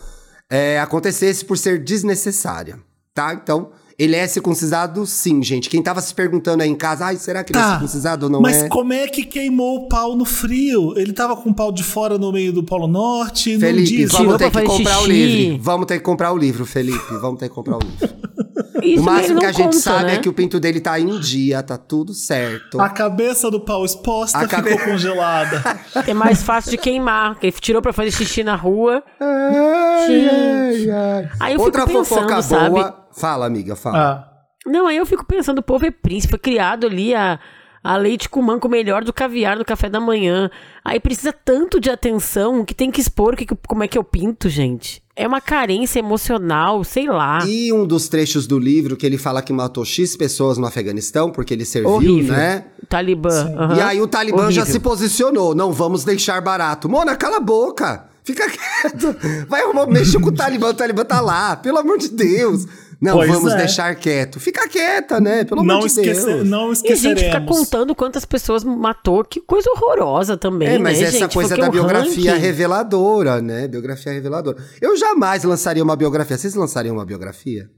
é, 0.51 0.77
acontecesse 0.81 1.45
por 1.45 1.57
ser 1.57 1.81
desnecessária, 1.81 2.77
tá? 3.13 3.33
Então, 3.41 3.69
ele 3.97 4.17
é 4.17 4.27
circuncisado 4.27 5.05
sim, 5.05 5.41
gente. 5.41 5.69
Quem 5.69 5.81
tava 5.81 6.01
se 6.01 6.13
perguntando 6.13 6.61
aí 6.61 6.69
em 6.69 6.75
casa, 6.75 7.05
ai, 7.05 7.15
será 7.15 7.41
que 7.41 7.53
ele 7.53 7.59
é 7.59 7.61
Tá. 7.61 7.71
circuncisado 7.71 8.25
ou 8.25 8.29
não 8.29 8.41
Mas 8.41 8.63
é? 8.63 8.67
como 8.67 8.91
é 8.91 9.07
que 9.07 9.23
queimou 9.23 9.77
o 9.85 9.87
pau 9.87 10.13
no 10.13 10.25
frio? 10.25 10.93
Ele 10.99 11.13
tava 11.13 11.37
com 11.37 11.51
o 11.51 11.55
pau 11.55 11.71
de 11.71 11.85
fora 11.85 12.17
no 12.17 12.33
meio 12.33 12.51
do 12.51 12.65
Polo 12.65 12.89
Norte, 12.89 13.53
não 13.53 13.61
Felipe, 13.61 13.87
diz. 13.95 14.11
vamos 14.11 14.35
Tirou 14.35 14.37
ter 14.37 14.51
que 14.51 14.67
comprar 14.67 15.01
o 15.01 15.05
livro. 15.07 15.63
Vamos 15.63 15.85
ter 15.85 15.97
que 15.99 16.03
comprar 16.03 16.33
o 16.33 16.37
livro, 16.37 16.65
Felipe. 16.65 17.13
Vamos 17.21 17.39
ter 17.39 17.47
que 17.47 17.55
comprar 17.55 17.77
o 17.77 17.79
livro. 17.79 18.35
Isso 18.85 19.01
o 19.01 19.05
máximo 19.05 19.39
que 19.39 19.45
a 19.45 19.51
gente 19.51 19.65
conta, 19.65 19.79
sabe 19.79 20.03
né? 20.05 20.13
é 20.15 20.17
que 20.19 20.29
o 20.29 20.33
pinto 20.33 20.59
dele 20.59 20.79
tá 20.79 20.99
em 20.99 21.19
dia, 21.19 21.61
tá 21.63 21.77
tudo 21.77 22.13
certo. 22.13 22.79
A 22.79 22.89
cabeça 22.89 23.49
do 23.51 23.59
pau 23.59 23.83
exposta 23.83 24.37
A 24.37 24.41
ficou 24.41 24.57
cabe- 24.63 24.77
congelada. 24.83 25.63
É 26.07 26.13
mais 26.13 26.43
fácil 26.43 26.71
de 26.71 26.77
queimar. 26.77 27.39
que 27.39 27.47
Ele 27.47 27.55
tirou 27.59 27.81
pra 27.81 27.91
fazer 27.93 28.11
xixi 28.11 28.43
na 28.43 28.55
rua. 28.55 29.03
Ai, 29.19 30.29
ai, 30.29 30.89
ai. 30.89 31.29
Aí 31.39 31.53
eu 31.53 31.59
Outra 31.61 31.85
fico 31.87 32.03
fofoca 32.05 32.35
pensando, 32.35 32.59
sabe? 32.59 32.69
boa. 32.71 33.07
Fala, 33.13 33.45
amiga, 33.45 33.75
fala. 33.75 33.97
Ah. 33.97 34.31
Não, 34.69 34.87
aí 34.87 34.97
eu 34.97 35.05
fico 35.05 35.25
pensando, 35.25 35.59
o 35.59 35.63
povo 35.63 35.85
é 35.85 35.91
príncipe, 35.91 36.31
foi 36.31 36.39
criado 36.39 36.87
ali 36.87 37.13
a, 37.13 37.39
a 37.85 37.97
leite 37.97 38.27
com 38.27 38.41
manco 38.41 38.67
melhor 38.67 39.03
do 39.03 39.13
caviar 39.13 39.57
no 39.57 39.63
café 39.63 39.87
da 39.87 39.99
manhã. 39.99 40.49
Aí 40.83 40.99
precisa 40.99 41.31
tanto 41.31 41.79
de 41.79 41.89
atenção 41.89 42.65
que 42.65 42.73
tem 42.73 42.89
que 42.89 42.99
expor 42.99 43.35
que, 43.35 43.45
como 43.67 43.83
é 43.83 43.87
que 43.87 43.95
eu 43.97 44.03
pinto, 44.03 44.49
gente. 44.49 45.03
É 45.15 45.27
uma 45.27 45.39
carência 45.39 45.99
emocional, 45.99 46.83
sei 46.83 47.05
lá. 47.07 47.45
E 47.47 47.71
um 47.71 47.85
dos 47.85 48.09
trechos 48.09 48.47
do 48.47 48.57
livro 48.57 48.97
que 48.97 49.05
ele 49.05 49.17
fala 49.19 49.41
que 49.41 49.53
matou 49.53 49.85
X 49.85 50.17
pessoas 50.17 50.57
no 50.57 50.65
Afeganistão 50.65 51.31
porque 51.31 51.53
ele 51.53 51.63
serviu, 51.63 51.91
Horrível. 51.91 52.33
né? 52.33 52.65
Talibã. 52.89 53.53
aham. 53.55 53.75
E 53.77 53.81
aí 53.81 54.01
o 54.01 54.07
Talibã 54.07 54.51
já 54.51 54.61
Horrível. 54.63 54.65
se 54.65 54.79
posicionou. 54.79 55.53
Não 55.53 55.71
vamos 55.71 56.03
deixar 56.03 56.41
barato. 56.41 56.89
Mona, 56.89 57.15
cala 57.15 57.37
a 57.37 57.39
boca. 57.39 58.05
Fica 58.23 58.43
quieto. 58.49 59.15
Vai 59.47 59.61
arrumar, 59.61 59.85
mexer 59.85 60.19
com 60.19 60.29
o 60.29 60.33
Talibã. 60.33 60.69
O 60.69 60.73
Talibã 60.73 61.05
tá 61.05 61.21
lá. 61.21 61.55
Pelo 61.55 61.77
amor 61.77 61.99
de 61.99 62.09
Deus. 62.09 62.65
Não, 63.01 63.13
Pois 63.17 63.29
vamos 63.29 63.53
é. 63.53 63.57
deixar 63.57 63.93
quieto. 63.95 64.39
Fica 64.39 64.67
quieta, 64.69 65.19
né? 65.19 65.43
Pelo 65.43 65.63
Não, 65.63 65.75
amor 65.77 65.87
de 65.87 65.93
esquece, 65.99 66.25
Deus. 66.25 66.47
não 66.47 66.69
E 66.69 66.71
a 66.71 66.73
gente 66.75 66.77
fica 66.81 66.93
esqueceremos. 67.11 67.57
contando 67.57 67.93
quantas 67.95 68.23
pessoas 68.25 68.63
matou. 68.63 69.23
Que 69.23 69.41
coisa 69.41 69.69
horrorosa 69.71 70.37
também, 70.37 70.67
É, 70.69 70.77
mas 70.79 70.99
né, 70.99 71.05
essa 71.07 71.19
gente? 71.19 71.33
coisa 71.33 71.55
da 71.57 71.67
o 71.67 71.71
biografia 71.71 72.31
ranking- 72.31 72.41
reveladora, 72.45 73.41
né? 73.41 73.67
Biografia 73.67 74.11
reveladora. 74.13 74.57
Eu 74.81 74.95
jamais 74.97 75.43
lançaria 75.43 75.83
uma 75.83 75.95
biografia. 75.95 76.37
Vocês 76.37 76.55
lançariam 76.55 76.95
uma 76.95 77.05
biografia? 77.05 77.69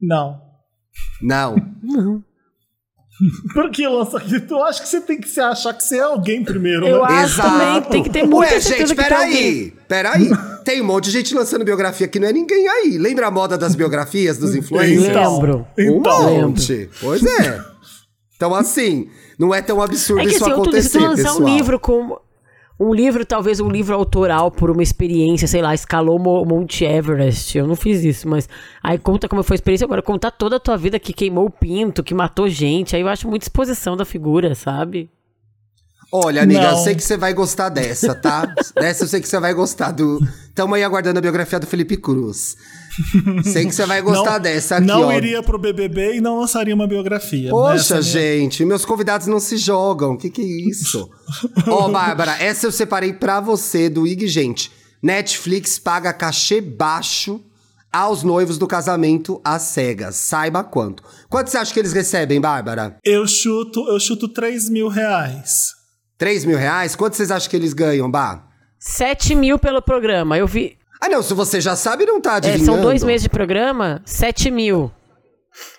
Não. 0.00 0.40
Não. 1.22 1.56
Não. 1.82 2.22
Por 3.54 3.70
que 3.70 3.86
lança 3.86 4.18
aqui? 4.18 4.44
Eu 4.50 4.64
acho 4.64 4.82
que 4.82 4.88
você 4.88 5.00
tem 5.00 5.20
que 5.20 5.28
se 5.28 5.40
achar 5.40 5.72
que 5.74 5.82
você 5.84 5.98
é 5.98 6.00
alguém 6.00 6.42
primeiro, 6.44 6.86
Eu 6.86 7.02
né? 7.06 7.14
acho 7.22 7.40
também, 7.40 7.82
tem 7.82 8.02
que 8.02 8.10
ter 8.10 8.22
muita 8.26 8.54
Ué, 8.54 8.60
certeza 8.60 8.88
gente, 8.94 8.96
que 9.02 9.08
tem 9.08 9.16
alguém. 9.16 9.72
peraí. 9.86 10.28
Tem 10.64 10.80
um 10.80 10.84
monte 10.84 11.04
de 11.06 11.10
gente 11.12 11.34
lançando 11.34 11.64
biografia 11.64 12.06
que 12.08 12.18
não 12.18 12.28
é 12.28 12.32
ninguém 12.32 12.68
aí. 12.68 12.98
Lembra 12.98 13.26
a 13.26 13.30
moda 13.30 13.56
das 13.58 13.74
biografias 13.74 14.38
dos 14.38 14.54
influencers? 14.56 15.08
Então, 15.08 15.34
Lembro. 15.34 15.66
Então, 15.78 16.34
um 16.36 16.42
monte. 16.48 16.88
Pois 17.00 17.22
é. 17.24 17.60
Então, 18.36 18.54
assim, 18.54 19.08
não 19.38 19.54
é 19.54 19.62
tão 19.62 19.80
absurdo 19.80 20.22
É 20.22 20.24
que 20.24 20.30
isso 20.34 20.42
assim, 20.44 20.50
eu 20.50 20.56
tô 20.56 20.62
acontecer, 20.62 20.88
se 20.88 20.98
tu 20.98 21.04
lançar 21.04 21.22
pessoal. 21.30 21.40
um 21.42 21.56
livro 21.56 21.78
com. 21.80 22.16
Um 22.80 22.92
livro, 22.92 23.24
talvez 23.24 23.60
um 23.60 23.68
livro 23.68 23.94
autoral 23.94 24.50
por 24.50 24.68
uma 24.68 24.82
experiência, 24.82 25.46
sei 25.46 25.62
lá, 25.62 25.72
escalou 25.72 26.18
Mo- 26.18 26.44
Monte 26.44 26.84
Everest. 26.84 27.56
Eu 27.56 27.66
não 27.68 27.76
fiz 27.76 28.02
isso, 28.02 28.26
mas 28.28 28.48
aí 28.82 28.98
conta 28.98 29.28
como 29.28 29.42
foi 29.44 29.54
a 29.54 29.56
experiência. 29.56 29.84
Agora, 29.84 30.02
contar 30.02 30.32
toda 30.32 30.56
a 30.56 30.60
tua 30.60 30.76
vida 30.76 30.98
que 30.98 31.12
queimou 31.12 31.46
o 31.46 31.50
pinto, 31.50 32.02
que 32.02 32.12
matou 32.12 32.48
gente. 32.48 32.96
Aí 32.96 33.02
eu 33.02 33.08
acho 33.08 33.28
muita 33.28 33.44
exposição 33.44 33.96
da 33.96 34.04
figura, 34.04 34.56
sabe? 34.56 35.08
Olha, 36.14 36.42
amiga, 36.42 36.60
eu 36.64 36.72
Não. 36.72 36.84
sei 36.84 36.94
que 36.94 37.02
você 37.02 37.16
vai 37.16 37.32
gostar 37.32 37.70
dessa, 37.70 38.14
tá? 38.14 38.44
dessa 38.76 39.04
eu 39.04 39.08
sei 39.08 39.20
que 39.20 39.28
você 39.28 39.40
vai 39.40 39.54
gostar 39.54 39.92
do. 39.92 40.18
Tamo 40.54 40.74
aí 40.74 40.84
aguardando 40.84 41.18
a 41.18 41.22
biografia 41.22 41.58
do 41.58 41.66
Felipe 41.66 41.96
Cruz. 41.96 42.54
sei 43.44 43.64
que 43.64 43.72
você 43.74 43.86
vai 43.86 44.02
gostar 44.02 44.32
não, 44.34 44.40
dessa 44.40 44.76
aqui, 44.76 44.86
Não 44.86 45.04
ó. 45.06 45.12
iria 45.12 45.42
pro 45.42 45.58
BBB 45.58 46.16
e 46.16 46.20
não 46.20 46.38
lançaria 46.40 46.74
uma 46.74 46.86
biografia. 46.86 47.48
Poxa, 47.48 47.94
é 47.94 47.98
minha- 48.00 48.02
gente, 48.02 48.64
meus 48.66 48.84
convidados 48.84 49.26
não 49.26 49.40
se 49.40 49.56
jogam. 49.56 50.14
Que 50.16 50.28
que 50.28 50.42
é 50.42 50.68
isso? 50.70 51.08
Ó, 51.66 51.88
Bárbara, 51.90 52.36
essa 52.42 52.66
eu 52.66 52.72
separei 52.72 53.14
pra 53.14 53.40
você 53.40 53.88
do 53.88 54.06
IG, 54.06 54.26
gente. 54.28 54.70
Netflix 55.02 55.78
paga 55.78 56.12
cachê 56.12 56.60
baixo 56.60 57.40
aos 57.90 58.22
noivos 58.22 58.58
do 58.58 58.66
casamento 58.66 59.40
às 59.42 59.62
cegas. 59.62 60.16
Saiba 60.16 60.62
quanto. 60.62 61.02
Quanto 61.30 61.48
você 61.48 61.56
acha 61.56 61.72
que 61.72 61.80
eles 61.80 61.92
recebem, 61.94 62.40
Bárbara? 62.40 62.96
Eu 63.02 63.26
chuto, 63.26 63.88
eu 63.88 63.98
chuto 63.98 64.28
3 64.28 64.68
mil 64.68 64.88
reais. 64.88 65.80
3 66.22 66.44
mil 66.44 66.56
reais? 66.56 66.94
Quanto 66.94 67.16
vocês 67.16 67.32
acham 67.32 67.50
que 67.50 67.56
eles 67.56 67.72
ganham, 67.72 68.08
Bá? 68.08 68.44
7 68.78 69.34
mil 69.34 69.58
pelo 69.58 69.82
programa. 69.82 70.38
Eu 70.38 70.46
vi. 70.46 70.78
Ah, 71.00 71.08
não, 71.08 71.20
se 71.20 71.34
você 71.34 71.60
já 71.60 71.74
sabe, 71.74 72.06
não 72.06 72.20
tá 72.20 72.34
é, 72.34 72.36
adivinhando. 72.36 72.64
são 72.64 72.80
dois 72.80 73.02
meses 73.02 73.24
de 73.24 73.28
programa, 73.28 74.00
7 74.04 74.48
mil. 74.48 74.88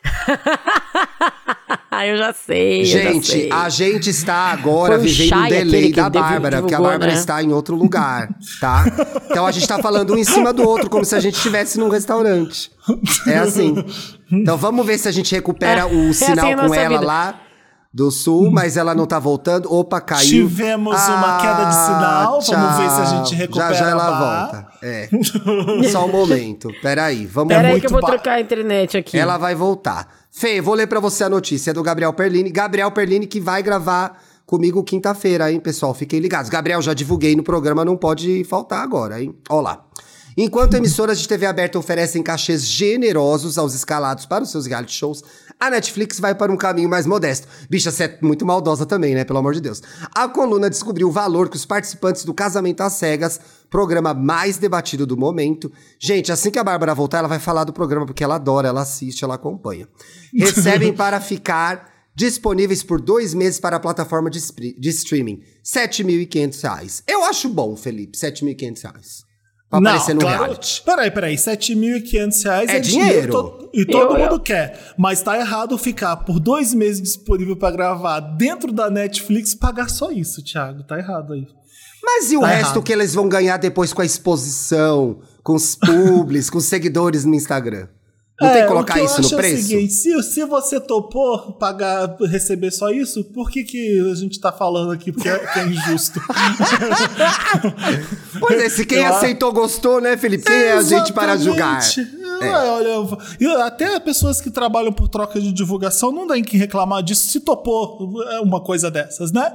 eu 2.06 2.18
já 2.18 2.34
sei. 2.34 2.82
eu 2.82 2.86
já 2.86 3.00
Gente, 3.00 3.28
sei. 3.28 3.50
a 3.54 3.70
gente 3.70 4.10
está 4.10 4.52
agora 4.52 4.98
vivendo 4.98 5.34
um 5.34 5.48
delay 5.48 5.94
da 5.94 6.10
Bárbara, 6.10 6.60
porque 6.60 6.76
a 6.76 6.82
Bárbara 6.82 7.14
né? 7.14 7.18
está 7.18 7.42
em 7.42 7.54
outro 7.54 7.78
lugar, 7.78 8.28
tá? 8.60 8.84
Então 9.32 9.48
a 9.48 9.52
gente 9.52 9.66
tá 9.66 9.82
falando 9.82 10.14
um 10.14 10.18
em 10.18 10.26
cima 10.26 10.52
do 10.52 10.68
outro, 10.68 10.90
como 10.90 11.06
se 11.06 11.16
a 11.16 11.22
gente 11.22 11.36
estivesse 11.36 11.80
num 11.80 11.88
restaurante. 11.88 12.70
É 13.26 13.38
assim. 13.38 13.76
Então 14.30 14.58
vamos 14.58 14.86
ver 14.86 14.98
se 14.98 15.08
a 15.08 15.12
gente 15.12 15.34
recupera 15.34 15.82
É, 15.82 15.86
o 15.86 16.10
é 16.10 16.14
sinal 16.14 16.46
assim 16.46 16.54
a 16.54 16.68
com 16.68 16.76
ela 16.76 16.90
vida. 16.90 17.06
lá 17.06 17.40
do 17.94 18.10
sul, 18.10 18.50
mas 18.50 18.76
ela 18.76 18.96
não 18.96 19.06
tá 19.06 19.20
voltando. 19.20 19.72
Opa, 19.72 20.02
caiu. 20.02 20.28
Tivemos 20.28 20.96
uma 20.96 21.38
queda 21.40 21.66
de 21.66 21.76
sinal, 21.76 22.42
vamos 22.42 22.78
ver 22.78 22.90
se 22.90 23.02
a 23.02 23.06
gente 23.06 23.30
tchau. 23.30 23.38
recupera 23.38 23.74
Já 23.74 23.80
já 23.84 23.90
ela 23.92 24.20
volta. 24.50 24.68
É. 24.82 25.10
Só 25.92 26.06
um 26.06 26.12
momento. 26.12 26.70
Peraí, 26.82 27.26
vamos 27.28 27.54
Pera 27.54 27.68
aí 27.68 27.72
muito 27.74 27.82
que 27.82 27.88
eu 27.88 27.92
vou 27.92 28.02
ba- 28.02 28.08
trocar 28.08 28.34
a 28.34 28.42
internet 28.42 28.98
aqui. 28.98 29.18
ela 29.18 29.38
vai 29.38 29.54
voltar. 29.54 30.08
Fê, 30.32 30.60
vou 30.60 30.74
ler 30.74 30.88
pra 30.88 31.00
você 31.00 31.24
a 31.24 31.30
notícia 31.30 31.70
é 31.70 31.74
do 31.74 31.84
Gabriel 31.84 32.12
Perlini. 32.14 32.50
Gabriel 32.50 32.92
Perlini 32.92 33.28
que 33.28 33.40
vai 33.40 33.62
gravar 33.62 34.20
comigo 34.48 34.84
quinta-feira, 34.84 35.52
hein, 35.52 35.60
pessoal? 35.60 35.94
Fiquem 35.94 36.20
ligados. 36.20 36.50
Gabriel, 36.50 36.82
já 36.82 36.96
divulguei 36.96 37.36
no 37.36 37.44
programa, 37.44 37.86
não 37.86 37.96
pode 37.96 38.44
faltar 38.46 38.82
agora, 38.84 39.22
hein? 39.22 39.36
Ó 39.50 39.62
lá. 39.62 39.86
Enquanto 40.36 40.74
emissoras 40.74 41.20
de 41.20 41.28
TV 41.28 41.46
aberta 41.46 41.78
oferecem 41.78 42.24
cachês 42.24 42.66
generosos 42.66 43.60
aos 43.60 43.76
escalados 43.76 44.26
para 44.26 44.44
os 44.44 44.50
seus 44.50 44.66
reality 44.66 44.92
shows, 44.94 45.24
a 45.68 45.70
Netflix 45.70 46.20
vai 46.20 46.36
para 46.36 46.52
um 46.52 46.58
caminho 46.58 46.90
mais 46.90 47.06
modesto. 47.06 47.48
Bicha, 47.70 47.92
você 47.92 48.04
é 48.04 48.18
muito 48.22 48.46
maldosa 48.46 48.86
também, 48.86 49.16
né? 49.16 49.24
Pelo 49.24 49.40
amor 49.40 49.54
de 49.54 49.62
Deus. 49.62 49.82
A 50.14 50.28
coluna 50.28 50.70
descobriu 50.70 51.08
o 51.08 51.12
valor 51.12 51.50
que 51.50 51.56
os 51.56 51.66
participantes 51.66 52.26
do 52.26 52.34
Casamento 52.34 52.82
às 52.82 52.94
Cegas, 52.94 53.40
programa 53.70 54.14
mais 54.14 54.58
debatido 54.58 55.06
do 55.06 55.16
momento. 55.16 55.72
Gente, 56.00 56.32
assim 56.32 56.52
que 56.52 56.60
a 56.60 56.64
Bárbara 56.64 56.94
voltar, 56.94 57.20
ela 57.20 57.28
vai 57.28 57.40
falar 57.40 57.64
do 57.64 57.72
programa, 57.72 58.06
porque 58.06 58.24
ela 58.24 58.36
adora, 58.36 58.68
ela 58.68 58.82
assiste, 58.82 59.24
ela 59.24 59.36
acompanha. 59.36 59.88
Recebem 60.36 60.94
para 60.94 61.22
ficar 61.22 61.92
disponíveis 62.16 62.84
por 62.84 63.00
dois 63.02 63.34
meses 63.34 63.60
para 63.60 63.78
a 63.78 63.80
plataforma 63.80 64.30
de, 64.30 64.40
de 64.78 64.90
streaming. 64.90 65.42
7.500 65.64 66.62
reais. 66.62 67.04
Eu 67.08 67.24
acho 67.24 67.50
bom, 67.50 67.76
Felipe, 67.76 68.18
R$ 68.22 68.32
7.500 68.32 69.33
Pra 69.82 69.90
aparecer 69.92 70.14
no 70.16 70.22
claro. 70.22 70.44
reality. 70.44 70.82
Peraí, 70.86 71.12
peraí. 71.12 71.36
7.500 71.38 72.44
reais 72.44 72.70
É 72.70 72.76
é, 72.78 72.80
dinheiro. 72.80 73.32
to- 73.32 73.70
e 73.74 73.86
todo 73.86 74.14
Eu- 74.16 74.20
mundo 74.20 74.36
eu- 74.36 74.40
quer. 74.40 74.94
Mas 74.98 75.22
tá 75.22 75.38
errado 75.38 75.78
ficar 75.78 76.18
por 76.18 76.40
dois 76.40 76.74
meses 76.74 77.02
disponível 77.02 77.56
pra 77.56 77.72
gravar 77.72 78.20
dentro 78.20 78.72
da 78.72 78.90
Netflix 78.90 79.54
e 79.54 79.58
pagar 79.58 79.90
só 79.90 80.12
isso, 80.12 80.44
Thiago. 80.44 80.84
Tá 80.84 80.98
errado 80.98 81.34
aí. 81.34 81.48
Mas 82.04 82.32
e 82.32 82.38
o 82.38 82.42
Tá 82.42 82.48
resto 82.48 82.64
errado. 82.66 82.84
que 82.84 82.92
eles 82.94 83.14
vão 83.14 83.28
ganhar 83.30 83.58
depois 83.58 83.94
com 83.94 84.02
a 84.02 84.06
exposição, 84.06 85.20
com 85.42 85.56
os 85.56 85.76
publis, 85.76 86.50
com 86.50 86.58
os 86.58 86.66
seguidores 86.66 87.26
no 87.26 87.34
Instagram? 87.34 87.88
Não 88.42 88.50
tem 88.50 88.58
que 88.58 88.64
É, 88.64 88.68
colocar 88.68 88.94
que 88.96 89.00
eu 89.00 89.06
isso 89.06 89.22
no 89.22 89.30
preço? 89.30 89.56
É 89.56 89.60
o 89.60 89.64
seguinte, 89.64 89.94
se, 89.94 90.24
se 90.24 90.44
você 90.46 90.80
topou 90.80 91.54
pagar, 91.54 92.16
receber 92.22 92.72
só 92.72 92.90
isso, 92.90 93.24
por 93.26 93.50
que, 93.50 93.64
que 93.64 94.00
a 94.12 94.16
gente 94.16 94.40
tá 94.40 94.52
falando 94.52 94.92
aqui 94.92 95.12
porque 95.12 95.30
é, 95.30 95.38
que 95.40 95.60
é 95.60 95.66
injusto? 95.68 96.20
Pois 98.40 98.62
é, 98.62 98.70
se 98.70 98.86
quem 98.86 99.00
Eu- 99.00 99.14
aceitou 99.14 99.52
gostou, 99.54 100.02
né, 100.02 100.18
Felipe? 100.18 100.44
Quem 100.46 100.56
é 100.56 100.74
a 100.74 100.82
gente 100.82 101.14
para 101.14 101.38
julgar? 101.38 101.78
Exatamente. 101.80 102.24
É, 102.42 102.52
olha, 102.52 103.18
eu- 103.40 103.62
até 103.62 104.00
pessoas 104.00 104.42
que 104.42 104.50
trabalham 104.50 104.92
por 104.92 105.08
troca 105.08 105.40
de 105.40 105.52
divulgação 105.54 106.12
não 106.12 106.28
tem 106.28 106.44
que 106.44 106.58
reclamar 106.58 107.02
disso 107.04 107.28
se 107.30 107.40
topou 107.40 108.22
é, 108.32 108.40
uma 108.40 108.60
coisa 108.62 108.90
dessas, 108.92 109.32
né? 109.32 109.54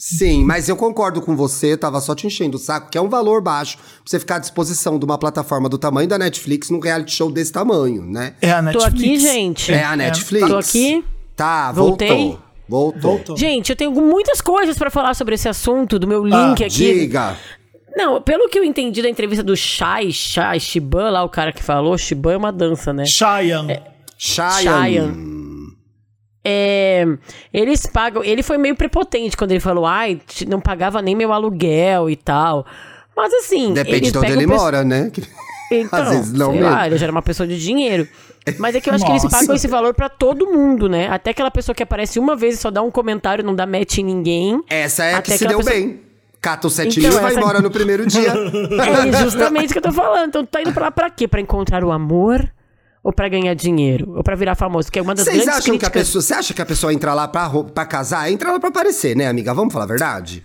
Sim, 0.00 0.44
mas 0.44 0.68
eu 0.68 0.76
concordo 0.76 1.20
com 1.20 1.34
você, 1.34 1.76
tava 1.76 2.00
só 2.00 2.14
te 2.14 2.24
enchendo 2.24 2.56
o 2.56 2.60
saco, 2.60 2.88
que 2.88 2.96
é 2.96 3.00
um 3.00 3.08
valor 3.08 3.42
baixo 3.42 3.76
pra 3.78 3.84
você 4.06 4.20
ficar 4.20 4.36
à 4.36 4.38
disposição 4.38 4.96
de 4.96 5.04
uma 5.04 5.18
plataforma 5.18 5.68
do 5.68 5.76
tamanho 5.76 6.08
da 6.08 6.16
Netflix 6.16 6.70
num 6.70 6.78
reality 6.78 7.12
show 7.16 7.32
desse 7.32 7.50
tamanho, 7.52 8.02
né? 8.06 8.34
É 8.40 8.52
a 8.52 8.58
Tô 8.58 8.62
Netflix. 8.62 8.94
aqui, 8.94 9.18
gente. 9.18 9.72
É 9.72 9.82
a 9.82 9.96
Netflix. 9.96 10.46
Tô 10.46 10.56
aqui. 10.56 11.04
Tá, 11.34 11.72
Voltei. 11.72 12.08
voltou. 12.08 12.38
Voltou. 12.68 13.00
Voltou. 13.00 13.36
Gente, 13.36 13.70
eu 13.70 13.76
tenho 13.76 13.90
muitas 13.90 14.40
coisas 14.40 14.78
pra 14.78 14.88
falar 14.88 15.14
sobre 15.14 15.34
esse 15.34 15.48
assunto, 15.48 15.98
do 15.98 16.06
meu 16.06 16.24
link 16.24 16.62
Ah, 16.62 16.66
aqui. 16.66 16.68
Diga. 16.68 17.36
Não, 17.96 18.22
pelo 18.22 18.48
que 18.48 18.56
eu 18.56 18.62
entendi 18.62 19.02
da 19.02 19.08
entrevista 19.08 19.42
do 19.42 19.56
Shai, 19.56 20.12
Shai, 20.12 20.60
Shiban, 20.60 21.10
lá 21.10 21.24
o 21.24 21.28
cara 21.28 21.52
que 21.52 21.62
falou, 21.62 21.98
Shiban 21.98 22.34
é 22.34 22.36
uma 22.36 22.52
dança, 22.52 22.92
né? 22.92 23.04
Cheyenne. 23.04 23.80
Cheyenne. 24.16 25.47
É, 26.50 27.04
eles 27.52 27.86
pagam. 27.86 28.24
Ele 28.24 28.42
foi 28.42 28.56
meio 28.56 28.74
prepotente 28.74 29.36
quando 29.36 29.50
ele 29.50 29.60
falou, 29.60 29.84
ai, 29.84 30.20
não 30.46 30.60
pagava 30.60 31.02
nem 31.02 31.14
meu 31.14 31.32
aluguel 31.32 32.08
e 32.08 32.16
tal. 32.16 32.64
Mas 33.14 33.32
assim. 33.34 33.74
Depende 33.74 33.96
eles 33.96 34.12
de 34.12 34.18
onde 34.18 34.32
ele 34.32 34.46
mora, 34.46 34.82
né? 34.84 35.10
Então, 35.70 35.98
Às 36.02 36.08
vezes 36.08 36.32
não 36.32 36.46
sei 36.52 36.60
mesmo. 36.60 36.74
lá, 36.74 36.86
ele 36.86 36.96
já 36.96 37.04
era 37.04 37.12
uma 37.12 37.20
pessoa 37.20 37.46
de 37.46 37.60
dinheiro. 37.60 38.08
Mas 38.58 38.74
é 38.74 38.80
que 38.80 38.88
eu 38.88 38.94
acho 38.94 39.04
que 39.04 39.10
eles 39.12 39.22
Nossa. 39.24 39.36
pagam 39.40 39.54
esse 39.54 39.68
valor 39.68 39.92
pra 39.92 40.08
todo 40.08 40.46
mundo, 40.46 40.88
né? 40.88 41.08
Até 41.10 41.32
aquela 41.32 41.50
pessoa 41.50 41.74
que 41.74 41.82
aparece 41.82 42.18
uma 42.18 42.34
vez 42.34 42.54
e 42.54 42.56
só 42.56 42.70
dá 42.70 42.80
um 42.80 42.90
comentário, 42.90 43.44
não 43.44 43.54
dá 43.54 43.66
match 43.66 43.98
em 43.98 44.02
ninguém. 44.04 44.62
Essa 44.70 45.04
é 45.04 45.14
a 45.16 45.20
que 45.20 45.30
se 45.36 45.46
deu 45.46 45.58
pessoa- 45.58 45.74
bem. 45.74 46.00
Cata 46.40 46.68
os 46.68 46.72
7 46.72 47.00
Então, 47.00 47.10
mil 47.10 47.18
e 47.18 47.20
vai 47.20 47.30
essa- 47.32 47.38
embora 47.40 47.60
no 47.60 47.70
primeiro 47.70 48.06
dia. 48.06 48.32
É 49.12 49.22
justamente 49.22 49.68
o 49.68 49.72
que 49.74 49.78
eu 49.78 49.82
tô 49.82 49.92
falando. 49.92 50.28
Então, 50.28 50.46
tá 50.46 50.62
indo 50.62 50.72
pra 50.72 50.84
lá 50.86 50.90
pra 50.90 51.10
quê? 51.10 51.28
Pra 51.28 51.38
encontrar 51.38 51.84
o 51.84 51.92
amor? 51.92 52.50
Ou 53.02 53.12
pra 53.12 53.28
ganhar 53.28 53.54
dinheiro? 53.54 54.12
Ou 54.16 54.22
pra 54.22 54.34
virar 54.34 54.54
famoso? 54.54 54.90
Que 54.90 54.98
é 54.98 55.02
uma 55.02 55.14
das 55.14 55.24
Vocês 55.24 55.36
grandes 55.44 55.54
acham 55.54 55.78
que 55.78 55.84
a 55.86 55.90
críticas. 55.90 56.06
pessoa. 56.08 56.22
Você 56.22 56.34
acha 56.34 56.54
que 56.54 56.62
a 56.62 56.66
pessoa 56.66 56.92
entra 56.92 57.14
lá 57.14 57.28
pra 57.28 57.86
casar? 57.86 58.30
Entra 58.30 58.52
lá 58.52 58.58
pra 58.60 58.68
aparecer, 58.68 59.16
né, 59.16 59.26
amiga? 59.28 59.54
Vamos 59.54 59.72
falar 59.72 59.84
a 59.84 59.88
verdade? 59.88 60.44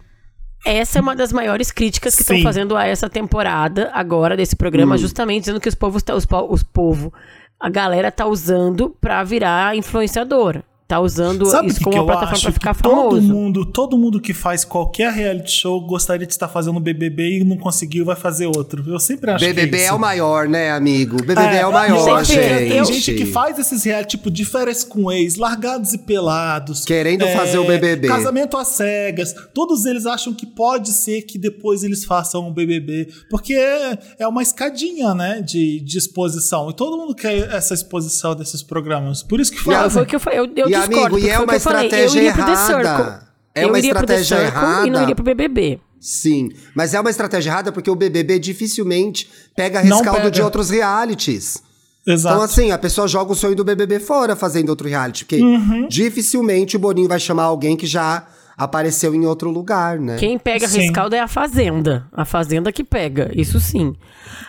Essa 0.66 1.00
é 1.00 1.02
uma 1.02 1.16
das 1.16 1.34
maiores 1.34 1.72
críticas 1.72 2.16
que 2.16 2.22
estão 2.22 2.42
fazendo 2.42 2.78
a 2.78 2.86
essa 2.86 3.10
temporada 3.10 3.89
agora 3.94 4.38
desse 4.38 4.56
Hum. 4.56 4.60
programa, 4.60 4.98
justamente 4.98 5.42
dizendo 5.42 5.60
que 5.60 5.68
os 5.68 5.76
povos, 5.76 6.02
tá- 6.04 6.16
os, 6.16 6.26
po- 6.26 6.48
os 6.50 6.63
povo, 6.63 7.12
a 7.60 7.70
galera 7.70 8.10
tá 8.12 8.26
usando 8.26 8.96
pra 9.02 9.24
virar 9.26 9.76
influenciador. 9.76 10.62
Tá 10.93 10.99
usando 10.99 11.43
Sabe 11.47 11.67
o 11.67 11.69
isso 11.71 11.79
que, 11.79 11.86
como 11.86 11.95
que 11.95 11.99
uma 11.99 12.03
eu 12.03 12.06
plataforma 12.06 12.34
acho? 12.34 12.43
pra 12.43 12.51
ficar 12.53 12.75
que 12.75 12.84
todo 12.84 12.95
famoso. 12.95 13.27
mundo, 13.27 13.65
todo 13.65 13.97
mundo 13.97 14.21
que 14.21 14.32
faz 14.32 14.63
qualquer 14.63 15.12
reality 15.12 15.49
show 15.51 15.82
gostaria 15.82 16.27
de 16.27 16.32
estar 16.34 16.47
fazendo 16.47 16.79
BBB 16.79 17.39
e 17.39 17.43
não 17.43 17.58
conseguiu, 17.58 18.06
vai 18.06 18.15
fazer 18.15 18.45
outro. 18.45 18.84
Eu 18.88 18.99
sempre 18.99 19.32
acho 19.32 19.43
BBB 19.43 19.77
que 19.77 19.84
é, 19.84 19.88
é, 19.88 19.93
o 19.93 19.97
maior, 19.97 20.47
né, 20.47 20.69
amigo? 20.71 21.17
BBB 21.17 21.58
é, 21.58 21.65
o 21.65 21.71
maior, 21.73 22.23
gente, 22.23 22.39
gente. 22.43 22.69
Tem 22.69 22.86
gente 22.86 23.13
que 23.15 23.25
faz 23.25 23.58
esses 23.58 23.84
reality, 23.84 24.17
tipo, 24.17 24.29
de 24.29 24.45
férias 24.45 24.84
com 24.84 25.12
ex, 25.12 25.36
largados 25.36 25.93
e 25.93 25.97
pelados. 25.97 26.86
Querendo 26.86 27.23
é, 27.25 27.36
fazer 27.36 27.58
o 27.58 27.65
BBB. 27.65 28.08
Casamento 28.08 28.56
às 28.56 28.67
cegas. 28.67 29.34
Todos 29.51 29.86
eles 29.86 30.06
acham 30.06 30.32
que 30.32 30.45
pode 30.45 30.93
ser 30.93 31.23
que 31.23 31.39
depois 31.39 31.84
eles 31.84 32.06
façam 32.06 32.47
o 32.47 32.53
BBB. 32.53 33.08
Porque 33.32 33.56
é, 33.56 33.97
é 34.19 34.27
uma 34.27 34.43
escadinha, 34.43 35.15
né, 35.15 35.41
de, 35.41 35.79
de 35.79 35.97
exposição. 35.97 36.69
E 36.69 36.73
todo 36.75 36.97
mundo 36.97 37.15
quer 37.15 37.51
essa 37.51 37.73
exposição 37.73 38.36
desses 38.36 38.62
programas. 38.62 39.23
Por 39.23 39.39
isso 39.39 39.51
que 39.51 39.58
Não, 39.58 39.75
fazem. 39.75 39.89
foi 39.89 40.03
o 40.03 40.06
que 40.06 40.15
eu 40.15 40.19
falei. 40.19 40.39
Eu, 40.39 40.45
eu 40.56 40.69
E, 40.69 40.83
discordo. 40.88 41.15
amigo, 41.15 41.19
e 41.28 41.30
é 41.30 41.38
uma 41.39 41.60
falei. 41.60 41.88
estratégia 41.88 42.19
eu 42.19 42.22
iria 42.24 42.34
pro 42.34 42.46
The 42.46 42.52
errada. 42.52 43.28
É 43.56 43.63
eu 43.63 43.67
uma 43.69 43.78
iria 43.78 43.96
pro 43.96 44.06
The 44.08 44.19
estratégia 44.22 44.52
Circle 44.52 44.62
E 44.62 44.72
não 44.74 44.86
errada. 44.88 45.04
iria 45.04 45.15
pro 45.15 45.24
BBB. 45.24 45.80
Sim, 46.00 46.50
mas 46.76 46.93
é 46.93 47.00
uma 47.00 47.10
estratégia 47.10 47.50
errada 47.50 47.72
porque 47.72 47.89
o 47.89 47.96
BBB 47.96 48.38
dificilmente 48.39 49.30
pega 49.56 49.80
rescaldo 49.80 50.17
pega. 50.17 50.32
de 50.32 50.41
outros 50.41 50.69
realities. 50.69 51.63
Exato. 52.06 52.36
Então, 52.36 52.43
assim, 52.46 52.72
a 52.72 52.78
pessoa 52.78 53.08
joga 53.08 53.32
o 53.32 53.36
sonho 53.36 53.56
do 53.56 53.63
BBB 53.63 54.00
fora 54.02 54.36
fazendo 54.36 54.67
outro 54.69 54.88
reality. 54.89 55.24
Porque 55.24 55.41
Uhum. 55.41 55.88
dificilmente 55.88 56.76
o 56.76 56.80
Boninho 56.80 57.08
vai 57.08 57.19
chamar 57.19 57.43
alguém 57.43 57.78
que 57.78 57.88
já 57.88 58.28
apareceu 58.58 59.15
em 59.15 59.26
outro 59.26 59.50
lugar, 59.50 59.98
né? 59.98 60.17
Quem 60.17 60.38
pega 60.38 60.67
Sim. 60.67 60.82
rescaldo 60.82 61.15
é 61.15 61.19
a 61.22 61.28
Fazenda. 61.28 62.06
A 62.12 62.26
Fazenda 62.26 62.72
que 62.72 62.84
pega, 62.84 63.32
isso 63.34 63.60
sim. 63.60 63.96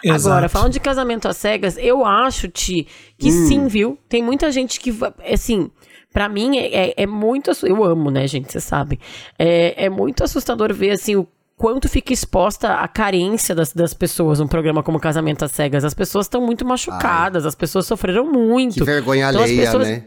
Exato. 0.03 0.29
Agora, 0.29 0.49
falando 0.49 0.73
de 0.73 0.81
casamento 0.81 1.27
às 1.29 1.37
cegas, 1.37 1.77
eu 1.79 2.05
acho, 2.05 2.49
Ti, 2.49 2.87
que 3.17 3.31
Hum. 3.31 3.47
sim, 3.49 3.67
viu? 3.69 3.97
Tem 4.09 4.23
muita 4.23 4.51
gente 4.51 4.79
que, 4.81 4.91
va- 4.91 5.15
assim, 5.33 5.71
pra 6.15 6.31
mim 6.31 6.57
é, 6.57 6.87
é, 6.91 6.95
é 6.97 7.07
muito... 7.07 7.51
Eu 7.67 7.85
amo, 7.85 8.11
né, 8.11 8.27
gente? 8.27 8.51
Vocês 8.51 8.65
sabem. 8.65 8.99
É, 9.39 9.85
é 9.85 9.91
muito 9.91 10.25
assustador 10.25 10.73
ver, 10.73 10.93
assim, 10.93 11.17
o 11.17 11.29
quanto 11.57 11.89
fica 11.89 12.13
exposta 12.13 12.75
a 12.77 12.89
carência 12.89 13.55
das, 13.55 13.73
das 13.73 13.93
pessoas 13.93 14.39
num 14.41 14.49
programa 14.49 14.83
como 14.83 14.99
Casamento 14.99 15.45
às 15.45 15.51
Cegas. 15.53 15.85
As 15.85 15.93
pessoas 15.93 16.25
estão 16.27 16.41
muito 16.41 16.65
machucadas, 16.65 17.45
as 17.45 17.55
pessoas 17.55 17.87
sofreram 17.87 18.33
muito. 18.33 18.77
Que 18.77 18.85
vergonha 18.85 19.29
Então, 19.29 19.43
alheia, 19.43 19.61
pessoas- 19.67 19.89
né? 19.89 20.05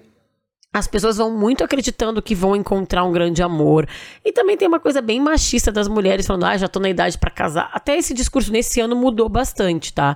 As 0.74 0.86
pessoas 0.86 1.18
vão 1.18 1.32
muito 1.36 1.64
acreditando 1.64 2.22
que 2.22 2.36
vão 2.36 2.56
encontrar 2.56 3.04
um 3.04 3.12
grande 3.12 3.42
amor. 3.42 3.88
E 4.24 4.32
também 4.32 4.56
tem 4.58 4.68
uma 4.68 4.80
coisa 4.80 5.02
bem 5.02 5.20
machista 5.20 5.72
das 5.72 5.88
mulheres 5.88 6.28
falando, 6.28 6.44
ah, 6.46 6.58
já 6.58 6.68
tô 6.68 6.80
na 6.80 6.90
idade 6.90 7.18
pra 7.18 7.32
casar. 7.32 7.70
Até 7.74 7.98
esse 7.98 8.14
discurso 8.14 8.52
nesse 8.52 8.80
ano 8.80 8.96
mudou 8.96 9.28
bastante, 9.28 9.92
tá? 9.94 10.16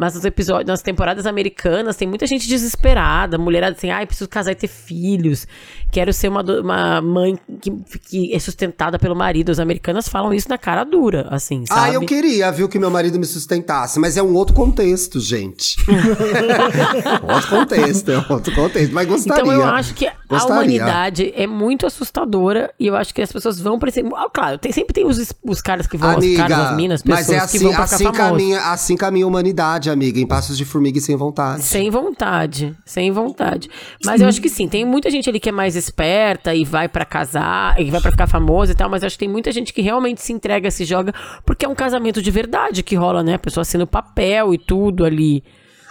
Mas 0.00 0.14
nos 0.14 0.24
episódios, 0.24 0.66
nas 0.66 0.80
temporadas 0.80 1.26
americanas, 1.26 1.94
tem 1.94 2.08
muita 2.08 2.26
gente 2.26 2.48
desesperada, 2.48 3.36
mulherada 3.36 3.76
assim, 3.76 3.90
ai, 3.90 4.06
preciso 4.06 4.30
casar 4.30 4.52
e 4.52 4.54
ter 4.54 4.66
filhos, 4.66 5.46
quero 5.92 6.10
ser 6.10 6.28
uma, 6.28 6.42
uma 6.42 7.02
mãe 7.02 7.38
que, 7.60 7.70
que 8.08 8.34
é 8.34 8.38
sustentada 8.38 8.98
pelo 8.98 9.14
marido. 9.14 9.52
As 9.52 9.58
americanas 9.58 10.08
falam 10.08 10.32
isso 10.32 10.48
na 10.48 10.56
cara 10.56 10.84
dura, 10.84 11.28
assim, 11.30 11.66
sabe? 11.66 11.90
Ah, 11.90 11.92
eu 11.92 12.00
queria, 12.00 12.50
viu, 12.50 12.66
que 12.66 12.78
meu 12.78 12.90
marido 12.90 13.18
me 13.18 13.26
sustentasse, 13.26 14.00
mas 14.00 14.16
é 14.16 14.22
um 14.22 14.32
outro 14.32 14.54
contexto, 14.54 15.20
gente. 15.20 15.76
outro 17.22 17.50
contexto, 17.50 18.10
é 18.10 18.26
outro 18.32 18.54
contexto, 18.54 18.94
mas 18.94 19.06
gostaria. 19.06 19.42
Então 19.42 19.52
eu 19.52 19.64
acho 19.66 19.92
que 19.92 20.10
a 20.30 20.38
Gostaria. 20.38 20.54
humanidade 20.54 21.32
é 21.34 21.46
muito 21.46 21.86
assustadora 21.86 22.72
e 22.78 22.86
eu 22.86 22.96
acho 22.96 23.12
que 23.12 23.20
as 23.20 23.32
pessoas 23.32 23.60
vão 23.60 23.78
parecer. 23.78 24.04
Ah, 24.14 24.28
claro, 24.32 24.58
tem, 24.58 24.70
sempre 24.70 24.94
tem 24.94 25.04
os, 25.04 25.32
os 25.44 25.60
caras 25.60 25.86
que 25.86 25.96
vão, 25.96 26.10
Amiga, 26.10 26.42
os 26.42 26.48
caras, 26.48 26.58
as 26.70 26.76
minas, 26.76 27.02
pessoas 27.02 27.26
mas 27.26 27.36
é 27.36 27.38
que 27.38 27.44
assim, 27.56 27.58
vão 27.64 27.72
pra 27.74 27.84
assim, 27.84 27.96
ficar 27.98 28.12
famosos. 28.12 28.38
caminha, 28.38 28.60
assim 28.70 28.96
caminha 28.96 29.24
a 29.24 29.28
humanidade, 29.28 29.90
amiga, 29.90 30.20
em 30.20 30.26
passos 30.26 30.56
de 30.56 30.64
formiga 30.64 30.98
e 30.98 31.00
sem 31.00 31.16
vontade. 31.16 31.62
Sem 31.62 31.90
vontade, 31.90 32.76
sem 32.84 33.10
vontade. 33.10 33.68
Mas 34.04 34.20
eu 34.20 34.28
acho 34.28 34.40
que 34.40 34.48
sim, 34.48 34.68
tem 34.68 34.84
muita 34.84 35.10
gente 35.10 35.28
ali 35.28 35.40
que 35.40 35.48
é 35.48 35.52
mais 35.52 35.74
esperta 35.76 36.54
e 36.54 36.64
vai 36.64 36.88
pra 36.88 37.04
casar, 37.04 37.80
e 37.80 37.90
vai 37.90 38.00
pra 38.00 38.10
ficar 38.12 38.26
famosa 38.26 38.72
e 38.72 38.74
tal, 38.74 38.88
mas 38.88 39.02
acho 39.02 39.16
que 39.16 39.20
tem 39.24 39.28
muita 39.28 39.50
gente 39.50 39.72
que 39.72 39.82
realmente 39.82 40.20
se 40.22 40.32
entrega, 40.32 40.70
se 40.70 40.84
joga, 40.84 41.12
porque 41.44 41.64
é 41.64 41.68
um 41.68 41.74
casamento 41.74 42.22
de 42.22 42.30
verdade 42.30 42.82
que 42.82 42.94
rola, 42.94 43.22
né? 43.22 43.34
A 43.34 43.38
pessoa 43.38 43.62
assina 43.62 43.84
o 43.84 43.86
papel 43.86 44.54
e 44.54 44.58
tudo 44.58 45.04
ali. 45.04 45.42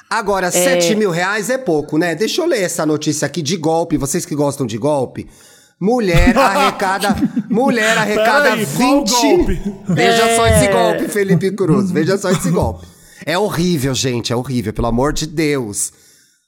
Agora, 0.10 0.50
7 0.50 0.96
mil 0.96 1.12
reais 1.12 1.50
é 1.50 1.58
pouco, 1.58 1.98
né? 1.98 2.16
Deixa 2.16 2.42
eu 2.42 2.46
ler 2.48 2.64
essa 2.64 2.86
notícia 2.86 3.26
aqui 3.26 3.42
de 3.42 3.56
golpe, 3.58 3.96
vocês 3.98 4.26
que 4.26 4.34
gostam 4.36 4.66
de 4.66 4.78
golpe. 4.78 5.28
Mulher 5.80 6.36
arrecada. 6.38 7.16
mulher 7.50 7.98
arrecada 7.98 8.50
Peraí, 8.50 8.66
qual 8.76 9.06
20. 9.06 9.12
golpe? 9.12 9.62
Veja 9.90 10.36
só 10.36 10.48
esse 10.48 10.66
É. 10.66 10.72
golpe, 10.72 11.08
Felipe 11.08 11.52
Cruz. 11.52 11.92
Veja 11.92 12.18
só 12.18 12.32
esse 12.32 12.50
golpe. 12.50 12.86
É 13.26 13.38
horrível, 13.38 13.94
gente. 13.94 14.34
É 14.34 14.36
horrível, 14.36 14.74
pelo 14.74 14.88
amor 14.88 15.14
de 15.14 15.28
Deus. 15.28 15.94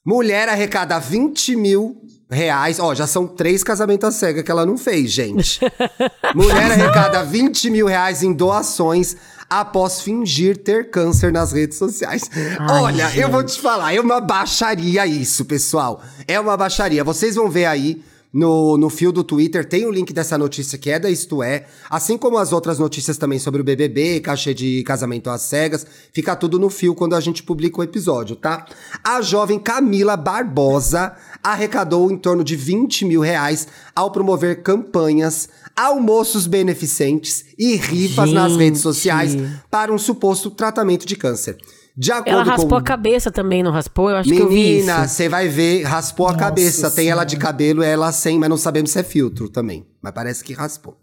Mulher 0.05 0.49
arrecada 0.49 0.99
20 0.99 1.55
mil 1.55 1.95
reais. 2.29 2.79
Ó, 2.79 2.95
já 2.95 3.05
são 3.05 3.27
três 3.27 3.63
casamentos 3.63 4.09
à 4.09 4.11
cega 4.11 4.41
que 4.41 4.49
ela 4.49 4.65
não 4.65 4.77
fez, 4.77 5.11
gente. 5.11 5.59
Mulher 6.33 6.71
arrecada 6.71 7.23
20 7.23 7.69
mil 7.69 7.85
reais 7.85 8.23
em 8.23 8.33
doações 8.33 9.15
após 9.51 9.99
fingir 9.99 10.55
ter 10.55 10.89
câncer 10.89 11.29
nas 11.29 11.51
redes 11.51 11.77
sociais. 11.77 12.23
Ai, 12.57 12.81
Olha, 12.81 13.09
gente. 13.09 13.19
eu 13.19 13.29
vou 13.29 13.43
te 13.43 13.59
falar, 13.59 13.93
é 13.93 13.99
uma 13.99 14.21
baixaria 14.21 15.05
isso, 15.05 15.43
pessoal. 15.43 16.01
É 16.25 16.39
uma 16.39 16.55
baixaria. 16.55 17.03
Vocês 17.03 17.35
vão 17.35 17.49
ver 17.49 17.65
aí 17.65 18.01
no, 18.33 18.77
no 18.77 18.89
fio 18.89 19.11
do 19.11 19.23
Twitter, 19.23 19.65
tem 19.65 19.85
o 19.85 19.91
link 19.91 20.13
dessa 20.13 20.37
notícia 20.37 20.77
que 20.77 20.89
é 20.89 20.97
da 20.97 21.09
Isto 21.09 21.43
É, 21.43 21.65
assim 21.89 22.17
como 22.17 22.37
as 22.37 22.53
outras 22.53 22.79
notícias 22.79 23.17
também 23.17 23.39
sobre 23.39 23.59
o 23.59 23.63
BBB, 23.63 24.21
cachê 24.21 24.53
de 24.53 24.83
casamento 24.83 25.29
às 25.29 25.41
cegas, 25.41 25.85
fica 26.13 26.35
tudo 26.35 26.57
no 26.57 26.69
fio 26.69 26.95
quando 26.95 27.15
a 27.15 27.19
gente 27.19 27.43
publica 27.43 27.81
o 27.81 27.83
episódio, 27.83 28.35
tá? 28.35 28.65
A 29.03 29.21
jovem 29.21 29.59
Camila 29.59 30.15
Barbosa 30.15 31.13
arrecadou 31.43 32.09
em 32.11 32.17
torno 32.17 32.43
de 32.43 32.55
20 32.55 33.05
mil 33.05 33.21
reais 33.21 33.67
ao 33.95 34.11
promover 34.11 34.61
campanhas, 34.61 35.49
almoços 35.85 36.47
beneficentes 36.47 37.45
e 37.57 37.75
rifas 37.75 38.31
nas 38.31 38.51
Gente. 38.51 38.61
redes 38.61 38.81
sociais 38.81 39.35
para 39.69 39.93
um 39.93 39.97
suposto 39.97 40.51
tratamento 40.51 41.05
de 41.05 41.15
câncer. 41.15 41.57
De 41.95 42.11
acordo 42.11 42.29
Ela 42.29 42.43
com 42.45 42.49
raspou 42.51 42.77
a 42.77 42.81
cabeça 42.81 43.29
também, 43.29 43.61
não 43.61 43.71
raspou? 43.71 44.09
Eu 44.09 44.15
acho 44.15 44.29
que 44.29 44.37
eu 44.37 44.47
vi. 44.47 44.55
Menina, 44.55 45.07
você 45.07 45.27
vai 45.27 45.47
ver, 45.49 45.83
raspou 45.83 46.27
a 46.27 46.31
Nossa 46.31 46.45
cabeça. 46.45 46.89
Tem 46.89 47.09
ela 47.09 47.21
Senhora. 47.21 47.25
de 47.25 47.37
cabelo, 47.37 47.83
ela 47.83 48.11
sem, 48.11 48.39
mas 48.39 48.49
não 48.49 48.57
sabemos 48.57 48.91
se 48.91 48.99
é 48.99 49.03
filtro 49.03 49.49
também. 49.49 49.85
Mas 50.01 50.13
parece 50.13 50.43
que 50.43 50.53
raspou. 50.53 50.97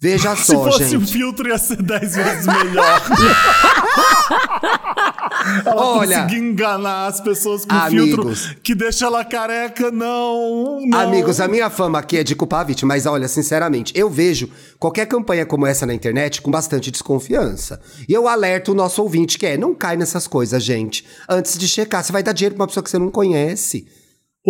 Veja 0.00 0.36
Se 0.36 0.52
só, 0.52 0.64
fosse 0.64 0.96
um 0.96 1.00
gente. 1.00 1.12
filtro, 1.12 1.48
ia 1.48 1.58
ser 1.58 1.82
10 1.82 2.14
vezes 2.14 2.46
melhor. 2.46 3.02
ela 5.66 5.74
Olha, 5.86 6.22
conseguir 6.22 6.40
enganar 6.40 7.06
as 7.06 7.20
pessoas 7.20 7.64
com 7.64 7.74
amigos. 7.74 8.42
filtro 8.44 8.60
que 8.62 8.74
deixa 8.74 9.06
ela 9.06 9.24
careca, 9.24 9.90
não, 9.90 10.80
não. 10.86 11.00
Amigos, 11.00 11.40
a 11.40 11.48
minha 11.48 11.68
fama 11.70 11.98
aqui 11.98 12.18
é 12.18 12.24
de 12.24 12.34
culpar 12.36 12.60
a 12.60 12.64
vítima, 12.64 12.94
mas 12.94 13.06
olha, 13.06 13.26
sinceramente, 13.28 13.92
eu 13.96 14.08
vejo 14.08 14.48
qualquer 14.78 15.06
campanha 15.06 15.44
como 15.44 15.66
essa 15.66 15.84
na 15.86 15.94
internet 15.94 16.40
com 16.42 16.50
bastante 16.50 16.90
desconfiança. 16.90 17.80
E 18.08 18.12
eu 18.12 18.28
alerto 18.28 18.72
o 18.72 18.74
nosso 18.74 19.02
ouvinte 19.02 19.38
que 19.38 19.46
é, 19.46 19.56
não 19.56 19.74
cai 19.74 19.96
nessas 19.96 20.26
coisas, 20.26 20.62
gente. 20.62 21.04
Antes 21.28 21.58
de 21.58 21.66
checar, 21.68 22.04
você 22.04 22.12
vai 22.12 22.22
dar 22.22 22.32
dinheiro 22.32 22.54
pra 22.54 22.62
uma 22.62 22.68
pessoa 22.68 22.84
que 22.84 22.90
você 22.90 22.98
não 22.98 23.10
conhece. 23.10 23.86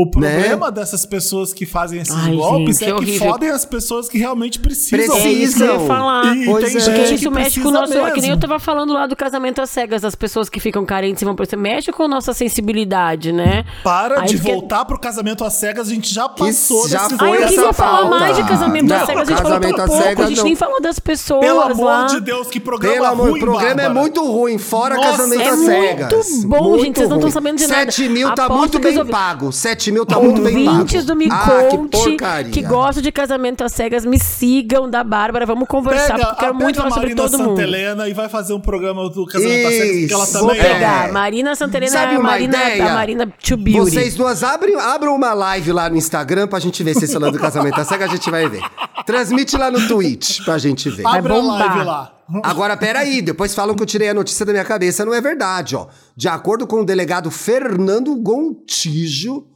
O 0.01 0.09
problema 0.11 0.70
dessas 0.70 1.05
pessoas 1.05 1.53
que 1.53 1.66
fazem 1.66 2.01
esses 2.01 2.14
Ai, 2.14 2.36
golpes 2.36 2.78
gente, 2.78 2.84
é 2.84 2.90
é 2.90 2.94
que 2.94 3.01
horrível. 3.03 3.28
fodem 3.32 3.51
as 3.51 3.64
pessoas 3.64 4.09
que 4.09 4.16
realmente 4.18 4.61
precisam. 4.61 4.99
Precisam. 4.99 5.18
É 5.18 5.32
isso 5.32 5.57
que 5.57 5.62
eu 5.62 5.72
ia 5.80 5.86
falar. 5.86 6.36
E 6.36 6.44
Pois 6.44 6.64
tem 6.64 6.76
é. 6.76 6.80
gente 6.80 6.84
Porque 6.94 7.09
que 7.09 7.14
isso 7.14 7.30
mexe 7.30 7.61
com 7.61 7.68
o 7.68 7.70
nosso. 7.72 7.92
É 7.92 8.11
que 8.12 8.20
nem 8.20 8.30
eu 8.30 8.36
mesmo. 8.36 8.40
tava 8.49 8.59
falando 8.61 8.92
lá 8.92 9.07
do 9.07 9.16
casamento 9.16 9.61
às 9.61 9.70
cegas, 9.70 10.03
das 10.03 10.14
pessoas 10.14 10.49
que 10.49 10.61
ficam 10.61 10.84
carentes 10.86 11.22
e 11.22 11.24
vão. 11.24 11.34
Mexe 11.57 11.90
com 11.92 12.05
a 12.05 12.09
nossa 12.09 12.32
sensibilidade, 12.32 13.32
né? 13.32 13.64
Para 13.82 14.20
Aí 14.20 14.28
de 14.28 14.36
porque- 14.36 14.53
voltar 14.53 14.84
pro 14.84 14.99
casamento 15.01 15.44
às 15.44 15.55
cegas, 15.55 15.88
a 15.88 15.94
gente 15.94 16.12
já 16.14 16.28
passou 16.28 16.88
já 16.88 17.03
desse 17.05 17.16
foi 17.18 17.28
Ah, 17.28 17.40
eu 17.40 17.49
queria 17.49 17.72
falar 17.72 17.99
pauta. 18.03 18.18
mais 18.20 18.36
de 18.36 18.44
casamento 18.44 18.84
Não, 18.86 18.96
às 18.96 19.07
cegas. 19.07 19.22
A 19.22 19.24
gente 19.32 19.42
falou 19.42 19.59
casamento 19.59 19.74
tão 19.76 19.84
às 19.84 19.90
pouco. 19.90 20.03
cegas, 20.05 20.24
a 20.24 20.28
gente 20.28 20.36
não. 20.38 20.44
nem 20.44 20.55
falou 20.55 20.80
das 20.80 20.99
pessoas 20.99 21.40
Pelo 21.40 21.61
amor 21.61 21.84
lá. 21.86 22.07
de 22.07 22.20
Deus, 22.20 22.46
que 22.49 22.61
programa 22.61 22.94
Pelo 22.94 23.07
amor, 23.07 23.30
ruim, 23.30 23.38
o 23.38 23.40
programa 23.44 23.82
é 23.82 23.88
muito 23.88 24.24
ruim, 24.24 24.59
fora 24.59 24.94
Nossa, 24.96 25.11
casamento 25.11 25.42
é 25.42 25.49
às 25.49 25.57
muito 25.59 25.70
cegas. 25.70 26.44
bom, 26.44 26.62
Muito 26.68 26.84
gente, 26.84 26.96
vocês 26.96 27.09
não 27.09 27.16
tão 27.16 27.22
ruim. 27.24 27.32
sabendo 27.32 27.57
de 27.57 27.66
nada. 27.66 27.80
7 27.90 28.09
mil 28.09 28.34
tá 28.34 28.49
muito 28.49 28.78
bem 28.78 29.05
pago. 29.07 29.51
7 29.53 29.88
mil 29.93 30.07
tá 30.07 30.18
muito 30.18 30.41
bem 30.43 30.64
pago. 30.64 30.78
Ouvintes 30.78 31.05
do 31.05 31.16
Me 31.16 31.28
ah, 31.30 31.68
que 31.70 31.76
Conte, 31.76 31.91
porcaria. 31.91 32.53
que, 32.53 32.62
gostam 32.62 33.03
de 33.03 33.12
casamento 33.12 33.64
às 33.64 33.72
cegas, 33.72 34.05
me 34.05 34.18
sigam 34.18 34.89
da 34.89 35.03
Bárbara. 35.03 35.47
Vamos 35.47 35.68
conversar, 35.68 36.14
Pega, 36.14 36.26
porque 36.26 36.32
eu 36.32 36.36
quero 36.36 36.55
muito 36.55 36.78
a 36.78 36.82
falar 36.82 36.95
sobre 36.95 37.14
Marina 37.14 37.30
todo 37.30 37.39
mundo. 37.39 37.57
Santelena 37.57 38.09
e 38.09 38.14
vai 38.14 38.28
fazer 38.28 38.53
um 38.53 38.61
programa 38.61 39.09
do 39.09 39.26
casamento 39.26 39.66
às 39.66 39.74
cegas, 39.74 40.01
porque 40.01 40.14
ela 40.14 40.26
também 40.26 40.49
Vou 40.49 40.55
é. 40.55 41.12
Marina 41.12 41.57
Santelena 41.57 41.93
Sabe 41.93 42.14
é 42.14 42.16
a 42.16 42.20
Marina, 42.20 42.59
a 42.59 42.95
Marina 42.95 43.26
to 43.26 43.57
Beauty. 43.57 43.91
Vocês 43.91 44.14
duas 44.14 44.43
abrem, 44.43 44.74
abram 44.76 45.14
uma 45.14 45.34
live 45.34 45.72
lá 45.72 45.89
no 45.89 45.97
Instagram 45.97 46.47
pra 46.47 46.59
gente 46.59 46.82
ver 46.82 46.95
se 46.95 47.05
esse 47.05 47.18
lance 47.18 47.32
do 47.32 47.39
casamento 47.39 47.80
às 47.80 47.89
cegas 47.89 48.11
a 48.11 48.14
gente 48.14 48.30
vai 48.30 48.49
ver. 48.49 48.62
Transmite 49.07 49.57
lá 49.57 49.70
no 49.70 49.86
Twitch 49.89 50.45
pra 50.45 50.59
gente 50.59 50.91
ver. 50.91 51.07
Abre 51.07 51.32
a 51.32 51.36
bombar. 51.36 51.59
live 51.59 51.84
lá. 51.84 52.18
Agora, 52.43 52.76
peraí, 52.76 53.22
depois 53.22 53.55
falam 53.55 53.74
que 53.74 53.82
eu 53.82 53.86
tirei 53.86 54.11
a 54.11 54.14
notícia 54.14 54.45
da 54.45 54.53
minha 54.53 54.64
cabeça. 54.64 55.05
Não 55.05 55.14
é 55.14 55.20
verdade, 55.20 55.74
ó. 55.74 55.86
De 56.14 56.28
acordo 56.28 56.66
com 56.66 56.82
o 56.82 56.84
delegado 56.84 57.30
Fernando 57.30 58.14
Gontijo, 58.16 59.47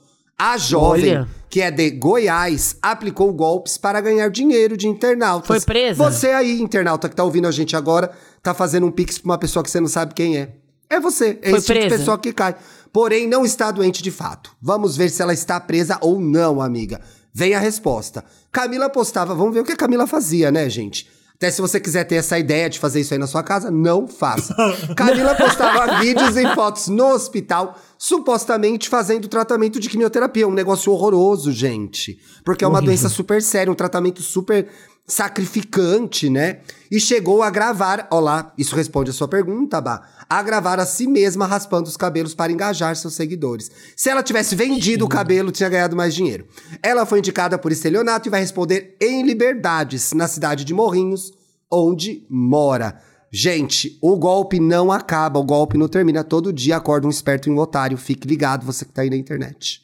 a 0.43 0.59
jovem, 0.59 1.19
Olha. 1.19 1.29
que 1.49 1.61
é 1.61 1.71
de 1.71 1.89
Goiás, 1.91 2.77
aplicou 2.83 3.33
golpes 3.33 3.79
para 3.79 4.01
ganhar 4.01 4.29
dinheiro 4.29 4.77
de 4.77 4.89
internautas. 4.89 5.47
Foi 5.47 5.61
presa? 5.61 6.03
Você 6.03 6.31
aí, 6.31 6.61
internauta 6.61 7.09
que 7.09 7.15
tá 7.15 7.23
ouvindo 7.23 7.47
a 7.47 7.53
gente 7.53 7.77
agora, 7.77 8.11
tá 8.43 8.53
fazendo 8.53 8.87
um 8.87 8.91
pix 8.91 9.19
pra 9.19 9.31
uma 9.31 9.39
pessoa 9.39 9.63
que 9.63 9.71
você 9.71 9.79
não 9.79 9.87
sabe 9.87 10.15
quem 10.15 10.37
é. 10.37 10.57
É 10.91 10.99
você, 10.99 11.39
é 11.41 11.51
Foi 11.51 11.59
esse 11.59 11.67
tipo 11.69 11.79
de 11.81 11.87
presa? 11.87 11.99
pessoa 11.99 12.19
que 12.19 12.33
cai. 12.33 12.57
Porém, 12.93 13.29
não 13.29 13.45
está 13.45 13.71
doente 13.71 14.03
de 14.03 14.11
fato. 14.11 14.51
Vamos 14.61 14.97
ver 14.97 15.11
se 15.11 15.23
ela 15.23 15.33
está 15.33 15.61
presa 15.61 15.97
ou 16.01 16.21
não, 16.21 16.61
amiga. 16.61 17.01
Vem 17.33 17.55
a 17.55 17.61
resposta. 17.61 18.25
Camila 18.51 18.91
postava, 18.91 19.35
vamos 19.35 19.55
ver 19.55 19.61
o 19.61 19.65
que 19.65 19.73
a 19.73 19.77
Camila 19.77 20.09
fazia, 20.09 20.51
né, 20.51 20.69
gente? 20.69 21.09
Até 21.43 21.51
se 21.51 21.61
você 21.61 21.81
quiser 21.81 22.05
ter 22.05 22.15
essa 22.15 22.39
ideia 22.39 22.71
de 22.71 22.79
fazer 22.79 23.01
isso 23.01 23.13
aí 23.13 23.19
na 23.19 23.27
sua 23.27 23.43
casa, 23.43 23.69
não 23.69 24.07
faça. 24.07 24.55
Camila 24.95 25.35
postava 25.35 25.99
vídeos 25.99 26.37
e 26.37 26.55
fotos 26.55 26.87
no 26.87 27.09
hospital, 27.09 27.77
supostamente 27.99 28.89
fazendo 28.89 29.27
tratamento 29.27 29.81
de 29.81 29.89
quimioterapia. 29.89 30.47
Um 30.47 30.53
negócio 30.53 30.93
horroroso, 30.93 31.51
gente. 31.51 32.17
Porque 32.45 32.65
é 32.65 32.69
uma 32.69 32.81
doença 32.81 33.09
super 33.09 33.43
séria, 33.43 33.73
um 33.73 33.75
tratamento 33.75 34.23
super 34.23 34.69
sacrificante, 35.07 36.31
né? 36.31 36.61
E 36.91 37.01
chegou 37.01 37.43
a 37.43 37.51
gravar, 37.51 38.07
ó 38.11 38.21
lá, 38.21 38.53
isso 38.57 38.77
responde 38.77 39.11
a 39.11 39.13
sua 39.13 39.29
pergunta, 39.29 39.81
Bá, 39.81 40.03
a 40.29 40.43
gravar 40.43 40.79
a 40.79 40.87
si 40.87 41.07
mesma 41.07 41.47
raspando 41.47 41.89
os 41.89 41.97
cabelos 41.97 42.35
para 42.35 42.53
engajar 42.53 42.95
seus 42.97 43.15
seguidores. 43.15 43.71
Se 43.97 44.09
ela 44.09 44.23
tivesse 44.23 44.55
vendido 44.55 45.05
o 45.05 45.09
cabelo, 45.09 45.51
tinha 45.51 45.69
ganhado 45.69 45.97
mais 45.97 46.15
dinheiro. 46.15 46.47
Ela 46.83 47.05
foi 47.05 47.19
indicada 47.19 47.59
por 47.59 47.73
estelionato 47.73 48.29
e 48.29 48.31
vai 48.31 48.41
responder 48.41 48.97
em 49.01 49.23
liberdades 49.23 50.13
na 50.13 50.29
cidade 50.29 50.65
de 50.65 50.73
Morrinhos, 50.73 51.33
onde 51.71 52.27
mora. 52.31 53.01
Gente, 53.31 53.99
o 54.03 54.17
golpe 54.17 54.61
não 54.61 54.93
acaba, 54.93 55.41
o 55.41 55.45
golpe 55.45 55.79
não 55.79 55.89
termina. 55.89 56.23
Todo 56.23 56.53
dia 56.53 56.77
acorda 56.77 57.07
um 57.07 57.11
esperto 57.11 57.49
e 57.49 57.53
um 57.53 57.59
otário. 57.59 57.97
Fique 57.97 58.29
ligado, 58.29 58.67
você 58.67 58.85
que 58.85 58.93
tá 58.93 59.03
aí 59.03 59.11
na 59.11 59.17
internet. 59.17 59.82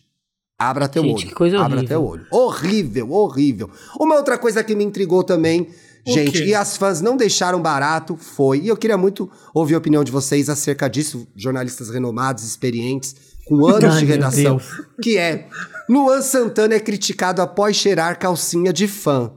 Abra 0.59 0.89
teu 0.89 1.03
Gente, 1.05 1.19
olho. 1.21 1.29
que 1.29 1.35
coisa 1.35 1.59
Abra 1.61 1.79
horrível. 1.79 1.89
teu 1.89 2.05
olho. 2.05 2.27
Horrível, 2.33 3.13
horrível. 3.13 3.71
Uma 3.99 4.17
outra 4.17 4.37
coisa 4.37 4.65
que 4.65 4.75
me 4.75 4.83
intrigou 4.85 5.23
também, 5.23 5.69
O 6.07 6.11
gente, 6.13 6.33
quê? 6.33 6.47
e 6.47 6.55
as 6.55 6.77
fãs 6.77 7.01
não 7.01 7.17
deixaram 7.17 7.63
barato, 7.63 8.17
foi. 8.17 8.61
E 8.63 8.69
eu 8.69 8.77
queria 8.77 8.97
muito 8.99 9.31
ouvir 9.55 9.75
a 9.77 9.79
opinião 9.79 10.03
de 10.03 10.11
vocês 10.11 10.49
acerca 10.49 10.89
disso, 10.91 11.29
jornalistas 11.37 11.91
renomados, 11.91 12.43
experientes, 12.43 13.15
com 13.47 13.65
anos 13.67 13.95
Ai, 13.95 14.01
de 14.01 14.05
redação. 14.07 14.61
Que 15.01 15.17
é: 15.17 15.49
Luan 15.89 16.21
Santana 16.23 16.75
é 16.75 16.81
criticado 16.81 17.41
após 17.41 17.77
cheirar 17.77 18.19
calcinha 18.19 18.73
de 18.73 18.89
fã. 18.89 19.31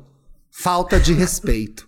Falta 0.49 0.99
de 0.99 1.13
respeito. 1.13 1.87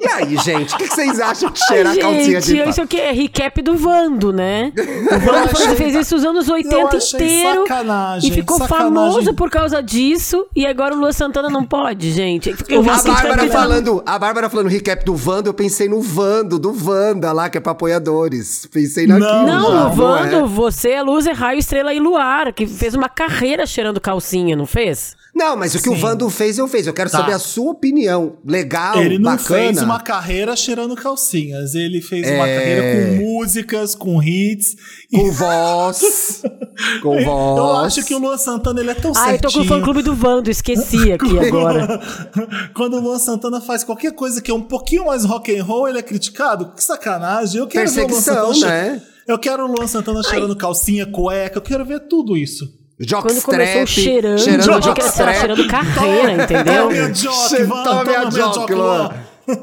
E 0.00 0.06
aí, 0.08 0.36
gente, 0.38 0.74
o 0.74 0.78
que, 0.78 0.86
que 0.88 0.94
vocês 0.94 1.18
acham 1.18 1.50
de 1.50 1.58
cheirar 1.66 1.92
a 1.92 1.98
calcinha 1.98 2.40
Gente, 2.40 2.62
de 2.64 2.70
isso 2.70 2.82
aqui 2.82 3.00
é 3.00 3.10
recap 3.10 3.60
do 3.62 3.76
Vando, 3.76 4.32
né? 4.32 4.72
O 4.76 5.18
Vando 5.18 5.50
achei- 5.50 5.74
fez 5.74 5.94
isso 5.96 6.14
os 6.16 6.24
anos 6.24 6.48
80 6.48 6.76
eu 6.76 6.86
achei 6.98 7.20
inteiro. 7.20 7.62
sacanagem, 7.62 8.30
E 8.30 8.32
ficou 8.32 8.58
sacanagem. 8.58 8.86
famoso 8.94 9.34
por 9.34 9.50
causa 9.50 9.82
disso. 9.82 10.46
E 10.54 10.64
agora 10.66 10.94
o 10.94 10.98
Luan 10.98 11.10
Santana 11.10 11.50
não 11.50 11.64
pode, 11.64 12.12
gente. 12.12 12.54
Eu 12.68 12.80
A 12.88 13.02
Bárbara 13.02 13.48
falando, 13.50 14.02
a 14.06 14.18
Bárbara 14.18 14.48
falando 14.48 14.68
recap 14.68 15.04
do 15.04 15.16
Vando, 15.16 15.48
eu 15.48 15.54
pensei 15.54 15.88
no 15.88 16.00
Vando, 16.00 16.58
do 16.60 16.72
Vanda 16.72 17.32
lá, 17.32 17.50
que 17.50 17.58
é 17.58 17.60
pra 17.60 17.72
apoiadores. 17.72 18.66
Pensei 18.72 19.06
naquilo. 19.06 19.28
Não, 19.46 19.46
Não, 19.72 19.86
o 19.88 19.92
Vando, 19.94 20.36
é? 20.36 20.42
você 20.46 20.90
é 20.90 21.02
luz, 21.02 21.26
é 21.26 21.32
raio, 21.32 21.58
estrela 21.58 21.92
e 21.92 21.98
luar, 21.98 22.52
que 22.52 22.66
fez 22.68 22.94
uma 22.94 23.08
carreira 23.08 23.66
cheirando 23.66 24.00
calcinha, 24.00 24.54
não 24.54 24.66
fez? 24.66 25.16
Não, 25.34 25.56
mas 25.56 25.74
o 25.74 25.82
que 25.82 25.88
o 25.88 25.94
Sim. 25.94 25.98
Vando 26.00 26.28
fez, 26.28 26.58
eu 26.58 26.68
fiz. 26.68 26.86
Eu 26.86 26.92
quero 26.92 27.08
Tá. 27.10 27.18
saber 27.18 27.32
a 27.32 27.38
sua 27.38 27.70
opinião. 27.72 28.34
Legal, 28.46 28.98
Ele 28.98 29.18
não 29.18 29.32
bacana. 29.32 29.60
fez 29.60 29.71
uma 29.80 30.00
carreira 30.00 30.54
cheirando 30.56 30.94
calcinhas. 30.96 31.74
Ele 31.74 32.00
fez 32.02 32.26
uma 32.28 32.46
É. 32.46 32.58
carreira 32.58 32.82
com 33.16 33.24
músicas, 33.24 33.94
com 33.94 34.22
hits. 34.22 34.76
Com 35.12 35.30
voz. 35.32 36.42
com 37.02 37.22
voz. 37.24 37.56
Eu 37.58 37.76
acho 37.78 38.04
que 38.04 38.14
o 38.14 38.18
Luan 38.18 38.36
Santana 38.36 38.80
ele 38.80 38.90
é 38.90 38.94
tão 38.94 39.12
Ah, 39.16 39.32
eu 39.32 39.38
tô 39.40 39.42
com 39.42 39.48
o 39.48 39.52
certinho. 39.52 39.68
fã-clube 39.78 40.02
do 40.02 40.14
Vando, 40.14 40.50
esqueci 40.50 41.12
aqui 41.12 41.38
agora. 41.38 42.00
Quando 42.74 42.96
o 42.96 43.00
Luan 43.00 43.18
Santana 43.18 43.60
faz 43.60 43.84
qualquer 43.84 44.12
coisa 44.12 44.42
que 44.42 44.50
é 44.50 44.54
um 44.54 44.62
pouquinho 44.62 45.06
mais 45.06 45.24
rock 45.24 45.56
and 45.56 45.62
roll, 45.64 45.88
ele 45.88 45.98
é 45.98 46.02
criticado. 46.02 46.72
Que 46.74 46.82
sacanagem. 46.82 47.60
Eu 47.60 47.66
quero 47.66 47.90
ver 47.90 48.00
o 48.00 48.02
Luan 48.02 48.08
Perseguição, 48.08 48.54
Santana 48.54 48.72
né? 48.72 49.02
Eu 49.28 49.38
quero 49.38 49.64
o 49.64 49.68
Luan 49.72 49.86
Santana 49.86 50.22
cheirando 50.22 50.56
calcinha, 50.56 51.06
cueca. 51.06 51.58
Eu 51.58 51.62
quero 51.62 51.84
ver 51.84 52.00
tudo 52.08 52.36
isso. 52.36 52.64
Quando 53.08 53.42
começou 53.42 53.52
Jockstrap. 53.54 53.86
cheirando, 53.88 54.38
cheirando 54.38 54.68
eu 54.68 54.74
achei 54.74 54.92
que 54.92 55.00
era 55.00 55.08
jockstrap. 55.10 55.38
cheirando 55.38 55.66
carreira, 55.66 56.44
entendeu? 56.44 56.74
Toma 56.82 56.90
minha 56.92 57.08
jock, 57.12 57.48
Che- 57.48 57.64
Van, 57.64 57.82
Toma 57.84 58.04
minha 58.04 58.24
jock, 58.26 58.54
jock, 58.58 58.72
Luan. 58.74 59.10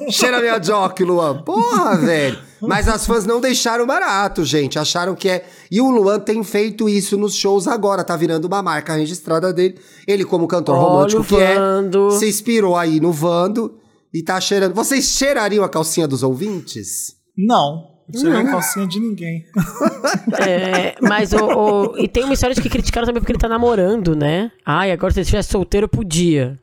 Cheira 0.10 0.40
minha 0.42 0.58
jock, 0.60 1.04
Luan. 1.04 1.42
Porra, 1.44 1.96
velho. 1.98 2.38
Mas 2.62 2.88
as 2.90 3.06
fãs 3.08 3.26
não 3.26 3.40
deixaram 3.40 3.86
barato, 3.88 4.44
gente. 4.44 4.78
Acharam 4.78 5.16
que 5.16 5.30
é. 5.30 5.46
E 5.72 5.80
o 5.80 5.90
Luan 5.90 6.20
tem 6.20 6.44
feito 6.44 6.90
isso 6.90 7.18
nos 7.18 7.36
shows 7.36 7.68
agora. 7.68 8.04
Tá 8.04 8.16
virando 8.18 8.46
uma 8.46 8.62
marca 8.62 8.94
registrada 8.96 9.54
dele. 9.54 9.80
Ele, 10.08 10.26
como 10.26 10.48
cantor 10.48 10.76
Olha 10.76 10.84
romântico 10.86 11.24
que 11.24 11.36
é, 11.38 11.56
Vando. 11.56 12.12
se 12.12 12.28
inspirou 12.28 12.76
aí 12.76 13.00
no 13.00 13.12
Vando 13.14 13.78
e 14.14 14.22
tá 14.22 14.40
cheirando. 14.42 14.74
Vocês 14.74 15.06
cheirariam 15.06 15.64
a 15.64 15.70
calcinha 15.70 16.08
dos 16.08 16.22
ouvintes? 16.24 17.16
Não. 17.38 17.88
Não 18.12 18.22
cheirei 18.22 18.44
calcinha 18.46 18.88
de 18.88 19.00
ninguém. 19.00 19.46
É, 20.40 20.96
mas 21.02 21.32
o, 21.34 21.38
o- 21.46 21.98
E 21.98 22.08
tem 22.08 22.24
uma 22.24 22.34
história 22.34 22.56
de 22.56 22.62
que 22.62 22.70
criticaram 22.70 23.06
também 23.06 23.22
porque 23.22 23.32
ele 23.32 23.40
tá 23.40 23.48
namorando, 23.48 24.16
né? 24.16 24.52
Ai, 24.66 24.92
agora 24.92 25.12
se 25.14 25.20
ele 25.20 25.24
estivesse 25.24 25.50
solteiro, 25.52 25.88
podia. 25.88 26.58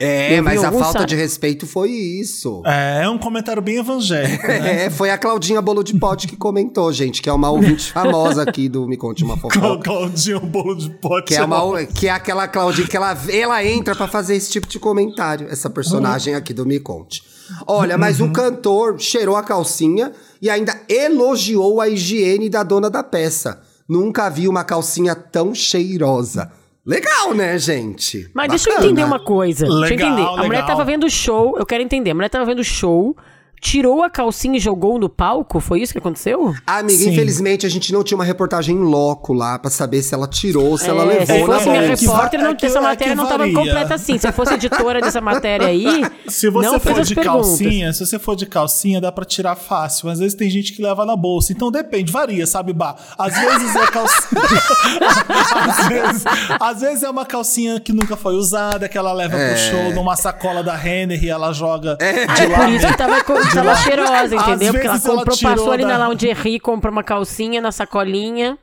É, 0.00 0.40
mas 0.40 0.62
a 0.62 0.70
falta 0.70 1.00
sa- 1.00 1.04
de 1.04 1.16
respeito 1.16 1.66
foi 1.66 1.90
isso. 1.90 2.62
É, 2.64 3.02
é 3.02 3.08
um 3.08 3.18
comentário 3.18 3.60
bem 3.60 3.78
evangélico, 3.78 4.46
né? 4.46 4.84
É, 4.86 4.90
foi 4.90 5.10
a 5.10 5.18
Claudinha 5.18 5.60
Bolo 5.60 5.82
de 5.82 5.98
Pote 5.98 6.28
que 6.28 6.36
comentou, 6.36 6.92
gente, 6.92 7.20
que 7.20 7.28
é 7.28 7.32
uma 7.32 7.50
ouvinte 7.50 7.90
famosa 7.92 8.42
aqui 8.42 8.68
do 8.68 8.86
Me 8.86 8.96
Conte 8.96 9.24
Uma 9.24 9.36
Fofoca. 9.36 9.82
Claudinho, 9.82 10.38
um 10.38 10.46
bolo 10.48 10.76
de 10.76 10.88
pote. 10.90 11.28
Que 11.28 11.34
é, 11.34 11.44
uma, 11.44 11.84
que 11.84 12.06
é 12.06 12.10
aquela 12.10 12.46
Claudinha 12.46 12.86
que 12.86 12.96
ela, 12.96 13.16
ela 13.28 13.64
entra 13.64 13.96
pra 13.96 14.06
fazer 14.06 14.36
esse 14.36 14.50
tipo 14.50 14.68
de 14.68 14.78
comentário, 14.78 15.48
essa 15.50 15.68
personagem 15.68 16.34
aqui 16.34 16.54
do 16.54 16.64
Me 16.64 16.78
Conte. 16.78 17.22
Olha, 17.66 17.96
mas 17.98 18.20
o 18.20 18.30
cantor 18.30 19.00
cheirou 19.00 19.34
a 19.34 19.42
calcinha 19.42 20.12
e 20.40 20.48
ainda 20.50 20.78
elogiou 20.88 21.80
a 21.80 21.88
higiene 21.88 22.48
da 22.48 22.62
dona 22.62 22.88
da 22.90 23.02
peça. 23.02 23.60
Nunca 23.88 24.28
vi 24.28 24.46
uma 24.46 24.62
calcinha 24.64 25.14
tão 25.14 25.54
cheirosa. 25.54 26.52
Legal, 26.88 27.34
né, 27.34 27.58
gente? 27.58 28.30
Mas 28.32 28.48
deixa 28.48 28.70
eu 28.70 28.72
Bacana. 28.72 28.86
entender 28.90 29.04
uma 29.04 29.20
coisa. 29.20 29.66
deixa 29.66 29.76
eu 29.76 29.80
Legal, 29.90 30.08
entender. 30.10 30.22
A 30.26 30.36
mulher 30.36 30.48
legal. 30.48 30.66
tava 30.66 30.84
vendo 30.86 31.04
o 31.04 31.10
show, 31.10 31.54
eu 31.58 31.66
quero 31.66 31.82
entender. 31.82 32.12
A 32.12 32.14
mulher 32.14 32.30
tava 32.30 32.46
vendo 32.46 32.60
o 32.60 32.64
show, 32.64 33.14
tirou 33.60 34.02
a 34.02 34.10
calcinha 34.10 34.56
e 34.56 34.60
jogou 34.60 34.98
no 34.98 35.08
palco? 35.08 35.60
Foi 35.60 35.80
isso 35.80 35.92
que 35.92 35.98
aconteceu? 35.98 36.54
Amiga, 36.66 36.98
Sim. 36.98 37.10
infelizmente 37.10 37.66
a 37.66 37.68
gente 37.68 37.92
não 37.92 38.02
tinha 38.04 38.16
uma 38.16 38.24
reportagem 38.24 38.74
em 38.76 38.80
loco 38.82 39.32
lá 39.32 39.58
pra 39.58 39.70
saber 39.70 40.02
se 40.02 40.14
ela 40.14 40.26
tirou, 40.28 40.76
se 40.78 40.88
ela 40.88 41.02
É, 41.02 41.06
levou 41.06 41.26
se 41.26 41.32
na 41.40 41.46
fosse 41.46 41.68
minha 41.70 41.82
bolsa. 41.88 41.96
que 41.96 42.06
repórter, 42.06 42.40
não, 42.40 42.50
é 42.50 42.54
que- 42.54 42.66
essa 42.66 42.78
é 42.78 42.82
matéria 42.82 43.14
não 43.14 43.26
tava 43.26 43.50
completa 43.52 43.94
assim. 43.94 44.18
Se 44.18 44.28
eu 44.28 44.32
fosse 44.32 44.54
editora 44.54 45.00
dessa 45.00 45.20
matéria 45.20 45.66
aí, 45.66 45.86
Se 46.28 46.48
você 46.50 46.66
não 46.70 46.78
for 46.80 47.02
de 47.02 47.14
perguntas. 47.14 47.48
calcinha, 47.48 47.92
se 47.92 48.04
você 48.06 48.18
for 48.18 48.36
de 48.36 48.46
calcinha, 48.46 49.00
dá 49.00 49.10
pra 49.10 49.24
tirar 49.24 49.56
fácil. 49.56 50.06
Mas 50.06 50.14
às 50.14 50.20
vezes 50.20 50.34
tem 50.36 50.48
gente 50.50 50.72
que 50.72 50.82
leva 50.82 51.04
na 51.04 51.16
bolsa. 51.16 51.52
Então 51.52 51.70
depende, 51.70 52.12
varia, 52.12 52.46
sabe, 52.46 52.72
Bah? 52.72 52.94
Às 53.18 53.34
vezes 53.34 53.74
é 53.76 53.86
calcinha. 53.86 54.42
às, 55.68 55.88
vezes, 55.88 56.24
às 56.60 56.80
vezes 56.80 57.02
é 57.02 57.10
uma 57.10 57.24
calcinha 57.26 57.80
que 57.80 57.92
nunca 57.92 58.16
foi 58.16 58.34
usada, 58.34 58.88
que 58.88 58.96
ela 58.98 59.12
leva 59.12 59.36
É. 59.36 59.48
pro 59.48 59.58
show 59.58 59.94
numa 59.94 60.16
sacola 60.16 60.62
da 60.62 60.74
Renner 60.76 61.22
e 61.22 61.28
ela 61.28 61.52
joga 61.52 61.96
Ah, 62.00 62.34
de 62.34 62.42
é 62.42 62.46
por 62.46 62.58
lado. 62.58 62.72
isso 62.72 62.86
que 62.86 62.96
tava, 62.96 63.24
co- 63.24 63.34
tava 63.54 63.74
cheirosa, 63.76 64.36
entendeu? 64.36 64.72
Porque 64.72 64.86
ela 64.86 64.96
ela 64.98 65.16
comprou, 65.16 65.36
tirou 65.36 65.54
passou 65.56 65.72
ali 65.72 65.82
da- 65.84 65.98
na 65.98 66.08
Lingerie, 66.08 66.60
comprou 66.60 66.92
uma 66.92 67.02
calcinha 67.02 67.60
na 67.60 67.72
sacolinha. 67.72 68.58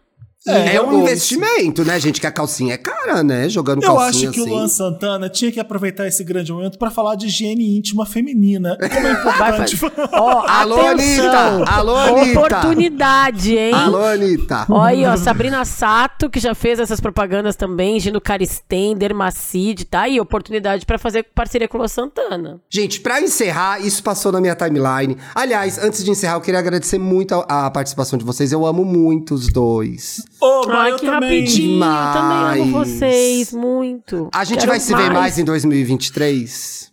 É, 0.48 0.76
e 0.76 0.80
um 0.80 1.02
investimento, 1.02 1.84
né, 1.84 2.00
gente? 2.00 2.22
Que 2.22 2.28
a 2.28 2.32
calcinha 2.32 2.76
é 2.76 2.78
cara, 2.78 3.24
né? 3.24 3.50
Jogando 3.50 3.82
Eu 3.84 3.96
calcinha 3.96 4.30
acho 4.30 4.38
que 4.38 4.42
assim. 4.42 4.52
o 4.52 4.54
Luan 4.54 4.68
Santana 4.68 5.28
tinha 5.28 5.52
que 5.52 5.60
aproveitar 5.60 6.08
esse 6.08 6.24
grande 6.24 6.52
momento 6.54 6.78
pra 6.78 6.92
falar 6.92 7.16
de 7.16 7.26
higiene 7.26 7.76
íntima 7.78 8.06
feminina. 8.06 8.78
Como 8.78 9.08
é 9.08 9.14
Vai 9.14 9.50
importante. 9.50 9.78
fazer. 9.78 10.10
Ó, 10.14 10.46
Alô, 10.48 10.80
atenção. 10.82 11.26
Anitta! 11.26 11.72
Alô, 11.72 11.96
Anitta! 11.96 12.40
Oportunidade, 12.40 13.58
hein? 13.58 13.74
Alô, 13.74 14.04
Anitta. 14.06 14.66
Olha 14.70 14.86
aí, 14.86 15.06
ó, 15.06 15.18
Sabrina 15.18 15.66
Sato, 15.66 16.30
que 16.30 16.40
já 16.40 16.54
fez 16.54 16.80
essas 16.80 17.00
propagandas 17.00 17.56
também, 17.56 18.00
Gino 18.00 18.22
Caristen, 18.22 18.96
Dermacid, 18.96 19.86
tá 19.86 20.02
aí, 20.02 20.20
oportunidade 20.20 20.86
pra 20.86 20.98
fazer 21.00 21.24
parceria 21.34 21.68
com 21.68 21.78
o 21.78 21.80
Luan 21.80 21.88
Santana. 21.88 22.60
Gente, 22.70 23.00
pra 23.00 23.20
encerrar, 23.20 23.80
isso 23.84 24.04
passou 24.04 24.32
na 24.32 24.40
minha 24.40 24.56
timeline. 24.56 25.18
Aliás, 25.34 25.78
antes 25.80 26.04
de 26.04 26.12
encerrar, 26.12 26.36
eu 26.36 26.42
queria 26.42 26.60
agradecer 26.60 27.00
muito 27.00 27.34
a, 27.34 27.66
a 27.66 27.72
participação 27.72 28.18
de 28.20 28.24
vocês. 28.26 28.52
Eu 28.52 28.66
amo 28.66 28.86
muito 28.86 29.34
os 29.34 29.52
dois. 29.52 30.24
Ô, 30.42 30.68
mas 30.68 30.76
Ai, 30.78 30.92
eu 30.92 30.96
que 30.98 31.06
também. 31.06 31.40
rapidinho, 31.42 31.76
eu 31.84 32.14
também 32.14 32.38
amo 32.38 32.66
Demais. 32.66 32.88
vocês, 32.90 33.54
muito. 33.54 34.30
A 34.34 34.44
gente 34.44 34.60
Quero 34.60 34.72
vai 34.72 34.80
se 34.80 34.94
ver 34.96 35.12
mais 35.12 35.38
em 35.38 35.44
2023? 35.46 36.92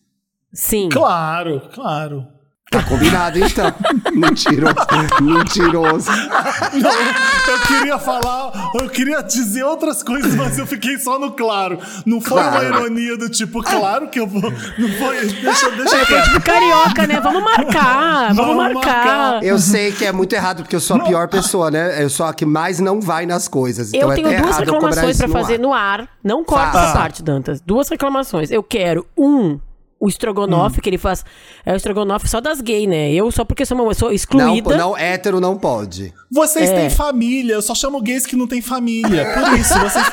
Sim. 0.52 0.88
Claro, 0.90 1.62
claro. 1.72 2.26
Tá 2.72 2.82
combinado, 2.82 3.38
então. 3.38 3.72
Mentiroso. 4.12 4.74
Mentiroso. 5.20 6.10
Não, 6.10 7.52
eu 7.54 7.60
queria 7.66 7.98
falar, 7.98 8.70
eu 8.74 8.88
queria 8.88 9.22
dizer 9.22 9.62
outras 9.62 10.02
coisas, 10.02 10.34
mas 10.34 10.58
eu 10.58 10.66
fiquei 10.66 10.98
só 10.98 11.18
no 11.18 11.32
claro. 11.32 11.78
Não 12.06 12.20
foi 12.20 12.40
uma 12.40 12.50
Claro. 12.50 12.66
ironia 12.66 13.16
do 13.16 13.28
tipo, 13.28 13.62
claro 13.62 14.08
que 14.08 14.18
eu 14.18 14.26
vou. 14.26 14.40
Não 14.50 14.88
foi. 14.98 15.20
Deixa, 15.26 15.70
deixa 15.70 15.96
É, 15.98 16.04
foi 16.06 16.22
tipo 16.22 16.40
carioca, 16.42 17.06
né? 17.06 17.20
Vamos 17.20 17.42
marcar, 17.42 18.34
vamos, 18.34 18.36
Vamos 18.56 18.56
marcar. 18.74 19.04
marcar. 19.04 19.44
Eu 19.44 19.58
sei 19.58 19.92
que 19.92 20.04
é 20.04 20.12
muito 20.12 20.32
errado, 20.34 20.62
porque 20.62 20.74
eu 20.76 20.80
sou 20.80 20.96
a 20.96 21.00
pior 21.00 21.28
pessoa, 21.28 21.70
né? 21.70 22.02
Eu 22.02 22.08
sou 22.10 22.26
a 22.26 22.32
que 22.34 22.44
mais 22.46 22.80
não 22.80 23.00
vai 23.00 23.26
nas 23.26 23.48
coisas. 23.48 23.88
Então 23.92 24.08
Eu 24.08 24.12
é 24.12 24.14
tenho 24.16 24.28
duas 24.42 24.58
eu 24.58 24.64
reclamações 24.64 25.18
no 25.20 25.28
fazer 25.28 25.54
ar. 25.54 25.58
no 25.60 25.72
ar. 25.74 26.08
Não 26.24 26.44
corta 26.44 26.78
essa 26.78 26.92
parte, 26.92 27.22
Dantas. 27.22 27.60
Duas 27.60 27.88
reclamações. 27.88 28.50
Eu 28.50 28.62
quero, 28.62 29.06
um, 29.16 29.58
o 30.04 30.08
estrogonofe, 30.08 30.78
Hum. 30.78 30.80
que 30.82 30.88
ele 30.90 30.98
faz. 30.98 31.24
É 31.64 31.72
o 31.72 31.76
estrogonofe 31.76 32.28
só 32.28 32.40
das 32.40 32.60
gays, 32.60 32.88
né? 32.88 33.12
Eu, 33.12 33.30
só 33.30 33.44
porque 33.44 33.64
sou 33.64 33.76
uma 33.78 33.86
pessoa 33.88 34.08
Não, 34.10 34.16
excluída. 34.16 34.76
não, 34.76 34.96
hétero 34.98 35.38
não 35.38 35.56
pode. 35.56 36.12
Vocês 36.28 36.68
É. 36.70 36.74
têm 36.80 36.90
família, 36.90 37.54
eu 37.54 37.62
só 37.62 37.72
chamo 37.74 38.02
gays 38.02 38.26
que 38.26 38.34
não 38.34 38.48
têm 38.48 38.60
família. 38.60 39.32
Por 39.32 39.58
isso, 39.58 39.72
vocês. 39.78 40.04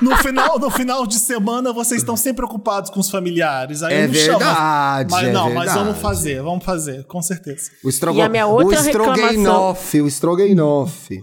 No, 0.00 0.10
no 0.10 0.16
final, 0.16 0.58
no 0.58 0.70
final 0.70 1.06
de 1.06 1.18
semana, 1.18 1.72
vocês 1.74 2.00
estão 2.00 2.16
sempre 2.16 2.42
ocupados 2.44 2.90
com 2.90 3.00
os 3.00 3.10
familiares. 3.10 3.82
Aí 3.82 3.94
É 3.94 4.04
eu 4.04 4.08
não 4.08 4.14
chamo. 4.14 4.38
verdade, 4.38 5.10
Mas 5.10 5.24
é 5.28 5.32
não, 5.32 5.44
mas 5.52 5.64
verdade. 5.64 5.78
vamos 5.78 5.98
fazer, 5.98 6.42
vamos 6.42 6.64
fazer, 6.64 7.04
com 7.04 7.20
certeza. 7.20 7.70
O 7.84 7.88
estrogo... 7.88 8.18
E 8.18 8.22
a 8.22 8.28
minha 8.28 8.46
outra 8.46 8.80
o 8.80 8.84
estroguenofe, 8.86 10.00
o 10.00 10.06
estroguenofe. 10.08 11.20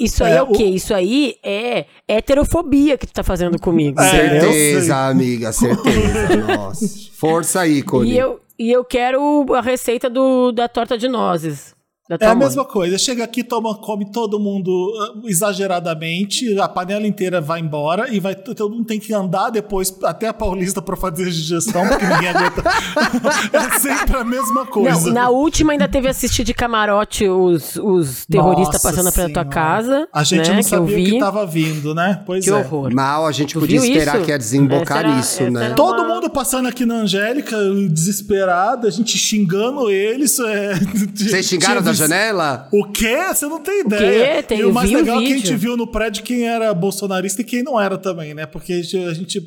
Isso 0.00 0.24
aí 0.24 0.32
é, 0.32 0.36
É, 0.36 0.42
o 0.42 0.46
quê? 0.48 0.64
Isso 0.64 0.94
aí 0.94 1.36
é 1.44 1.84
heterofobia 2.08 2.96
que 2.96 3.06
tu 3.06 3.12
tá 3.12 3.22
fazendo 3.22 3.58
comigo. 3.60 4.00
É. 4.00 4.10
Certeza, 4.10 4.96
amiga, 4.96 5.52
certeza. 5.52 6.36
Nossa. 6.56 6.86
Força 7.12 7.60
aí, 7.60 7.82
Cone. 7.82 8.10
E 8.10 8.16
eu, 8.16 8.40
e 8.58 8.72
eu 8.72 8.82
quero 8.82 9.46
a 9.54 9.60
receita 9.60 10.08
do, 10.08 10.52
da 10.52 10.66
torta 10.68 10.96
de 10.96 11.08
nozes. 11.08 11.74
Da 12.10 12.16
É 12.20 12.26
a 12.26 12.34
mãe. 12.34 12.38
mesma 12.44 12.64
coisa. 12.64 12.98
Chega 12.98 13.22
aqui, 13.22 13.44
toma, 13.44 13.72
come 13.76 14.10
todo 14.10 14.40
mundo 14.40 14.70
ah, 15.00 15.28
exageradamente, 15.28 16.58
a 16.58 16.66
panela 16.68 17.06
inteira 17.06 17.40
vai 17.40 17.60
embora 17.60 18.12
e 18.12 18.18
vai 18.18 18.34
todo 18.34 18.68
mundo 18.74 18.84
tem 18.84 18.98
que 18.98 19.14
andar 19.14 19.50
depois 19.50 19.96
até 20.02 20.26
a 20.26 20.34
Paulista 20.34 20.82
pra 20.82 20.96
fazer 20.96 21.26
digestão, 21.30 21.86
porque 21.86 22.04
ninguém 22.04 22.28
aguenta. 22.30 22.64
é 23.52 23.78
sempre 23.78 24.16
a 24.16 24.24
mesma 24.24 24.66
coisa. 24.66 25.06
Não, 25.06 25.12
na 25.14 25.30
última 25.30 25.70
ainda 25.72 25.86
teve 25.86 26.08
assistir 26.08 26.42
de 26.42 26.52
camarote 26.52 27.28
os, 27.28 27.76
os 27.76 28.26
terroristas 28.26 28.82
Nossa 28.82 28.88
passando 28.96 29.12
pela 29.14 29.30
tua 29.30 29.44
casa. 29.44 30.08
A 30.12 30.24
gente 30.24 30.48
né, 30.48 30.54
não 30.56 30.62
que 30.62 30.62
sabia 30.64 30.82
o 30.96 30.98
vi. 31.04 31.10
que 31.12 31.18
tava 31.20 31.46
vindo, 31.46 31.94
né? 31.94 32.22
Pois 32.26 32.44
Que 32.44 32.50
é. 32.50 32.54
horror. 32.54 32.92
Mal, 32.92 33.24
a 33.24 33.30
gente 33.32 33.54
Tu 33.54 33.60
podia 33.60 33.76
esperar 33.78 34.16
isso? 34.16 34.24
que 34.24 34.30
ia 34.32 34.38
desembocar 34.38 34.98
Essa 34.98 35.06
era- 35.06 35.16
nisso, 35.16 35.42
essa 35.42 35.50
né? 35.50 35.70
Todo 35.76 36.02
uma- 36.02 36.14
mundo 36.16 36.28
passando 36.28 36.66
aqui 36.66 36.84
na 36.84 36.96
Angélica, 37.02 37.56
desesperado, 37.88 38.86
a 38.88 38.90
gente 38.90 39.16
xingando 39.16 39.88
eles. 39.90 40.38
É... 40.40 40.74
Vocês 41.14 41.46
xingaram 41.46 41.80
da 41.82 41.92
janela? 42.08 42.68
O 42.72 42.84
quê? 42.90 43.16
Você 43.32 43.46
não 43.46 43.60
tem 43.60 43.80
ideia. 43.80 44.36
quê? 44.36 44.42
Tem- 44.42 44.58
e 44.60 44.64
o 44.64 44.72
mais 44.72 44.88
vi 44.88 44.96
o 44.96 44.98
legal 44.98 45.20
é 45.20 45.24
que 45.24 45.32
a 45.32 45.36
gente 45.36 45.54
viu 45.56 45.76
no 45.76 45.86
prédio 45.86 46.22
quem 46.24 46.48
era 46.48 46.72
bolsonarista 46.74 47.40
e 47.42 47.44
quem 47.44 47.62
não 47.62 47.80
era 47.80 47.96
também, 47.98 48.34
né? 48.34 48.46
Porque 48.46 48.72
a 48.72 48.76
gente, 48.82 48.96
a 49.04 49.14
gente 49.14 49.40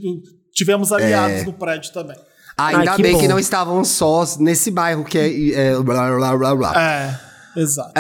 tivemos 0.53 0.91
aliados 0.91 1.41
É. 1.41 1.43
no 1.45 1.53
prédio 1.53 1.91
também. 1.93 2.15
Ainda 2.57 2.91
Ai, 2.91 2.95
que 2.97 3.01
bem 3.01 3.15
que 3.17 3.23
bom. 3.23 3.29
não 3.29 3.39
estavam 3.39 3.83
sós 3.83 4.37
nesse 4.37 4.69
bairro 4.69 5.03
que 5.03 5.17
é. 5.17 5.51
é 5.71 5.75
blá, 5.81 6.15
blá, 6.15 6.37
blá, 6.37 6.55
blá. 6.55 6.73
É, 6.79 7.19
exato. 7.59 7.91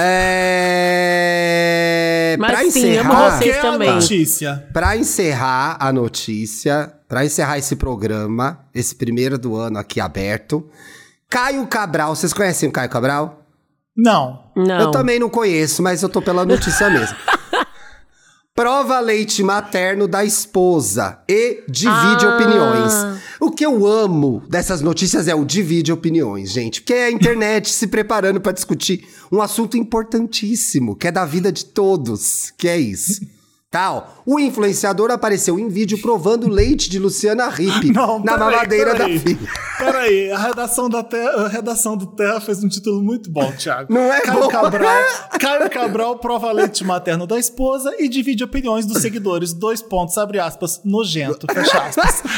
É... 0.63 2.35
Mas 2.39 2.51
pra 2.51 2.59
sim, 2.61 2.67
encerrar, 2.67 3.09
amo 3.09 3.31
vocês 3.31 3.43
Que 3.43 3.49
é 3.49 3.59
a 3.59 3.61
também. 3.61 3.91
notícia. 3.91 4.67
Pra 4.73 4.95
encerrar 4.97 5.77
a 5.79 5.91
notícia, 5.91 6.93
pra 7.07 7.25
encerrar 7.25 7.57
esse 7.57 7.75
programa, 7.75 8.59
esse 8.73 8.93
primeiro 8.95 9.37
do 9.37 9.55
ano 9.55 9.77
aqui 9.79 9.99
aberto, 9.99 10.67
Caio 11.29 11.65
Cabral, 11.67 12.15
vocês 12.15 12.31
conhecem 12.33 12.69
o 12.69 12.71
Caio 12.71 12.89
Cabral? 12.89 13.43
Não. 13.97 14.42
Não. 14.55 14.79
Eu 14.81 14.91
também 14.91 15.19
não 15.19 15.29
conheço, 15.29 15.81
mas 15.81 16.01
eu 16.03 16.09
tô 16.09 16.21
pela 16.21 16.45
notícia 16.45 16.89
mesmo. 16.89 17.15
Prova 18.55 18.99
leite 18.99 19.41
materno 19.41 20.07
da 20.07 20.23
esposa 20.23 21.17
e 21.27 21.63
divide 21.67 22.23
Ah. 22.25 22.35
opiniões. 22.35 22.93
O 23.39 23.49
que 23.49 23.65
eu 23.65 23.87
amo 23.87 24.43
dessas 24.47 24.79
notícias 24.79 25.27
é 25.27 25.33
o 25.33 25.43
divide 25.43 25.91
opiniões, 25.91 26.51
gente. 26.51 26.79
Porque 26.81 26.93
é 26.93 27.05
a 27.05 27.11
internet 27.11 27.71
se 27.71 27.87
preparando 27.87 28.39
pra 28.39 28.51
discutir 28.51 29.07
um 29.31 29.41
assunto 29.41 29.75
importantíssimo, 29.75 30.95
que 30.95 31.07
é 31.07 31.11
da 31.11 31.25
vida 31.25 31.51
de 31.51 31.65
todos, 31.65 32.53
que 32.55 32.67
é 32.67 32.77
isso. 32.77 33.21
Tal. 33.73 34.21
O 34.23 34.39
influenciador 34.39 35.09
apareceu 35.09 35.57
em 35.57 35.67
vídeo 35.67 35.99
provando 35.99 36.47
leite 36.47 36.87
de 36.87 36.99
Luciana 36.99 37.49
Ripp 37.49 37.89
Não, 37.91 38.19
na 38.19 38.37
mamadeira 38.37 38.93
da 38.93 39.05
filha. 39.05 39.39
Peraí, 39.79 40.31
a 40.31 40.37
redação, 40.37 40.87
da 40.87 41.01
terra, 41.01 41.45
a 41.45 41.47
redação 41.47 41.97
do 41.97 42.05
Terra 42.05 42.39
fez 42.39 42.63
um 42.63 42.69
título 42.69 43.01
muito 43.01 43.31
bom, 43.31 43.51
Thiago. 43.51 43.91
Não 43.91 44.13
é 44.13 44.21
Caio 44.21 44.41
bom? 44.41 44.47
Cabral, 44.47 45.03
Caio 45.41 45.69
Cabral 45.71 46.19
prova 46.19 46.51
leite 46.51 46.83
materno 46.83 47.25
da 47.25 47.39
esposa 47.39 47.91
e 47.97 48.07
divide 48.07 48.43
opiniões 48.43 48.85
dos 48.85 49.01
seguidores. 49.01 49.53
Dois 49.53 49.81
pontos, 49.81 50.15
abre 50.19 50.37
aspas, 50.37 50.79
nojento, 50.85 51.47
fecha 51.51 51.81
aspas. 51.81 52.21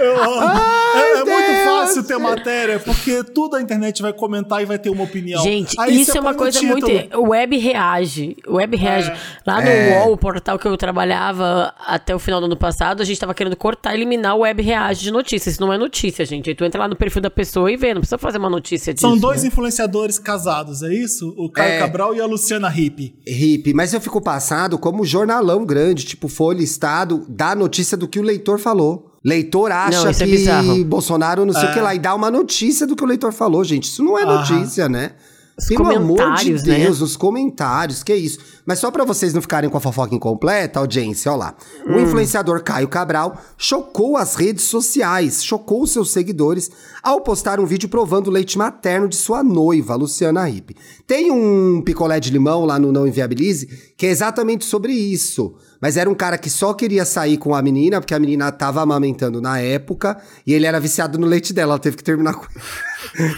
Eu 0.00 0.22
amo. 0.22 0.60
é 0.94 1.12
é 1.12 1.24
muito. 1.24 1.49
Fácil 1.94 2.04
ter 2.04 2.18
matéria, 2.18 2.78
porque 2.80 3.22
tudo 3.24 3.56
a 3.56 3.60
internet 3.62 4.00
vai 4.02 4.12
comentar 4.12 4.62
e 4.62 4.64
vai 4.66 4.78
ter 4.78 4.90
uma 4.90 5.04
opinião. 5.04 5.42
Gente, 5.42 5.74
Aí 5.78 6.00
isso 6.00 6.16
é 6.16 6.20
uma 6.20 6.34
coisa 6.34 6.60
muito. 6.62 6.86
O 7.16 7.28
Web 7.30 7.56
reage. 7.58 8.36
O 8.46 8.54
Web 8.54 8.76
reage. 8.76 9.12
Lá 9.46 9.60
no 9.60 9.68
É. 9.68 10.02
UOL, 10.04 10.12
o 10.12 10.16
portal 10.16 10.58
que 10.58 10.66
eu 10.66 10.76
trabalhava 10.76 11.74
até 11.86 12.14
o 12.14 12.18
final 12.18 12.40
do 12.40 12.46
ano 12.46 12.56
passado, 12.56 13.00
a 13.02 13.04
gente 13.04 13.18
tava 13.18 13.34
querendo 13.34 13.56
cortar, 13.56 13.94
eliminar 13.94 14.36
o 14.36 14.40
Web 14.40 14.62
reage 14.62 15.02
de 15.02 15.10
notícias. 15.10 15.54
Isso 15.54 15.60
não 15.60 15.72
é 15.72 15.78
notícia, 15.78 16.24
gente. 16.24 16.48
Aí 16.48 16.54
tu 16.54 16.64
entra 16.64 16.80
lá 16.80 16.88
no 16.88 16.96
perfil 16.96 17.22
da 17.22 17.30
pessoa 17.30 17.70
e 17.70 17.76
vê. 17.76 17.92
Não 17.94 18.00
precisa 18.00 18.18
fazer 18.18 18.38
uma 18.38 18.50
notícia 18.50 18.94
disso. 18.94 19.06
São 19.06 19.18
dois 19.18 19.42
né? 19.42 19.48
influenciadores 19.48 20.18
casados, 20.18 20.82
é 20.82 20.92
isso? 20.92 21.34
O 21.36 21.50
Caio 21.50 21.72
É. 21.74 21.78
Cabral 21.78 22.14
e 22.14 22.20
a 22.20 22.26
Luciana 22.26 22.68
Ripp. 22.68 23.14
Hip, 23.26 23.74
mas 23.74 23.92
eu 23.92 24.00
fico 24.00 24.20
passado 24.20 24.78
como 24.78 25.04
jornalão 25.04 25.64
grande, 25.64 26.04
tipo 26.04 26.28
Folha 26.28 26.62
Estado, 26.62 27.24
dá 27.28 27.54
notícia 27.54 27.96
do 27.96 28.06
que 28.08 28.18
o 28.18 28.22
leitor 28.22 28.58
falou. 28.58 29.09
Leitor 29.24 29.70
acha 29.70 30.02
Não, 30.04 30.08
é 30.10 30.14
que 30.14 30.24
bizarro. 30.24 30.84
Bolsonaro 30.84 31.44
não 31.44 31.52
sei 31.52 31.64
o 31.64 31.68
É. 31.68 31.72
que 31.74 31.80
lá 31.80 31.94
e 31.94 31.98
dá 31.98 32.14
uma 32.14 32.30
notícia 32.30 32.86
do 32.86 32.96
que 32.96 33.04
o 33.04 33.06
leitor 33.06 33.32
falou, 33.32 33.62
gente. 33.62 33.84
Isso 33.84 34.02
não 34.02 34.18
é 34.18 34.24
notícia, 34.24 34.88
né? 34.88 35.12
Os 35.58 35.66
Pelo 35.66 35.94
amor 35.94 36.36
de 36.36 36.54
né? 36.54 36.58
Deus, 36.78 37.02
os 37.02 37.18
comentários, 37.18 38.02
que 38.02 38.14
isso. 38.14 38.38
Mas 38.64 38.78
só 38.78 38.90
pra 38.90 39.04
vocês 39.04 39.34
não 39.34 39.42
ficarem 39.42 39.68
com 39.68 39.76
a 39.76 39.80
fofoca 39.80 40.14
incompleta, 40.14 40.80
audiência, 40.80 41.30
ó 41.30 41.36
lá. 41.36 41.54
O 41.86 41.90
Hum. 41.92 42.00
influenciador 42.00 42.62
Caio 42.62 42.88
Cabral 42.88 43.38
chocou 43.58 44.16
as 44.16 44.36
redes 44.36 44.64
sociais, 44.64 45.44
chocou 45.44 45.86
seus 45.86 46.12
seguidores 46.12 46.70
ao 47.02 47.20
postar 47.20 47.60
um 47.60 47.66
vídeo 47.66 47.90
provando 47.90 48.28
o 48.28 48.30
leite 48.30 48.56
materno 48.56 49.06
de 49.06 49.16
sua 49.16 49.42
noiva, 49.42 49.94
Luciana 49.96 50.44
Ripp. 50.46 50.74
Tem 51.06 51.30
um 51.30 51.82
picolé 51.84 52.18
de 52.20 52.30
limão 52.30 52.64
lá 52.64 52.78
no 52.78 52.90
Não 52.90 53.06
Inviabilize 53.06 53.66
que 53.98 54.06
é 54.06 54.10
exatamente 54.10 54.64
sobre 54.64 54.94
isso. 54.94 55.54
Mas 55.80 55.96
era 55.96 56.10
um 56.10 56.14
cara 56.14 56.36
que 56.36 56.50
só 56.50 56.74
queria 56.74 57.04
sair 57.04 57.38
com 57.38 57.54
a 57.54 57.62
menina, 57.62 58.00
porque 58.00 58.14
a 58.14 58.18
menina 58.18 58.52
tava 58.52 58.82
amamentando 58.82 59.40
na 59.40 59.58
época, 59.58 60.20
e 60.46 60.52
ele 60.52 60.66
era 60.66 60.78
viciado 60.78 61.18
no 61.18 61.26
leite 61.26 61.52
dela, 61.52 61.72
ela 61.72 61.78
teve 61.78 61.96
que 61.96 62.04
terminar 62.04 62.34
com 62.34 62.46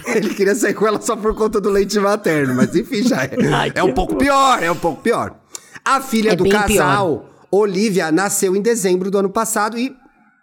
ele 0.06 0.30
queria 0.34 0.54
sair 0.54 0.74
com 0.74 0.86
ela 0.86 1.00
só 1.00 1.14
por 1.14 1.34
conta 1.34 1.60
do 1.60 1.70
leite 1.70 1.98
materno, 2.00 2.54
mas 2.54 2.74
enfim, 2.74 3.02
já 3.02 3.24
é. 3.24 3.30
Ai, 3.54 3.72
é 3.74 3.82
um 3.82 3.92
pouco 3.92 4.16
pior, 4.16 4.62
é 4.62 4.70
um 4.70 4.76
pouco 4.76 5.00
pior. 5.02 5.36
A 5.84 6.00
filha 6.00 6.32
É 6.32 6.36
do 6.36 6.48
casal, 6.48 7.28
Olivia, 7.50 8.10
nasceu 8.10 8.56
em 8.56 8.62
dezembro 8.62 9.10
do 9.10 9.18
ano 9.18 9.30
passado 9.30 9.78
e 9.78 9.94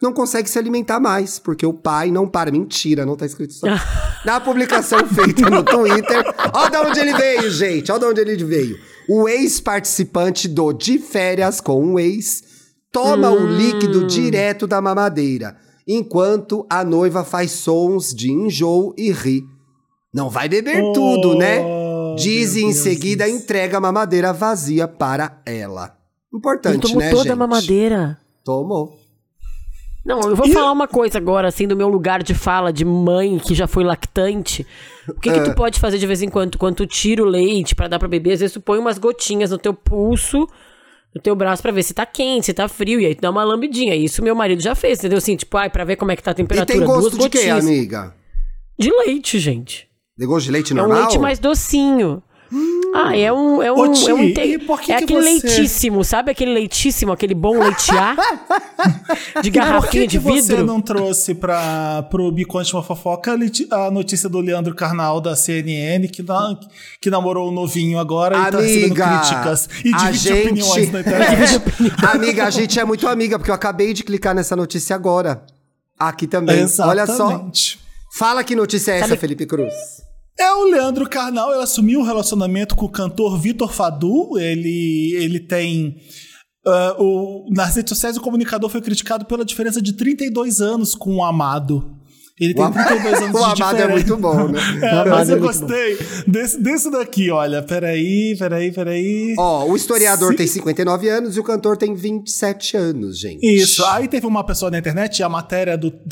não 0.01 0.13
consegue 0.13 0.49
se 0.49 0.57
alimentar 0.57 0.99
mais, 0.99 1.39
porque 1.39 1.65
o 1.65 1.73
pai 1.73 2.11
não 2.11 2.27
para. 2.27 2.51
Mentira, 2.51 3.05
não 3.05 3.15
tá 3.17 3.25
escrito 3.25 3.51
isso. 3.51 3.65
Na 4.25 4.39
publicação 4.39 5.05
feita 5.05 5.49
no 5.49 5.63
Twitter, 5.63 6.23
ó 6.53 6.69
de 6.69 6.77
onde 6.77 6.99
ele 6.99 7.13
veio, 7.13 7.49
gente, 7.49 7.91
ó 7.91 7.97
de 7.97 8.05
onde 8.05 8.19
ele 8.19 8.43
veio. 8.43 8.77
O 9.09 9.27
ex-participante 9.27 10.47
do 10.47 10.71
De 10.71 10.99
Férias 10.99 11.59
com 11.59 11.83
um 11.83 11.97
ex 11.97 12.43
toma 12.91 13.31
o 13.31 13.47
líquido 13.47 14.05
direto 14.05 14.67
da 14.67 14.79
mamadeira, 14.79 15.57
enquanto 15.87 16.63
a 16.69 16.83
noiva 16.83 17.23
faz 17.23 17.51
sons 17.51 18.13
de 18.13 18.31
enjoo 18.31 18.93
e 18.95 19.11
ri. 19.11 19.43
Não 20.13 20.29
vai 20.29 20.47
beber 20.47 20.83
Oh, 20.83 20.93
tudo, 20.93 21.35
né? 21.35 21.57
Diz 22.17 22.55
e 22.55 22.59
em 22.61 22.65
Deus, 22.65 22.77
seguida 22.77 23.27
isso. 23.27 23.37
entrega 23.37 23.77
a 23.77 23.81
mamadeira 23.81 24.31
vazia 24.31 24.87
para 24.87 25.41
ela. 25.45 25.97
Importante, 26.33 26.81
tomou 26.81 26.99
né, 26.99 27.09
toda 27.09 27.23
gente? 27.23 27.31
a 27.31 27.35
mamadeira. 27.35 28.19
Tomou. 28.43 28.98
Não, 30.05 30.21
eu 30.21 30.35
vou 30.35 30.47
E- 30.47 30.53
falar 30.53 30.71
uma 30.71 30.87
coisa 30.87 31.17
agora, 31.17 31.47
assim, 31.49 31.67
do 31.67 31.75
meu 31.75 31.87
lugar 31.89 32.23
de 32.23 32.33
fala 32.33 32.71
de 32.71 32.85
mãe 32.85 33.37
que 33.37 33.53
já 33.53 33.67
foi 33.67 33.83
lactante. 33.83 34.65
O 35.07 35.13
que, 35.19 35.31
que 35.31 35.39
Ah. 35.39 35.43
tu 35.43 35.53
pode 35.55 35.79
fazer 35.79 35.97
de 35.97 36.07
vez 36.07 36.21
em 36.21 36.29
quando? 36.29 36.57
Quando 36.57 36.75
tu 36.77 36.87
tira 36.87 37.21
o 37.21 37.25
leite 37.25 37.75
pra 37.75 37.87
dar 37.87 37.99
pra 37.99 38.07
beber, 38.07 38.33
às 38.33 38.39
vezes 38.39 38.53
tu 38.53 38.61
põe 38.61 38.79
umas 38.79 38.97
gotinhas 38.97 39.51
no 39.51 39.57
teu 39.57 39.73
pulso, 39.73 40.47
no 41.13 41.21
teu 41.21 41.35
braço 41.35 41.61
pra 41.61 41.71
ver 41.71 41.83
se 41.83 41.93
tá 41.93 42.05
quente, 42.05 42.45
se 42.47 42.53
tá 42.53 42.67
frio, 42.67 42.99
e 42.99 43.05
aí 43.05 43.13
tu 43.15 43.21
dá 43.21 43.29
uma 43.29 43.43
lambidinha. 43.43 43.93
Isso 43.95 44.23
meu 44.23 44.33
marido 44.35 44.61
já 44.61 44.73
fez, 44.73 44.99
entendeu? 44.99 45.17
Assim, 45.17 45.35
tipo, 45.35 45.57
ai, 45.57 45.69
pra 45.69 45.83
ver 45.83 45.95
como 45.97 46.11
é 46.11 46.15
que 46.15 46.23
tá 46.23 46.31
a 46.31 46.33
E 46.33 46.35
temperatura. 46.35 46.77
tem 46.77 46.87
gosto 46.87 47.17
de 47.17 47.29
quê, 47.29 47.49
amiga? 47.49 48.15
De 48.79 48.89
leite, 48.91 49.37
gente. 49.39 49.87
De 50.17 50.25
gosto 50.25 50.45
de 50.45 50.51
leite 50.51 50.71
É 50.71 50.75
um 50.75 50.77
normal? 50.79 50.99
leite 50.99 51.19
mais 51.19 51.39
docinho. 51.39 52.23
Ah, 52.95 53.15
é 53.15 53.31
um. 53.31 53.61
É 53.61 53.71
um, 53.71 53.75
Ô, 53.77 53.85
é 53.85 54.13
um 54.13 54.23
inte- 54.23 54.41
e 54.41 54.57
por 54.59 54.81
que 54.81 54.91
é 54.91 54.97
que 54.97 55.03
aquele 55.03 55.21
você- 55.21 55.47
leitíssimo, 55.47 56.03
sabe 56.03 56.31
aquele 56.31 56.51
leitíssimo, 56.53 57.11
aquele 57.11 57.35
bom 57.35 57.59
leitear? 57.59 58.15
de 59.43 59.51
Por 59.51 59.59
garrafinha 59.59 60.03
que, 60.03 60.07
de 60.07 60.17
que 60.17 60.23
você 60.23 60.41
vidro? 60.53 60.65
não 60.65 60.81
trouxe 60.81 61.35
para 61.35 62.03
pro 62.09 62.31
Me 62.31 62.43
Conte 62.45 62.73
uma 62.73 62.81
Fofoca 62.83 63.37
a 63.71 63.91
notícia 63.91 64.27
do 64.27 64.39
Leandro 64.39 64.73
Carnal 64.73 65.21
da 65.21 65.35
CNN 65.35 66.07
que, 66.07 66.23
na- 66.23 66.57
que 66.99 67.09
namorou 67.09 67.49
o 67.49 67.51
novinho 67.51 67.99
agora 67.99 68.35
e 68.35 68.51
tá 68.51 68.59
recebendo 68.59 68.85
Amiga, 69.01 69.19
críticas 69.19 69.69
e 69.85 69.91
divide 69.93 70.17
gente... 70.17 70.45
opiniões 70.47 70.91
na 70.91 70.99
internet. 71.01 71.61
amiga, 72.11 72.45
a 72.45 72.49
gente 72.49 72.79
é 72.79 72.85
muito 72.85 73.07
amiga, 73.07 73.37
porque 73.37 73.51
eu 73.51 73.55
acabei 73.55 73.93
de 73.93 74.03
clicar 74.03 74.33
nessa 74.33 74.55
notícia 74.55 74.95
agora. 74.95 75.43
Aqui 75.99 76.25
também. 76.27 76.65
Olha 76.79 77.05
só. 77.05 77.27
Exatamente. 77.29 77.79
Fala 78.17 78.43
que 78.43 78.55
notícia 78.55 78.91
é 78.93 78.97
essa, 78.99 79.09
Sabe- 79.09 79.19
Felipe 79.21 79.45
Cruz. 79.45 79.73
É 80.39 80.53
o 80.53 80.63
Leandro 80.63 81.07
Carnal, 81.09 81.51
ele 81.53 81.63
assumiu 81.63 81.99
um 81.99 82.03
relacionamento 82.03 82.73
com 82.73 82.85
o 82.85 82.89
cantor 82.89 83.37
Vitor 83.37 83.73
Fadu. 83.73 84.39
Ele, 84.39 85.13
ele 85.15 85.39
tem. 85.39 85.97
ah, 86.65 86.95
o, 86.97 87.45
nas 87.51 87.75
redes 87.75 87.89
sociais, 87.89 88.15
o 88.15 88.21
comunicador 88.21 88.69
foi 88.69 88.81
criticado 88.81 89.25
pela 89.25 89.43
diferença 89.43 89.81
de 89.81 89.93
32 89.93 90.61
anos 90.61 90.95
com 90.95 91.17
o 91.17 91.23
Amado. 91.23 91.98
Ele 92.39 92.53
tem 92.53 92.63
O 92.63 92.67
Am- 92.67 92.71
32 92.73 93.21
anos 93.21 93.35
o 93.41 93.53
de 93.53 93.61
Amado 93.63 93.81
é 93.81 93.87
muito 93.87 94.17
bom, 94.17 94.47
né? 94.47 94.59
É, 94.81 95.09
mas 95.09 95.29
é 95.29 95.33
eu 95.33 95.39
muito 95.39 95.59
gostei 95.59 95.97
desse, 96.27 96.57
desse 96.61 96.89
daqui, 96.91 97.29
olha. 97.29 97.61
Peraí, 97.61 98.35
peraí, 98.37 98.71
peraí. 98.71 99.35
Ó, 99.37 99.65
o 99.65 99.75
historiador 99.75 100.31
Sim. 100.31 100.37
tem 100.37 100.47
59 100.47 101.09
anos 101.09 101.35
e 101.35 101.39
o 101.39 101.43
cantor 101.43 101.75
tem 101.77 101.93
27 101.93 102.77
anos, 102.77 103.19
gente. 103.19 103.45
Isso. 103.45 103.83
Aí 103.85 104.07
teve 104.07 104.25
uma 104.25 104.43
pessoa 104.43 104.71
na 104.71 104.77
internet, 104.79 105.21
a 105.21 105.27
matéria 105.29 105.77
do 105.77 105.91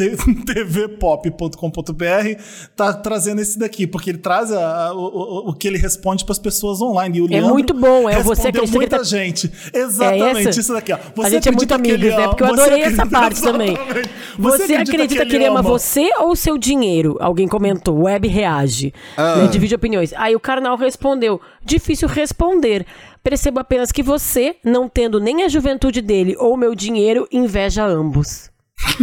tvpop.com.br 1.08 2.42
tá 2.76 2.94
trazendo 2.94 3.42
esse 3.42 3.58
daqui, 3.58 3.88
porque 3.88 4.10
ele 4.10 4.18
traz 4.18 4.52
a- 4.52 4.88
a- 4.88 4.94
o, 4.94 4.98
o- 5.00 5.50
o 5.50 5.54
que 5.54 5.68
ele 5.68 5.78
responde 5.78 6.24
para 6.26 6.32
as 6.34 6.40
pessoas 6.40 6.82
online. 6.82 7.18
E 7.18 7.22
o 7.22 7.26
É 7.26 7.30
Leandro 7.30 7.54
muito 7.54 7.74
bom, 7.74 8.10
é, 8.10 8.22
você 8.22 8.52
que 8.52 8.66
muita 8.72 8.98
tá- 8.98 9.04
gente. 9.04 9.52
Exatamente, 9.74 10.50
essa? 10.50 10.60
isso 10.60 10.74
daqui, 10.74 10.92
ó. 10.94 10.98
Você 11.16 11.28
a 11.28 11.30
gente 11.30 11.50
é 11.50 11.52
muito 11.52 11.74
amigos, 11.74 12.00
ele 12.02 12.16
né? 12.16 12.28
Porque 12.28 12.44
eu 12.44 12.48
adorei 12.48 12.82
essa 12.84 13.06
parte 13.06 13.42
também. 13.42 13.78
Você, 14.38 14.74
acredita, 14.76 15.26
que 15.26 15.36
ele 15.36 15.46
ama 15.46 15.62
você 15.62 16.10
ou 16.20 16.36
seu 16.36 16.58
dinheiro? 16.58 17.18
Alguém 17.20 17.48
comentou, 17.48 18.04
web 18.04 18.28
reage. 18.28 18.94
Ah. 19.16 19.38
Né, 19.38 19.48
divide 19.48 19.76
opiniões. 19.76 20.14
Aí 20.14 20.36
o 20.36 20.40
Karnal 20.40 20.78
respondeu: 20.78 21.42
difícil 21.64 22.08
responder. 22.08 22.86
Percebo 23.24 23.60
apenas 23.60 23.92
que 23.92 24.02
você, 24.02 24.56
não 24.64 24.88
tendo 24.88 25.20
nem 25.20 25.44
a 25.44 25.50
juventude 25.50 26.02
dele 26.02 26.36
ou 26.40 26.56
meu 26.56 26.74
dinheiro, 26.74 27.28
inveja 27.32 27.86
ambos. 27.86 28.50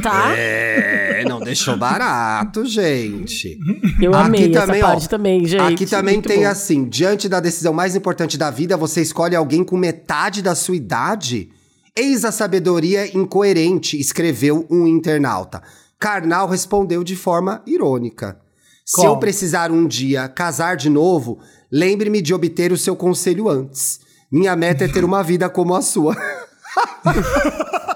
Tá? 0.01 0.33
É, 0.37 1.25
não 1.29 1.41
deixou 1.41 1.77
barato, 1.77 2.65
gente. 2.65 3.59
Eu 4.01 4.15
amei 4.15 4.55
essa 4.55 4.73
ó, 4.73 4.81
parte 4.81 5.09
também, 5.09 5.45
gente. 5.45 5.61
Aqui 5.61 5.85
também 5.85 6.15
Muito 6.15 6.29
tem 6.29 6.43
bom. 6.43 6.49
assim: 6.49 6.89
diante 6.89 7.29
da 7.29 7.41
decisão 7.41 7.73
mais 7.73 7.97
importante 7.97 8.39
da 8.39 8.51
vida, 8.51 8.77
você 8.77 9.03
escolhe 9.03 9.35
alguém 9.35 9.65
com 9.65 9.77
metade 9.77 10.43
da 10.43 10.55
sua 10.55 10.77
idade? 10.77 11.51
Eis 11.97 12.25
a 12.25 12.33
sabedoria 12.33 13.17
incoerente, 13.17 13.99
escreveu 13.99 14.67
um 14.71 14.87
internauta. 14.87 15.63
Karnal 16.05 16.47
respondeu 16.47 17.03
de 17.03 17.17
forma 17.17 17.63
irônica. 17.67 18.39
Se 18.85 18.97
Como? 18.97 19.09
eu 19.09 19.17
precisar 19.17 19.71
um 19.71 19.87
dia 19.87 20.29
casar 20.29 20.77
de 20.77 20.91
novo, 20.91 21.39
lembre-me 21.73 22.21
de 22.21 22.35
obter 22.35 22.73
o 22.73 22.77
seu 22.77 22.95
conselho 22.95 23.49
antes. 23.49 24.01
Minha 24.31 24.55
meta 24.55 24.85
é 24.85 24.89
ter 24.89 25.03
uma 25.03 25.23
vida 25.23 25.49
como 25.49 25.75
a 25.75 25.81
sua. 25.81 26.15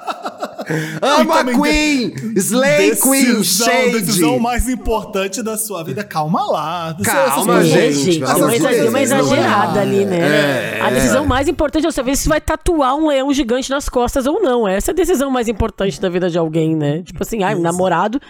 Amo 1.00 1.32
a 1.32 1.36
também 1.38 1.60
Queen! 1.60 2.14
Slay 2.36 2.96
Queen! 2.96 3.36
Decisão, 3.36 3.66
Shade! 3.66 3.92
decisão 3.92 4.38
mais 4.38 4.68
importante 4.68 5.42
da 5.42 5.56
sua 5.56 5.82
vida. 5.82 6.04
Calma 6.04 6.44
lá. 6.50 6.96
Calma, 7.02 7.60
Essas 7.60 7.68
gente, 7.68 8.18
deu 8.18 8.28
uma, 8.28 8.74
de 8.74 8.90
não 8.90 8.98
exagerada 8.98 9.78
é. 9.78 9.82
ali, 9.82 10.04
né? 10.04 10.18
É, 10.18 10.80
a 10.80 10.90
decisão 10.90 11.26
mais 11.26 11.48
importante 11.48 11.86
é 11.86 11.90
saber 11.90 12.16
se 12.16 12.28
vai 12.28 12.40
tatuar 12.40 12.96
um 12.96 13.08
leão 13.08 13.32
gigante 13.32 13.70
nas 13.70 13.88
costas 13.88 14.26
ou 14.26 14.42
não. 14.42 14.68
Essa 14.68 14.90
é 14.90 14.92
a 14.92 14.96
decisão 14.96 15.30
mais 15.30 15.48
importante 15.48 16.00
da 16.00 16.08
vida 16.08 16.28
de 16.28 16.38
alguém, 16.38 16.76
né? 16.76 17.02
Tipo 17.02 17.22
assim, 17.22 17.42
ai, 17.42 17.54
um 17.54 17.60
namorado, 17.60 18.20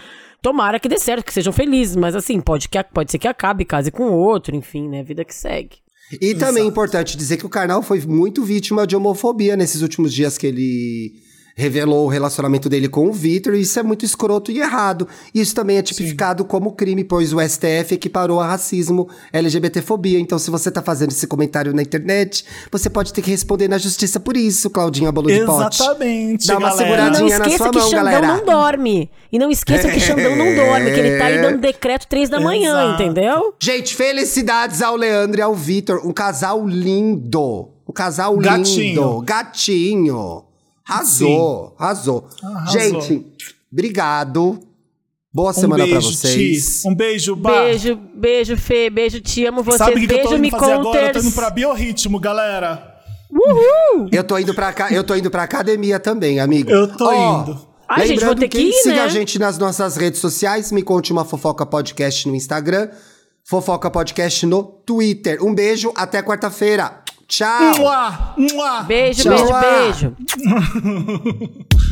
tomara 0.41 0.79
que 0.79 0.87
dê 0.87 0.97
certo, 0.97 1.25
que 1.25 1.33
sejam 1.33 1.51
felizes, 1.51 1.95
mas 1.95 2.15
assim, 2.15 2.39
pode, 2.39 2.69
que, 2.69 2.81
pode 2.83 3.11
ser 3.11 3.19
que 3.19 3.27
acabe, 3.27 3.65
case 3.65 3.91
com 3.91 4.11
outro, 4.11 4.55
enfim, 4.55 4.87
né? 4.87 5.03
Vida 5.03 5.25
que 5.25 5.35
segue. 5.35 5.77
E 6.21 6.33
também 6.33 6.63
é 6.63 6.65
importante 6.65 7.15
dizer 7.15 7.37
que 7.37 7.45
o 7.45 7.49
Karnal 7.49 7.83
foi 7.83 8.01
muito 8.01 8.43
vítima 8.43 8.87
de 8.87 8.95
homofobia 8.95 9.55
nesses 9.55 9.81
últimos 9.83 10.11
dias 10.11 10.37
que 10.37 10.47
ele 10.47 11.28
revelou 11.55 12.05
o 12.05 12.07
relacionamento 12.09 12.69
dele 12.69 12.87
com 12.87 13.07
o 13.07 13.13
Vitor, 13.13 13.53
e 13.55 13.61
isso 13.61 13.79
é 13.79 13.83
muito 13.83 14.05
escroto 14.05 14.51
e 14.51 14.59
errado. 14.59 15.07
Isso 15.33 15.53
também 15.53 15.77
é 15.77 15.81
tipificado 15.81 16.45
como 16.45 16.71
crime, 16.73 17.03
pois 17.03 17.33
o 17.33 17.39
STF 17.41 17.93
equiparou 17.95 18.39
a 18.39 18.47
racismo 18.47 19.07
LGBTfobia. 19.33 20.19
Então, 20.19 20.37
se 20.39 20.49
você 20.49 20.71
tá 20.71 20.81
fazendo 20.81 21.11
esse 21.11 21.27
comentário 21.27 21.73
na 21.73 21.81
internet, 21.81 22.45
você 22.71 22.89
pode 22.89 23.11
ter 23.13 23.21
que 23.21 23.31
responder 23.31 23.67
na 23.67 23.77
justiça 23.77 24.19
por 24.19 24.37
isso, 24.37 24.69
Claudinha 24.69 25.11
Bolo 25.11 25.27
de 25.29 25.45
Pote. 25.45 25.81
Exatamente, 25.81 26.47
Dá 26.47 26.57
uma 26.57 26.69
galera. 26.69 26.85
E 26.85 26.95
não 26.95 27.13
seguradinha 27.13 27.39
na 27.39 27.45
esqueça 27.45 27.63
sua 27.63 27.71
que 27.71 27.79
mão, 27.79 27.89
Xandão 27.89 28.03
galera. 28.05 28.27
não 28.27 28.45
dorme. 28.45 29.11
E 29.31 29.37
não 29.39 29.51
esqueça 29.51 29.89
que 29.89 29.99
Xandão 29.99 30.35
não 30.35 30.55
dorme, 30.55 30.91
que 30.91 30.99
ele 30.99 31.17
tá 31.17 31.25
aí 31.25 31.41
dando 31.41 31.59
decreto 31.59 32.07
três 32.07 32.29
da 32.29 32.39
manhã, 32.39 32.83
Exato. 32.83 33.03
entendeu? 33.03 33.53
Gente, 33.59 33.95
felicidades 33.95 34.81
ao 34.81 34.95
Leandro 34.95 35.39
e 35.39 35.41
ao 35.41 35.53
Vitor. 35.53 36.01
Um 36.05 36.11
casal 36.11 36.65
lindo. 36.67 37.69
Um 37.87 37.91
casal 37.93 38.35
Gatinho. 38.37 38.79
lindo. 38.83 39.21
Gatinho. 39.21 40.43
Arrasou. 40.89 41.75
Arrasou. 41.77 42.27
Arrasou. 42.43 42.79
Gente, 42.79 43.25
obrigado. 43.71 44.59
Boa 45.31 45.51
Um 45.51 45.53
semana 45.53 45.83
pra 45.85 45.99
beijo, 45.99 46.11
vocês. 46.11 46.81
Ti. 46.81 46.87
Um 46.87 46.95
beijo, 46.95 47.35
Bar. 47.35 47.65
Beijo, 47.65 47.95
beijo, 48.15 48.57
Fê, 48.57 48.89
beijo, 48.89 49.21
te 49.21 49.45
amo 49.45 49.61
vocês. 49.61 49.77
Sabe 49.77 49.97
o 49.97 49.99
que, 49.99 50.07
que 50.07 50.13
eu 50.13 50.17
tô 50.17 50.29
beijo, 50.29 50.35
indo 50.35 50.41
me 50.41 50.51
fazer 50.51 50.71
agora? 50.73 51.07
Eu 51.07 51.13
tô 51.13 51.19
indo 51.19 51.31
pra 51.31 51.49
biorritmo, 51.51 52.19
galera. 52.19 52.95
Eu 54.11 54.23
tô 54.23 54.37
indo 54.39 54.53
pra 54.55 54.73
eu 54.91 55.03
tô 55.03 55.15
indo 55.15 55.29
pra 55.29 55.43
academia 55.43 55.99
também, 55.99 56.39
amigo. 56.39 56.71
Eu 56.71 56.87
tô 56.87 57.05
Ó, 57.05 57.41
indo. 57.41 57.69
Ai, 57.87 58.07
gente, 58.07 58.19
vou 58.19 58.29
lembrando 58.29 58.39
ter 58.39 58.47
que 58.49 58.59
ir, 58.59 58.73
siga 58.73 58.95
né? 58.95 59.01
a 59.01 59.07
gente 59.07 59.37
nas 59.37 59.57
nossas 59.57 59.95
redes 59.95 60.19
sociais, 60.19 60.71
me 60.71 60.81
conte 60.81 61.11
uma 61.11 61.25
fofoca 61.25 61.65
podcast 61.65 62.27
no 62.27 62.35
Instagram, 62.35 62.89
fofoca 63.43 63.89
podcast 63.89 64.45
no 64.47 64.63
Twitter. 64.63 65.43
Um 65.43 65.53
beijo, 65.53 65.91
até 65.95 66.23
quarta-feira. 66.23 67.03
Tchau. 67.29 67.77
Mua, 67.77 68.33
mua. 68.35 68.81
Beijo, 68.83 69.21
Tchau. 69.21 69.61
beijo, 69.61 69.61
beijo. 69.61 70.15